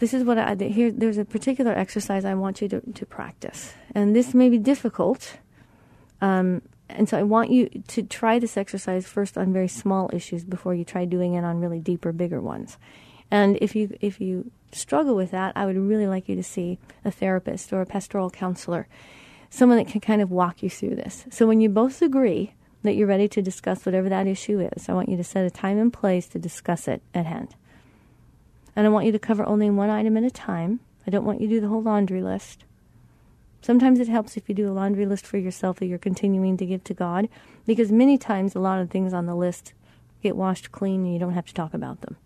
this 0.03 0.13
is 0.13 0.25
what 0.25 0.37
I 0.37 0.57
here. 0.57 0.91
There's 0.91 1.17
a 1.17 1.25
particular 1.25 1.71
exercise 1.71 2.25
I 2.25 2.35
want 2.35 2.61
you 2.61 2.67
to, 2.71 2.81
to 2.81 3.07
practice, 3.07 3.73
and 3.95 4.17
this 4.17 4.35
may 4.35 4.49
be 4.49 4.59
difficult. 4.59 5.39
Um, 6.21 6.63
and 6.89 7.09
so 7.09 7.17
I 7.17 7.23
want 7.23 7.53
you 7.53 7.69
to 7.87 8.03
try 8.03 8.41
this 8.41 8.57
exercise 8.57 9.07
first 9.07 9.39
on 9.39 9.53
very 9.53 9.69
small 9.69 10.11
issues 10.13 10.43
before 10.43 10.75
you 10.75 10.85
try 10.85 11.05
doing 11.05 11.35
it 11.35 11.45
on 11.45 11.61
really 11.61 11.79
deeper, 11.79 12.11
bigger 12.11 12.41
ones. 12.41 12.79
And 13.31 13.57
if 13.61 13.77
you 13.77 13.97
if 14.01 14.21
you 14.21 14.51
struggle 14.73 15.15
with 15.15 15.31
that, 15.31 15.53
I 15.55 15.67
would 15.67 15.77
really 15.77 16.09
like 16.09 16.29
you 16.29 16.35
to 16.35 16.43
see 16.43 16.81
a 17.05 17.13
therapist 17.13 17.73
or 17.73 17.81
a 17.81 17.87
pastoral 17.87 18.29
counselor, 18.29 18.89
someone 19.51 19.79
that 19.79 19.87
can 19.87 20.01
kind 20.01 20.21
of 20.21 20.33
walk 20.33 20.65
you 20.65 20.69
through 20.69 20.97
this. 20.97 21.27
So 21.31 21.47
when 21.47 21.61
you 21.61 21.69
both 21.69 22.03
agree 22.03 22.55
that 22.83 22.97
you're 22.97 23.07
ready 23.07 23.29
to 23.29 23.41
discuss 23.41 23.87
whatever 23.87 24.09
that 24.09 24.27
issue 24.27 24.69
is, 24.73 24.89
I 24.89 24.95
want 24.95 25.11
you 25.11 25.17
to 25.17 25.23
set 25.23 25.47
a 25.47 25.51
time 25.51 25.79
and 25.79 25.93
place 25.93 26.27
to 26.31 26.41
discuss 26.41 26.89
it 26.89 27.03
at 27.15 27.27
hand. 27.27 27.55
And 28.75 28.87
I 28.87 28.91
want 28.91 29.07
you 29.07 29.13
to 29.13 29.19
cover 29.19 29.45
only 29.47 29.71
one 29.71 29.91
item 29.91 30.17
at 30.17 30.25
a 30.25 30.31
time. 30.31 30.81
I 31.07 31.11
don't 31.11 31.25
want 31.25 31.41
you 31.41 31.49
to 31.49 31.55
do 31.55 31.61
the 31.61 31.69
whole 31.69 31.83
laundry 31.83 32.23
list. 32.23 32.65
Sometimes 33.61 34.01
it 34.01 34.09
helps 34.09 34.37
if 34.37 34.49
you 34.49 34.55
do 34.55 34.69
a 34.69 34.73
laundry 34.73 35.07
list 35.07 35.27
for 35.27 35.39
yourself 35.39 35.79
that 35.79 35.87
you're 35.87 35.99
continuing 35.99 36.57
to 36.57 36.67
give 36.67 36.83
to 36.85 36.95
God, 36.95 37.29
because 37.65 37.93
many 37.93 38.19
times 38.19 38.55
a 38.55 38.61
lot 38.61 38.81
of 38.81 38.91
things 38.91 39.13
on 39.13 39.27
the 39.27 39.37
list 39.37 39.73
get 40.23 40.37
washed 40.37 40.73
clean 40.73 41.05
and 41.05 41.13
you 41.13 41.21
don't 41.21 41.35
have 41.35 41.47
to 41.47 41.55
talk 41.55 41.75
about 41.75 42.01
them. 42.01 42.17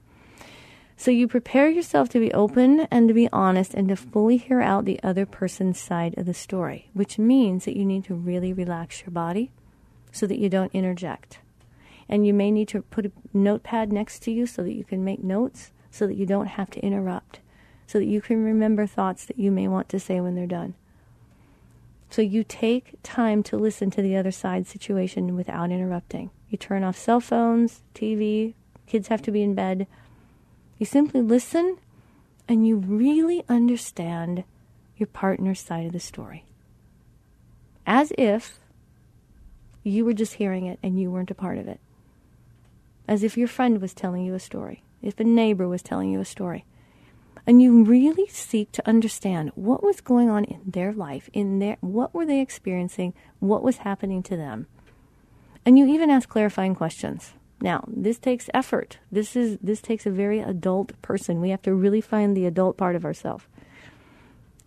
So 0.97 1.11
you 1.11 1.29
prepare 1.29 1.69
yourself 1.69 2.09
to 2.11 2.21
be 2.21 2.33
open 2.33 2.81
and 2.91 3.07
to 3.09 3.15
be 3.15 3.29
honest 3.31 3.75
and 3.75 3.89
to 3.89 3.97
fully 3.97 4.39
hear 4.39 4.63
out 4.63 4.87
the 4.87 4.99
other 5.03 5.27
person's 5.27 5.79
side 5.79 6.17
of 6.17 6.25
the 6.25 6.33
story, 6.33 6.89
which 6.95 7.19
means 7.19 7.67
that 7.67 7.77
you 7.77 7.85
need 7.85 8.05
to 8.05 8.15
really 8.15 8.55
relax 8.55 9.03
your 9.03 9.11
body 9.11 9.51
so 10.11 10.27
that 10.27 10.39
you 10.39 10.49
don't 10.49 10.75
interject. 10.75 11.41
And 12.09 12.27
you 12.27 12.33
may 12.33 12.51
need 12.51 12.69
to 12.69 12.81
put 12.81 13.05
a 13.05 13.13
notepad 13.35 13.93
next 13.93 14.21
to 14.21 14.31
you 14.31 14.47
so 14.47 14.63
that 14.63 14.73
you 14.73 14.85
can 14.85 15.05
make 15.05 15.23
notes 15.23 15.71
so 15.97 16.07
that 16.07 16.17
you 16.17 16.27
don't 16.27 16.47
have 16.47 16.71
to 16.71 16.81
interrupt, 16.81 17.41
so 17.87 17.99
that 17.99 18.05
you 18.07 18.21
can 18.21 18.45
remember 18.45 18.87
thoughts 18.87 19.25
that 19.25 19.39
you 19.39 19.51
may 19.51 19.67
want 19.67 19.89
to 19.89 20.01
say 20.01 20.21
when 20.21 20.35
they're 20.35 20.47
done. 20.47 20.75
So 22.11 22.23
you 22.23 22.45
take 22.45 22.95
time 23.03 23.43
to 23.45 23.57
listen 23.57 23.91
to 23.91 24.03
the 24.03 24.17
other 24.17 24.31
side 24.31 24.67
situation 24.67 25.35
without 25.35 25.71
interrupting. 25.71 26.31
You 26.49 26.59
turn 26.59 26.85
off 26.85 26.97
cell 26.97 27.21
phones, 27.21 27.83
TV, 27.95 28.55
kids 28.87 29.09
have 29.09 29.23
to 29.23 29.33
be 29.33 29.43
in 29.43 29.55
bed. 29.55 29.87
You 30.79 30.87
simply 30.87 31.21
listen 31.21 31.79
and 32.49 32.67
you 32.67 32.77
really 32.77 33.45
understand 33.49 34.45
your 34.97 35.09
partner's 35.09 35.61
side 35.61 35.87
of 35.87 35.93
the 35.93 36.01
story. 36.01 36.45
As 37.87 38.13
if 38.17 38.59
you 39.83 40.05
were 40.05 40.13
just 40.13 40.35
hearing 40.35 40.67
it 40.67 40.79
and 40.83 41.01
you 41.01 41.11
weren't 41.11 41.31
a 41.31 41.35
part 41.35 41.59
of 41.59 41.69
it. 41.69 41.81
As 43.09 43.23
if 43.23 43.37
your 43.37 43.49
friend 43.49 43.81
was 43.81 43.95
telling 43.95 44.25
you 44.25 44.35
a 44.35 44.41
story, 44.41 44.83
if 45.07 45.21
a 45.21 45.25
neighbor 45.25 45.69
was 45.69 45.83
telling 45.83 46.11
you 46.11 46.21
a 46.21 46.25
story 46.25 46.65
and 47.47 47.63
you 47.63 47.85
really 47.85 48.27
seek 48.27 48.73
to 48.73 48.89
understand 48.89 49.53
what 49.55 49.83
was 49.83 50.01
going 50.01 50.29
on 50.29 50.45
in 50.45 50.61
their 50.67 50.93
life, 50.93 51.31
in 51.33 51.61
their 51.61 51.77
what 51.81 52.13
were 52.13 52.27
they 52.27 52.41
experiencing, 52.41 53.15
what 53.39 53.63
was 53.63 53.79
happening 53.79 54.23
to 54.25 54.37
them. 54.37 54.67
And 55.65 55.79
you 55.79 55.87
even 55.87 56.11
ask 56.11 56.29
clarifying 56.29 56.75
questions. 56.75 57.35
Now, 57.61 57.85
this 57.87 58.19
takes 58.19 58.51
effort. 58.53 58.99
This 59.11 59.37
is 59.37 59.59
this 59.63 59.81
takes 59.81 60.07
a 60.07 60.11
very 60.11 60.41
adult 60.41 61.01
person. 61.03 61.41
We 61.41 61.51
have 61.51 61.63
to 61.63 61.75
really 61.75 62.01
find 62.01 62.37
the 62.37 62.47
adult 62.47 62.77
part 62.77 62.97
of 62.97 63.05
ourselves. 63.05 63.45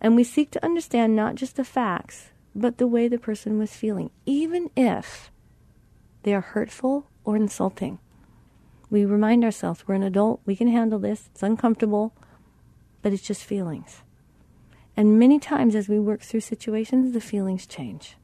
And 0.00 0.16
we 0.16 0.24
seek 0.24 0.50
to 0.52 0.64
understand 0.64 1.14
not 1.14 1.34
just 1.34 1.56
the 1.56 1.64
facts, 1.64 2.30
but 2.54 2.78
the 2.78 2.86
way 2.86 3.06
the 3.06 3.18
person 3.18 3.58
was 3.58 3.76
feeling, 3.76 4.10
even 4.24 4.70
if 4.74 5.30
they 6.22 6.34
are 6.34 6.40
hurtful 6.40 7.06
or 7.24 7.36
insulting. 7.36 7.98
We 8.90 9.04
remind 9.04 9.44
ourselves 9.44 9.84
we're 9.86 9.94
an 9.94 10.02
adult, 10.02 10.40
we 10.44 10.56
can 10.56 10.68
handle 10.68 10.98
this, 10.98 11.28
it's 11.32 11.42
uncomfortable, 11.42 12.12
but 13.02 13.12
it's 13.12 13.22
just 13.22 13.44
feelings. 13.44 14.02
And 14.96 15.18
many 15.18 15.38
times 15.38 15.74
as 15.74 15.88
we 15.88 15.98
work 15.98 16.20
through 16.20 16.40
situations, 16.40 17.12
the 17.12 17.20
feelings 17.20 17.66
change. 17.66 18.16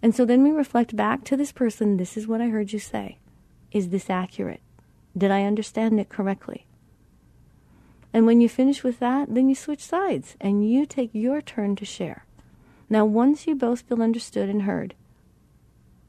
And 0.00 0.14
so 0.14 0.24
then 0.24 0.44
we 0.44 0.50
reflect 0.50 0.94
back 0.94 1.24
to 1.24 1.36
this 1.36 1.52
person 1.52 1.96
this 1.96 2.16
is 2.16 2.28
what 2.28 2.40
I 2.40 2.48
heard 2.48 2.72
you 2.72 2.78
say. 2.78 3.18
Is 3.72 3.88
this 3.88 4.08
accurate? 4.08 4.60
Did 5.16 5.30
I 5.30 5.42
understand 5.42 5.98
it 5.98 6.08
correctly? 6.08 6.66
And 8.12 8.24
when 8.24 8.40
you 8.40 8.48
finish 8.48 8.82
with 8.82 9.00
that, 9.00 9.34
then 9.34 9.48
you 9.48 9.54
switch 9.54 9.84
sides 9.84 10.36
and 10.40 10.68
you 10.68 10.86
take 10.86 11.10
your 11.12 11.42
turn 11.42 11.76
to 11.76 11.84
share. 11.84 12.24
Now, 12.88 13.04
once 13.04 13.46
you 13.46 13.54
both 13.54 13.82
feel 13.82 14.00
understood 14.00 14.48
and 14.48 14.62
heard, 14.62 14.94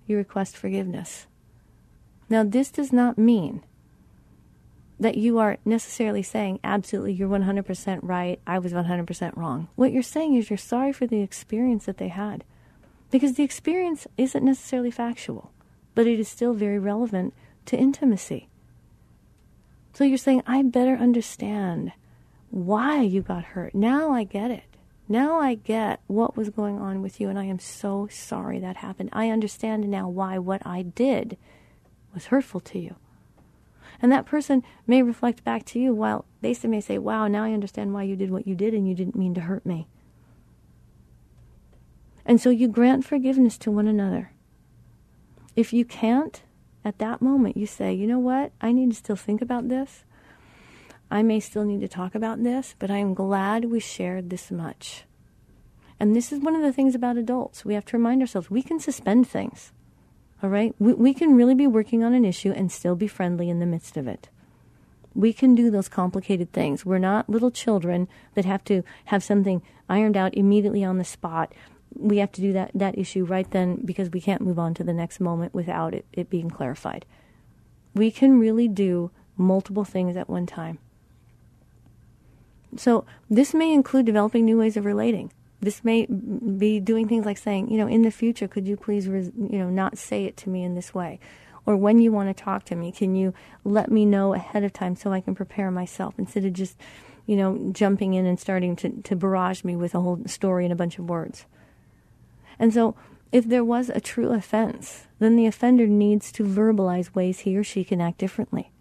you 0.05 0.15
request 0.15 0.55
forgiveness. 0.55 1.27
Now, 2.29 2.43
this 2.43 2.71
does 2.71 2.93
not 2.93 3.17
mean 3.17 3.63
that 4.99 5.17
you 5.17 5.39
are 5.39 5.57
necessarily 5.63 6.21
saying, 6.21 6.59
absolutely, 6.63 7.13
you're 7.13 7.29
100% 7.29 7.99
right, 8.03 8.39
I 8.45 8.59
was 8.59 8.73
100% 8.73 9.37
wrong. 9.37 9.69
What 9.75 9.91
you're 9.91 10.03
saying 10.03 10.35
is 10.35 10.49
you're 10.49 10.57
sorry 10.57 10.91
for 10.91 11.07
the 11.07 11.21
experience 11.21 11.85
that 11.85 11.97
they 11.97 12.09
had. 12.09 12.43
Because 13.09 13.33
the 13.33 13.43
experience 13.43 14.05
isn't 14.17 14.43
necessarily 14.43 14.91
factual, 14.91 15.51
but 15.95 16.05
it 16.05 16.19
is 16.19 16.27
still 16.27 16.53
very 16.53 16.77
relevant 16.77 17.33
to 17.65 17.77
intimacy. 17.77 18.49
So 19.93 20.03
you're 20.03 20.17
saying, 20.17 20.43
I 20.45 20.61
better 20.63 20.95
understand 20.95 21.93
why 22.51 23.01
you 23.01 23.21
got 23.21 23.43
hurt. 23.45 23.73
Now 23.73 24.11
I 24.11 24.23
get 24.23 24.51
it. 24.51 24.63
Now 25.07 25.39
I 25.39 25.55
get 25.55 26.01
what 26.05 26.37
was 26.37 26.49
going 26.49 26.77
on 26.77 27.01
with 27.01 27.19
you, 27.19 27.29
and 27.29 27.39
I 27.39 27.45
am 27.45 27.57
so 27.57 28.07
sorry 28.11 28.59
that 28.59 28.77
happened. 28.77 29.09
I 29.11 29.29
understand 29.29 29.87
now 29.89 30.07
why 30.07 30.37
what 30.37 30.61
I 30.65 30.83
did 30.83 31.37
was 32.13 32.27
hurtful 32.27 32.59
to 32.61 32.79
you. 32.79 32.95
And 34.01 34.11
that 34.11 34.25
person 34.25 34.63
may 34.87 35.01
reflect 35.01 35.43
back 35.43 35.65
to 35.65 35.79
you 35.79 35.93
while 35.93 36.25
they 36.41 36.55
may 36.63 36.81
say, 36.81 36.97
Wow, 36.97 37.27
now 37.27 37.43
I 37.43 37.51
understand 37.51 37.93
why 37.93 38.03
you 38.03 38.15
did 38.15 38.31
what 38.31 38.47
you 38.47 38.55
did 38.55 38.73
and 38.73 38.87
you 38.87 38.95
didn't 38.95 39.15
mean 39.15 39.33
to 39.33 39.41
hurt 39.41 39.65
me. 39.65 39.87
And 42.25 42.39
so 42.39 42.49
you 42.49 42.67
grant 42.67 43.05
forgiveness 43.05 43.57
to 43.59 43.71
one 43.71 43.87
another. 43.87 44.31
If 45.55 45.73
you 45.73 45.83
can't, 45.83 46.41
at 46.85 46.99
that 46.99 47.21
moment, 47.21 47.57
you 47.57 47.65
say, 47.65 47.93
You 47.93 48.07
know 48.07 48.19
what? 48.19 48.51
I 48.61 48.71
need 48.71 48.91
to 48.91 48.95
still 48.95 49.15
think 49.15 49.41
about 49.41 49.67
this. 49.67 50.05
I 51.11 51.23
may 51.23 51.39
still 51.39 51.65
need 51.65 51.81
to 51.81 51.87
talk 51.87 52.15
about 52.15 52.43
this, 52.43 52.75
but 52.77 52.91
I 52.91 52.97
am 52.97 53.13
glad 53.13 53.65
we 53.65 53.79
shared 53.79 54.29
this 54.29 54.51
much. 54.51 55.03
And 55.99 56.15
this 56.15 56.31
is 56.31 56.39
one 56.39 56.55
of 56.55 56.61
the 56.61 56.71
things 56.71 56.95
about 56.95 57.17
adults. 57.17 57.65
We 57.65 57.73
have 57.73 57.85
to 57.85 57.97
remind 57.97 58.21
ourselves 58.21 58.49
we 58.49 58.61
can 58.61 58.79
suspend 58.79 59.27
things. 59.27 59.73
All 60.41 60.49
right? 60.49 60.73
We, 60.79 60.93
we 60.93 61.13
can 61.13 61.35
really 61.35 61.55
be 61.55 61.67
working 61.67 62.03
on 62.03 62.13
an 62.13 62.25
issue 62.25 62.51
and 62.51 62.71
still 62.71 62.95
be 62.95 63.07
friendly 63.07 63.49
in 63.49 63.59
the 63.59 63.65
midst 63.65 63.97
of 63.97 64.07
it. 64.07 64.29
We 65.15 65.33
can 65.33 65.55
do 65.55 65.69
those 65.69 65.89
complicated 65.89 66.53
things. 66.53 66.85
We're 66.85 66.99
not 66.99 67.29
little 67.29 67.51
children 67.51 68.07
that 68.35 68.45
have 68.45 68.63
to 68.65 68.83
have 69.05 69.23
something 69.23 69.61
ironed 69.89 70.15
out 70.15 70.35
immediately 70.35 70.83
on 70.83 70.97
the 70.97 71.03
spot. 71.03 71.53
We 71.95 72.17
have 72.17 72.31
to 72.33 72.41
do 72.41 72.53
that, 72.53 72.71
that 72.73 72.97
issue 72.97 73.25
right 73.25 73.49
then 73.49 73.83
because 73.83 74.11
we 74.11 74.21
can't 74.21 74.41
move 74.41 74.59
on 74.59 74.73
to 74.75 74.83
the 74.83 74.93
next 74.93 75.19
moment 75.19 75.53
without 75.53 75.93
it, 75.93 76.05
it 76.13 76.29
being 76.29 76.49
clarified. 76.49 77.05
We 77.95 78.11
can 78.11 78.39
really 78.39 78.67
do 78.67 79.11
multiple 79.35 79.83
things 79.83 80.15
at 80.15 80.29
one 80.29 80.45
time. 80.45 80.77
So, 82.77 83.05
this 83.29 83.55
may 83.55 83.73
include 83.73 84.05
developing 84.05 84.45
new 84.45 84.59
ways 84.59 84.77
of 84.77 84.85
relating. 84.85 85.31
This 85.61 85.83
may 85.83 86.05
be 86.05 86.79
doing 86.79 87.07
things 87.07 87.25
like 87.25 87.37
saying, 87.37 87.69
you 87.69 87.77
know, 87.77 87.87
in 87.87 88.03
the 88.03 88.11
future, 88.11 88.47
could 88.47 88.67
you 88.67 88.77
please, 88.77 89.07
res- 89.07 89.31
you 89.35 89.59
know, 89.59 89.69
not 89.69 89.97
say 89.97 90.25
it 90.25 90.37
to 90.37 90.49
me 90.49 90.63
in 90.63 90.75
this 90.75 90.93
way? 90.93 91.19
Or 91.65 91.75
when 91.75 91.99
you 91.99 92.11
want 92.11 92.35
to 92.35 92.43
talk 92.43 92.63
to 92.65 92.75
me, 92.75 92.91
can 92.91 93.15
you 93.15 93.33
let 93.63 93.91
me 93.91 94.05
know 94.05 94.33
ahead 94.33 94.63
of 94.63 94.71
time 94.71 94.95
so 94.95 95.11
I 95.11 95.21
can 95.21 95.35
prepare 95.35 95.69
myself 95.69 96.15
instead 96.17 96.45
of 96.45 96.53
just, 96.53 96.77
you 97.25 97.35
know, 97.35 97.71
jumping 97.73 98.13
in 98.13 98.25
and 98.25 98.39
starting 98.39 98.75
to, 98.77 98.89
to 99.01 99.15
barrage 99.15 99.63
me 99.63 99.75
with 99.75 99.93
a 99.93 99.99
whole 99.99 100.21
story 100.25 100.65
and 100.65 100.73
a 100.73 100.77
bunch 100.77 100.97
of 100.97 101.09
words. 101.09 101.45
And 102.57 102.73
so, 102.73 102.95
if 103.31 103.47
there 103.47 103.63
was 103.63 103.89
a 103.89 104.01
true 104.01 104.31
offense, 104.31 105.05
then 105.19 105.35
the 105.35 105.45
offender 105.45 105.85
needs 105.85 106.31
to 106.31 106.43
verbalize 106.43 107.13
ways 107.13 107.39
he 107.39 107.55
or 107.55 107.63
she 107.63 107.83
can 107.83 108.01
act 108.01 108.17
differently. 108.17 108.71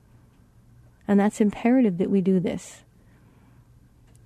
And 1.07 1.19
that's 1.21 1.41
imperative 1.41 1.99
that 1.99 2.11
we 2.11 2.21
do 2.21 2.41
this. 2.41 2.83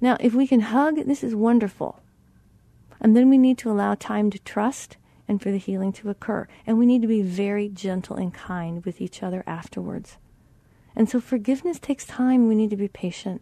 Now, 0.00 0.16
if 0.20 0.34
we 0.34 0.46
can 0.46 0.60
hug, 0.60 1.04
this 1.06 1.24
is 1.24 1.34
wonderful. 1.34 2.01
And 3.00 3.16
then 3.16 3.28
we 3.30 3.38
need 3.38 3.58
to 3.58 3.70
allow 3.70 3.94
time 3.94 4.30
to 4.30 4.38
trust 4.40 4.96
and 5.28 5.40
for 5.40 5.50
the 5.50 5.58
healing 5.58 5.92
to 5.92 6.10
occur. 6.10 6.46
And 6.66 6.78
we 6.78 6.86
need 6.86 7.02
to 7.02 7.08
be 7.08 7.22
very 7.22 7.68
gentle 7.68 8.16
and 8.16 8.32
kind 8.32 8.84
with 8.84 9.00
each 9.00 9.22
other 9.22 9.42
afterwards. 9.46 10.18
And 10.94 11.08
so 11.08 11.20
forgiveness 11.20 11.78
takes 11.78 12.04
time. 12.04 12.48
We 12.48 12.54
need 12.54 12.70
to 12.70 12.76
be 12.76 12.88
patient. 12.88 13.40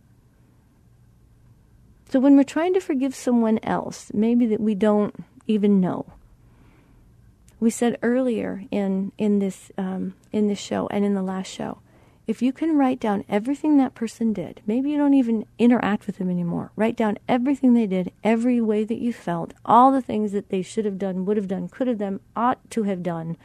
So 2.11 2.21
when 2.21 2.37
we're 2.37 2.45
trying 2.45 2.75
to 2.75 2.81
forgive 2.81 3.15
someone 3.15 3.61
else, 3.63 4.11
maybe 4.13 4.47
that 4.47 4.61
we 4.61 4.75
don't 4.75 5.15
even 5.47 5.81
know, 5.81 6.07
we 7.61 7.71
said 7.71 7.99
earlier 8.03 8.65
in 8.71 9.13
in 9.19 9.39
this 9.39 9.71
um, 9.77 10.15
in 10.33 10.49
this 10.49 10.59
show 10.59 10.89
and 10.91 11.05
in 11.05 11.15
the 11.15 11.23
last 11.23 11.49
show 11.49 11.79
if 12.31 12.41
you 12.41 12.53
can 12.53 12.77
write 12.77 13.01
down 13.01 13.25
everything 13.29 13.77
that 13.77 13.97
person 13.97 14.33
did, 14.33 14.61
maybe 14.65 14.89
you 14.89 14.97
don't 14.97 15.15
even 15.15 15.45
interact 15.59 16.07
with 16.07 16.19
them 16.19 16.31
anymore. 16.31 16.71
Write 16.77 16.95
down 16.95 17.19
everything 17.29 17.75
they 17.75 17.89
did, 17.89 18.13
every 18.23 18.61
way 18.61 18.85
that 18.85 19.01
you 19.01 19.13
felt, 19.13 19.53
all 19.65 19.91
the 19.91 20.01
things 20.01 20.31
that 20.31 20.49
they 20.49 20.63
should 20.63 20.85
have 20.85 20.97
done, 20.97 21.25
would 21.25 21.37
have 21.37 21.49
done, 21.49 21.69
could 21.69 21.89
have 21.89 21.99
done, 21.99 22.21
ought 22.37 22.61
to 22.71 22.85
have 22.85 23.03
done. 23.03 23.37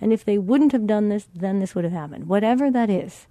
And 0.00 0.12
if 0.12 0.24
they 0.24 0.38
wouldn't 0.38 0.70
have 0.70 0.86
done 0.86 1.08
this, 1.08 1.26
then 1.34 1.58
this 1.58 1.74
would 1.74 1.82
have 1.82 1.92
happened. 1.92 2.28
Whatever 2.28 2.70
that 2.70 2.88
is. 2.88 3.26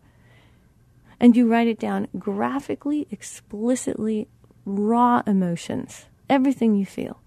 And 1.22 1.38
you 1.38 1.50
write 1.50 1.68
it 1.68 1.80
down 1.80 2.10
graphically, 2.20 3.08
explicitly, 3.10 4.28
raw 4.66 5.24
emotions, 5.26 6.08
everything 6.30 6.76
you 6.76 6.86
feel. 6.86 7.22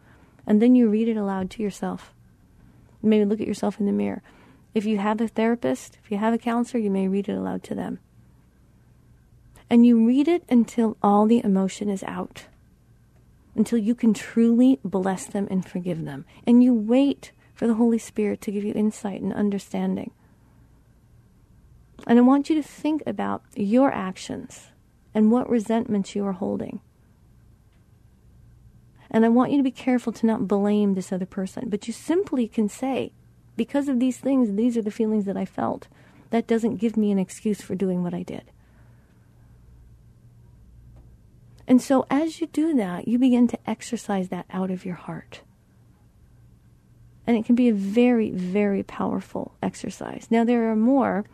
And 0.46 0.60
then 0.60 0.74
you 0.74 0.90
read 0.90 1.08
it 1.08 1.16
aloud 1.16 1.48
to 1.52 1.62
yourself. 1.62 2.12
Maybe 3.02 3.24
look 3.24 3.40
at 3.40 3.48
yourself 3.48 3.80
in 3.80 3.86
the 3.86 3.92
mirror. 3.92 4.20
If 4.74 4.84
you 4.84 4.98
have 4.98 5.20
a 5.20 5.28
therapist, 5.28 5.98
if 6.02 6.10
you 6.10 6.18
have 6.18 6.32
a 6.32 6.38
counselor, 6.38 6.80
you 6.80 6.90
may 6.90 7.08
read 7.08 7.28
it 7.28 7.36
aloud 7.36 7.62
to 7.64 7.74
them. 7.74 7.98
And 9.68 9.84
you 9.86 10.06
read 10.06 10.28
it 10.28 10.44
until 10.48 10.96
all 11.02 11.26
the 11.26 11.42
emotion 11.44 11.88
is 11.88 12.02
out, 12.04 12.46
until 13.54 13.78
you 13.78 13.94
can 13.94 14.14
truly 14.14 14.78
bless 14.84 15.26
them 15.26 15.46
and 15.50 15.66
forgive 15.66 16.04
them. 16.04 16.24
And 16.46 16.62
you 16.62 16.74
wait 16.74 17.32
for 17.54 17.66
the 17.66 17.74
Holy 17.74 17.98
Spirit 17.98 18.40
to 18.42 18.52
give 18.52 18.64
you 18.64 18.72
insight 18.74 19.20
and 19.20 19.32
understanding. 19.32 20.12
And 22.06 22.18
I 22.18 22.22
want 22.22 22.48
you 22.48 22.56
to 22.56 22.62
think 22.62 23.02
about 23.06 23.42
your 23.54 23.92
actions 23.92 24.68
and 25.14 25.30
what 25.30 25.50
resentments 25.50 26.14
you 26.14 26.24
are 26.24 26.32
holding. 26.32 26.80
And 29.10 29.24
I 29.24 29.28
want 29.28 29.50
you 29.50 29.56
to 29.56 29.64
be 29.64 29.72
careful 29.72 30.12
to 30.14 30.26
not 30.26 30.46
blame 30.46 30.94
this 30.94 31.12
other 31.12 31.26
person, 31.26 31.68
but 31.68 31.86
you 31.86 31.92
simply 31.92 32.46
can 32.46 32.68
say, 32.68 33.12
because 33.56 33.88
of 33.88 34.00
these 34.00 34.18
things, 34.18 34.56
these 34.56 34.76
are 34.76 34.82
the 34.82 34.90
feelings 34.90 35.24
that 35.24 35.36
I 35.36 35.44
felt. 35.44 35.88
That 36.30 36.46
doesn't 36.46 36.76
give 36.76 36.96
me 36.96 37.10
an 37.10 37.18
excuse 37.18 37.60
for 37.60 37.74
doing 37.74 38.02
what 38.02 38.14
I 38.14 38.22
did. 38.22 38.44
And 41.66 41.80
so 41.80 42.06
as 42.10 42.40
you 42.40 42.48
do 42.48 42.74
that, 42.74 43.06
you 43.06 43.18
begin 43.18 43.46
to 43.48 43.70
exercise 43.70 44.28
that 44.28 44.46
out 44.50 44.70
of 44.70 44.84
your 44.84 44.96
heart. 44.96 45.42
And 47.26 47.36
it 47.36 47.44
can 47.44 47.54
be 47.54 47.68
a 47.68 47.74
very, 47.74 48.30
very 48.30 48.82
powerful 48.82 49.54
exercise. 49.62 50.26
Now, 50.30 50.42
there 50.42 50.70
are 50.70 50.76
more. 50.76 51.24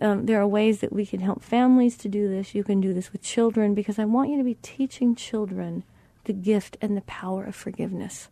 Um, 0.00 0.26
there 0.26 0.40
are 0.40 0.46
ways 0.46 0.80
that 0.80 0.92
we 0.92 1.04
can 1.04 1.20
help 1.20 1.42
families 1.42 1.96
to 1.98 2.08
do 2.08 2.28
this. 2.28 2.54
You 2.54 2.64
can 2.64 2.80
do 2.80 2.94
this 2.94 3.12
with 3.12 3.22
children 3.22 3.74
because 3.74 3.98
I 3.98 4.04
want 4.04 4.30
you 4.30 4.38
to 4.38 4.44
be 4.44 4.56
teaching 4.62 5.14
children 5.14 5.84
the 6.24 6.32
gift 6.32 6.76
and 6.80 6.96
the 6.96 7.02
power 7.02 7.44
of 7.44 7.54
forgiveness 7.54 8.28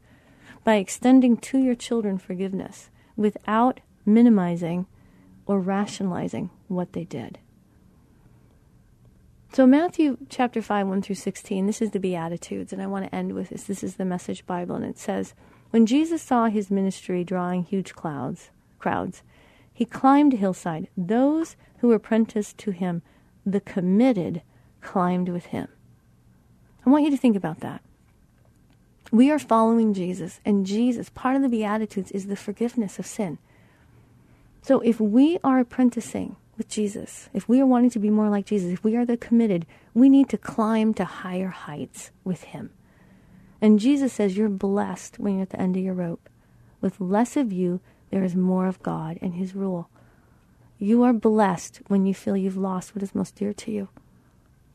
by 0.62 0.76
extending 0.76 1.36
to 1.36 1.58
your 1.58 1.74
children 1.74 2.18
forgiveness 2.18 2.90
without 3.16 3.80
minimizing 4.06 4.86
or 5.46 5.60
rationalizing 5.60 6.50
what 6.68 6.92
they 6.92 7.04
did. 7.04 7.38
So, 9.52 9.66
Matthew 9.66 10.18
chapter 10.28 10.60
5, 10.60 10.88
1 10.88 11.02
through 11.02 11.14
16, 11.14 11.66
this 11.66 11.80
is 11.80 11.92
the 11.92 12.00
Beatitudes, 12.00 12.72
and 12.72 12.82
I 12.82 12.88
want 12.88 13.04
to 13.04 13.14
end 13.14 13.34
with 13.34 13.50
this. 13.50 13.62
This 13.62 13.84
is 13.84 13.96
the 13.96 14.04
Message 14.04 14.44
Bible, 14.46 14.74
and 14.74 14.84
it 14.84 14.98
says, 14.98 15.32
When 15.70 15.86
Jesus 15.86 16.22
saw 16.22 16.46
his 16.46 16.72
ministry 16.72 17.22
drawing 17.22 17.62
huge 17.62 17.94
clouds, 17.94 18.50
crowds, 18.80 19.22
he 19.72 19.84
climbed 19.84 20.34
a 20.34 20.38
hillside. 20.38 20.88
Those 20.96 21.54
who 21.78 21.88
were 21.88 21.94
apprenticed 21.94 22.58
to 22.58 22.72
him, 22.72 23.02
the 23.46 23.60
committed, 23.60 24.42
climbed 24.80 25.28
with 25.28 25.46
him. 25.46 25.68
I 26.84 26.90
want 26.90 27.04
you 27.04 27.10
to 27.10 27.16
think 27.16 27.36
about 27.36 27.60
that. 27.60 27.80
We 29.14 29.30
are 29.30 29.38
following 29.38 29.94
Jesus, 29.94 30.40
and 30.44 30.66
Jesus, 30.66 31.08
part 31.08 31.36
of 31.36 31.42
the 31.42 31.48
Beatitudes 31.48 32.10
is 32.10 32.26
the 32.26 32.34
forgiveness 32.34 32.98
of 32.98 33.06
sin. 33.06 33.38
So 34.60 34.80
if 34.80 34.98
we 34.98 35.38
are 35.44 35.60
apprenticing 35.60 36.34
with 36.58 36.68
Jesus, 36.68 37.28
if 37.32 37.48
we 37.48 37.60
are 37.60 37.66
wanting 37.66 37.90
to 37.90 38.00
be 38.00 38.10
more 38.10 38.28
like 38.28 38.44
Jesus, 38.44 38.72
if 38.72 38.82
we 38.82 38.96
are 38.96 39.06
the 39.06 39.16
committed, 39.16 39.66
we 39.94 40.08
need 40.08 40.28
to 40.30 40.36
climb 40.36 40.94
to 40.94 41.04
higher 41.04 41.50
heights 41.50 42.10
with 42.24 42.42
Him. 42.42 42.70
And 43.60 43.78
Jesus 43.78 44.12
says, 44.12 44.36
You're 44.36 44.48
blessed 44.48 45.20
when 45.20 45.34
you're 45.34 45.42
at 45.42 45.50
the 45.50 45.60
end 45.60 45.76
of 45.76 45.84
your 45.84 45.94
rope. 45.94 46.28
With 46.80 47.00
less 47.00 47.36
of 47.36 47.52
you, 47.52 47.78
there 48.10 48.24
is 48.24 48.34
more 48.34 48.66
of 48.66 48.82
God 48.82 49.20
and 49.22 49.34
His 49.34 49.54
rule. 49.54 49.88
You 50.80 51.04
are 51.04 51.12
blessed 51.12 51.82
when 51.86 52.04
you 52.04 52.14
feel 52.14 52.36
you've 52.36 52.56
lost 52.56 52.96
what 52.96 53.02
is 53.04 53.14
most 53.14 53.36
dear 53.36 53.52
to 53.52 53.70
you. 53.70 53.90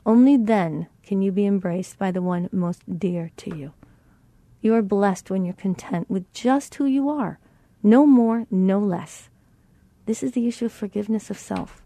Only 0.05 0.37
then 0.37 0.87
can 1.03 1.21
you 1.21 1.33
be 1.33 1.45
embraced 1.45 1.99
by 1.99 2.11
the 2.11 2.21
one 2.21 2.47
most 2.53 2.83
dear 2.97 3.31
to 3.35 3.53
you. 3.53 3.73
You 4.61 4.75
are 4.75 4.81
blessed 4.81 5.29
when 5.29 5.45
you're 5.45 5.53
content 5.53 6.09
with 6.09 6.31
just 6.33 6.75
who 6.75 6.85
you 6.85 7.09
are, 7.09 7.39
no 7.81 8.05
more, 8.05 8.45
no 8.51 8.79
less. 8.79 9.29
This 10.05 10.21
is 10.21 10.33
the 10.33 10.47
issue 10.47 10.65
of 10.65 10.73
forgiveness 10.73 11.29
of 11.29 11.37
self. 11.37 11.81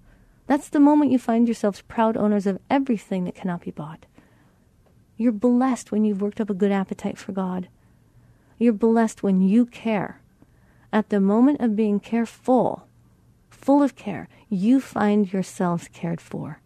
That's 0.48 0.70
the 0.70 0.80
moment 0.80 1.12
you 1.12 1.20
find 1.20 1.48
yourselves 1.48 1.82
proud 1.82 2.18
owners 2.18 2.48
of 2.48 2.60
everything 2.70 3.26
that 3.26 3.36
cannot 3.36 3.62
be 3.62 3.72
bought. 3.72 4.06
You're 5.18 5.32
blessed 5.32 5.92
when 5.92 6.04
you've 6.04 6.22
worked 6.22 6.42
up 6.42 6.50
a 6.50 6.56
good 6.56 6.72
appetite 6.72 7.18
for 7.18 7.32
God. 7.32 7.68
You're 8.58 8.74
blessed 8.74 9.22
when 9.22 9.42
you 9.42 9.66
care. 9.68 10.22
At 10.92 11.10
the 11.10 11.20
moment 11.20 11.62
of 11.62 11.76
being 11.76 12.00
careful, 12.00 12.88
full 13.50 13.84
of 13.84 13.96
care, 13.96 14.28
you 14.50 14.80
find 14.80 15.32
yourselves 15.32 15.90
cared 15.94 16.20
for. 16.20 16.60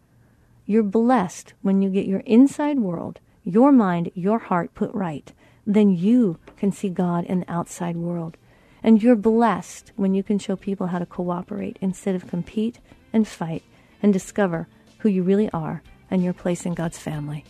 You're 0.64 0.82
blessed 0.82 1.52
when 1.60 1.82
you 1.82 1.90
get 1.90 2.06
your 2.06 2.20
inside 2.20 2.78
world, 2.78 3.20
your 3.44 3.72
mind, 3.72 4.10
your 4.14 4.38
heart 4.38 4.74
put 4.74 4.92
right 4.94 5.32
then 5.68 5.94
you 5.94 6.38
can 6.56 6.72
see 6.72 6.88
God 6.88 7.26
in 7.26 7.40
the 7.40 7.52
outside 7.52 7.96
world. 7.96 8.38
And 8.82 9.02
you're 9.02 9.14
blessed 9.14 9.92
when 9.96 10.14
you 10.14 10.22
can 10.22 10.38
show 10.38 10.56
people 10.56 10.88
how 10.88 10.98
to 10.98 11.06
cooperate 11.06 11.76
instead 11.80 12.14
of 12.14 12.26
compete 12.26 12.78
and 13.12 13.28
fight 13.28 13.62
and 14.02 14.12
discover 14.12 14.66
who 14.98 15.10
you 15.10 15.22
really 15.22 15.50
are 15.50 15.82
and 16.10 16.24
your 16.24 16.32
place 16.32 16.64
in 16.64 16.72
God's 16.72 16.98
family. 16.98 17.44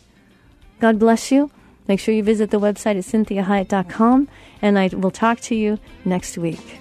God 0.81 0.99
bless 0.99 1.31
you. 1.31 1.51
Make 1.87 2.01
sure 2.01 2.15
you 2.15 2.23
visit 2.23 2.51
the 2.51 2.61
website 2.61 2.99
at 2.99 3.05
cinthiahiett.com, 3.05 4.29
and 4.61 4.79
I 4.79 4.89
will 4.89 5.11
talk 5.11 5.41
to 5.43 5.55
you 5.55 5.79
next 6.05 6.37
week. 6.37 6.81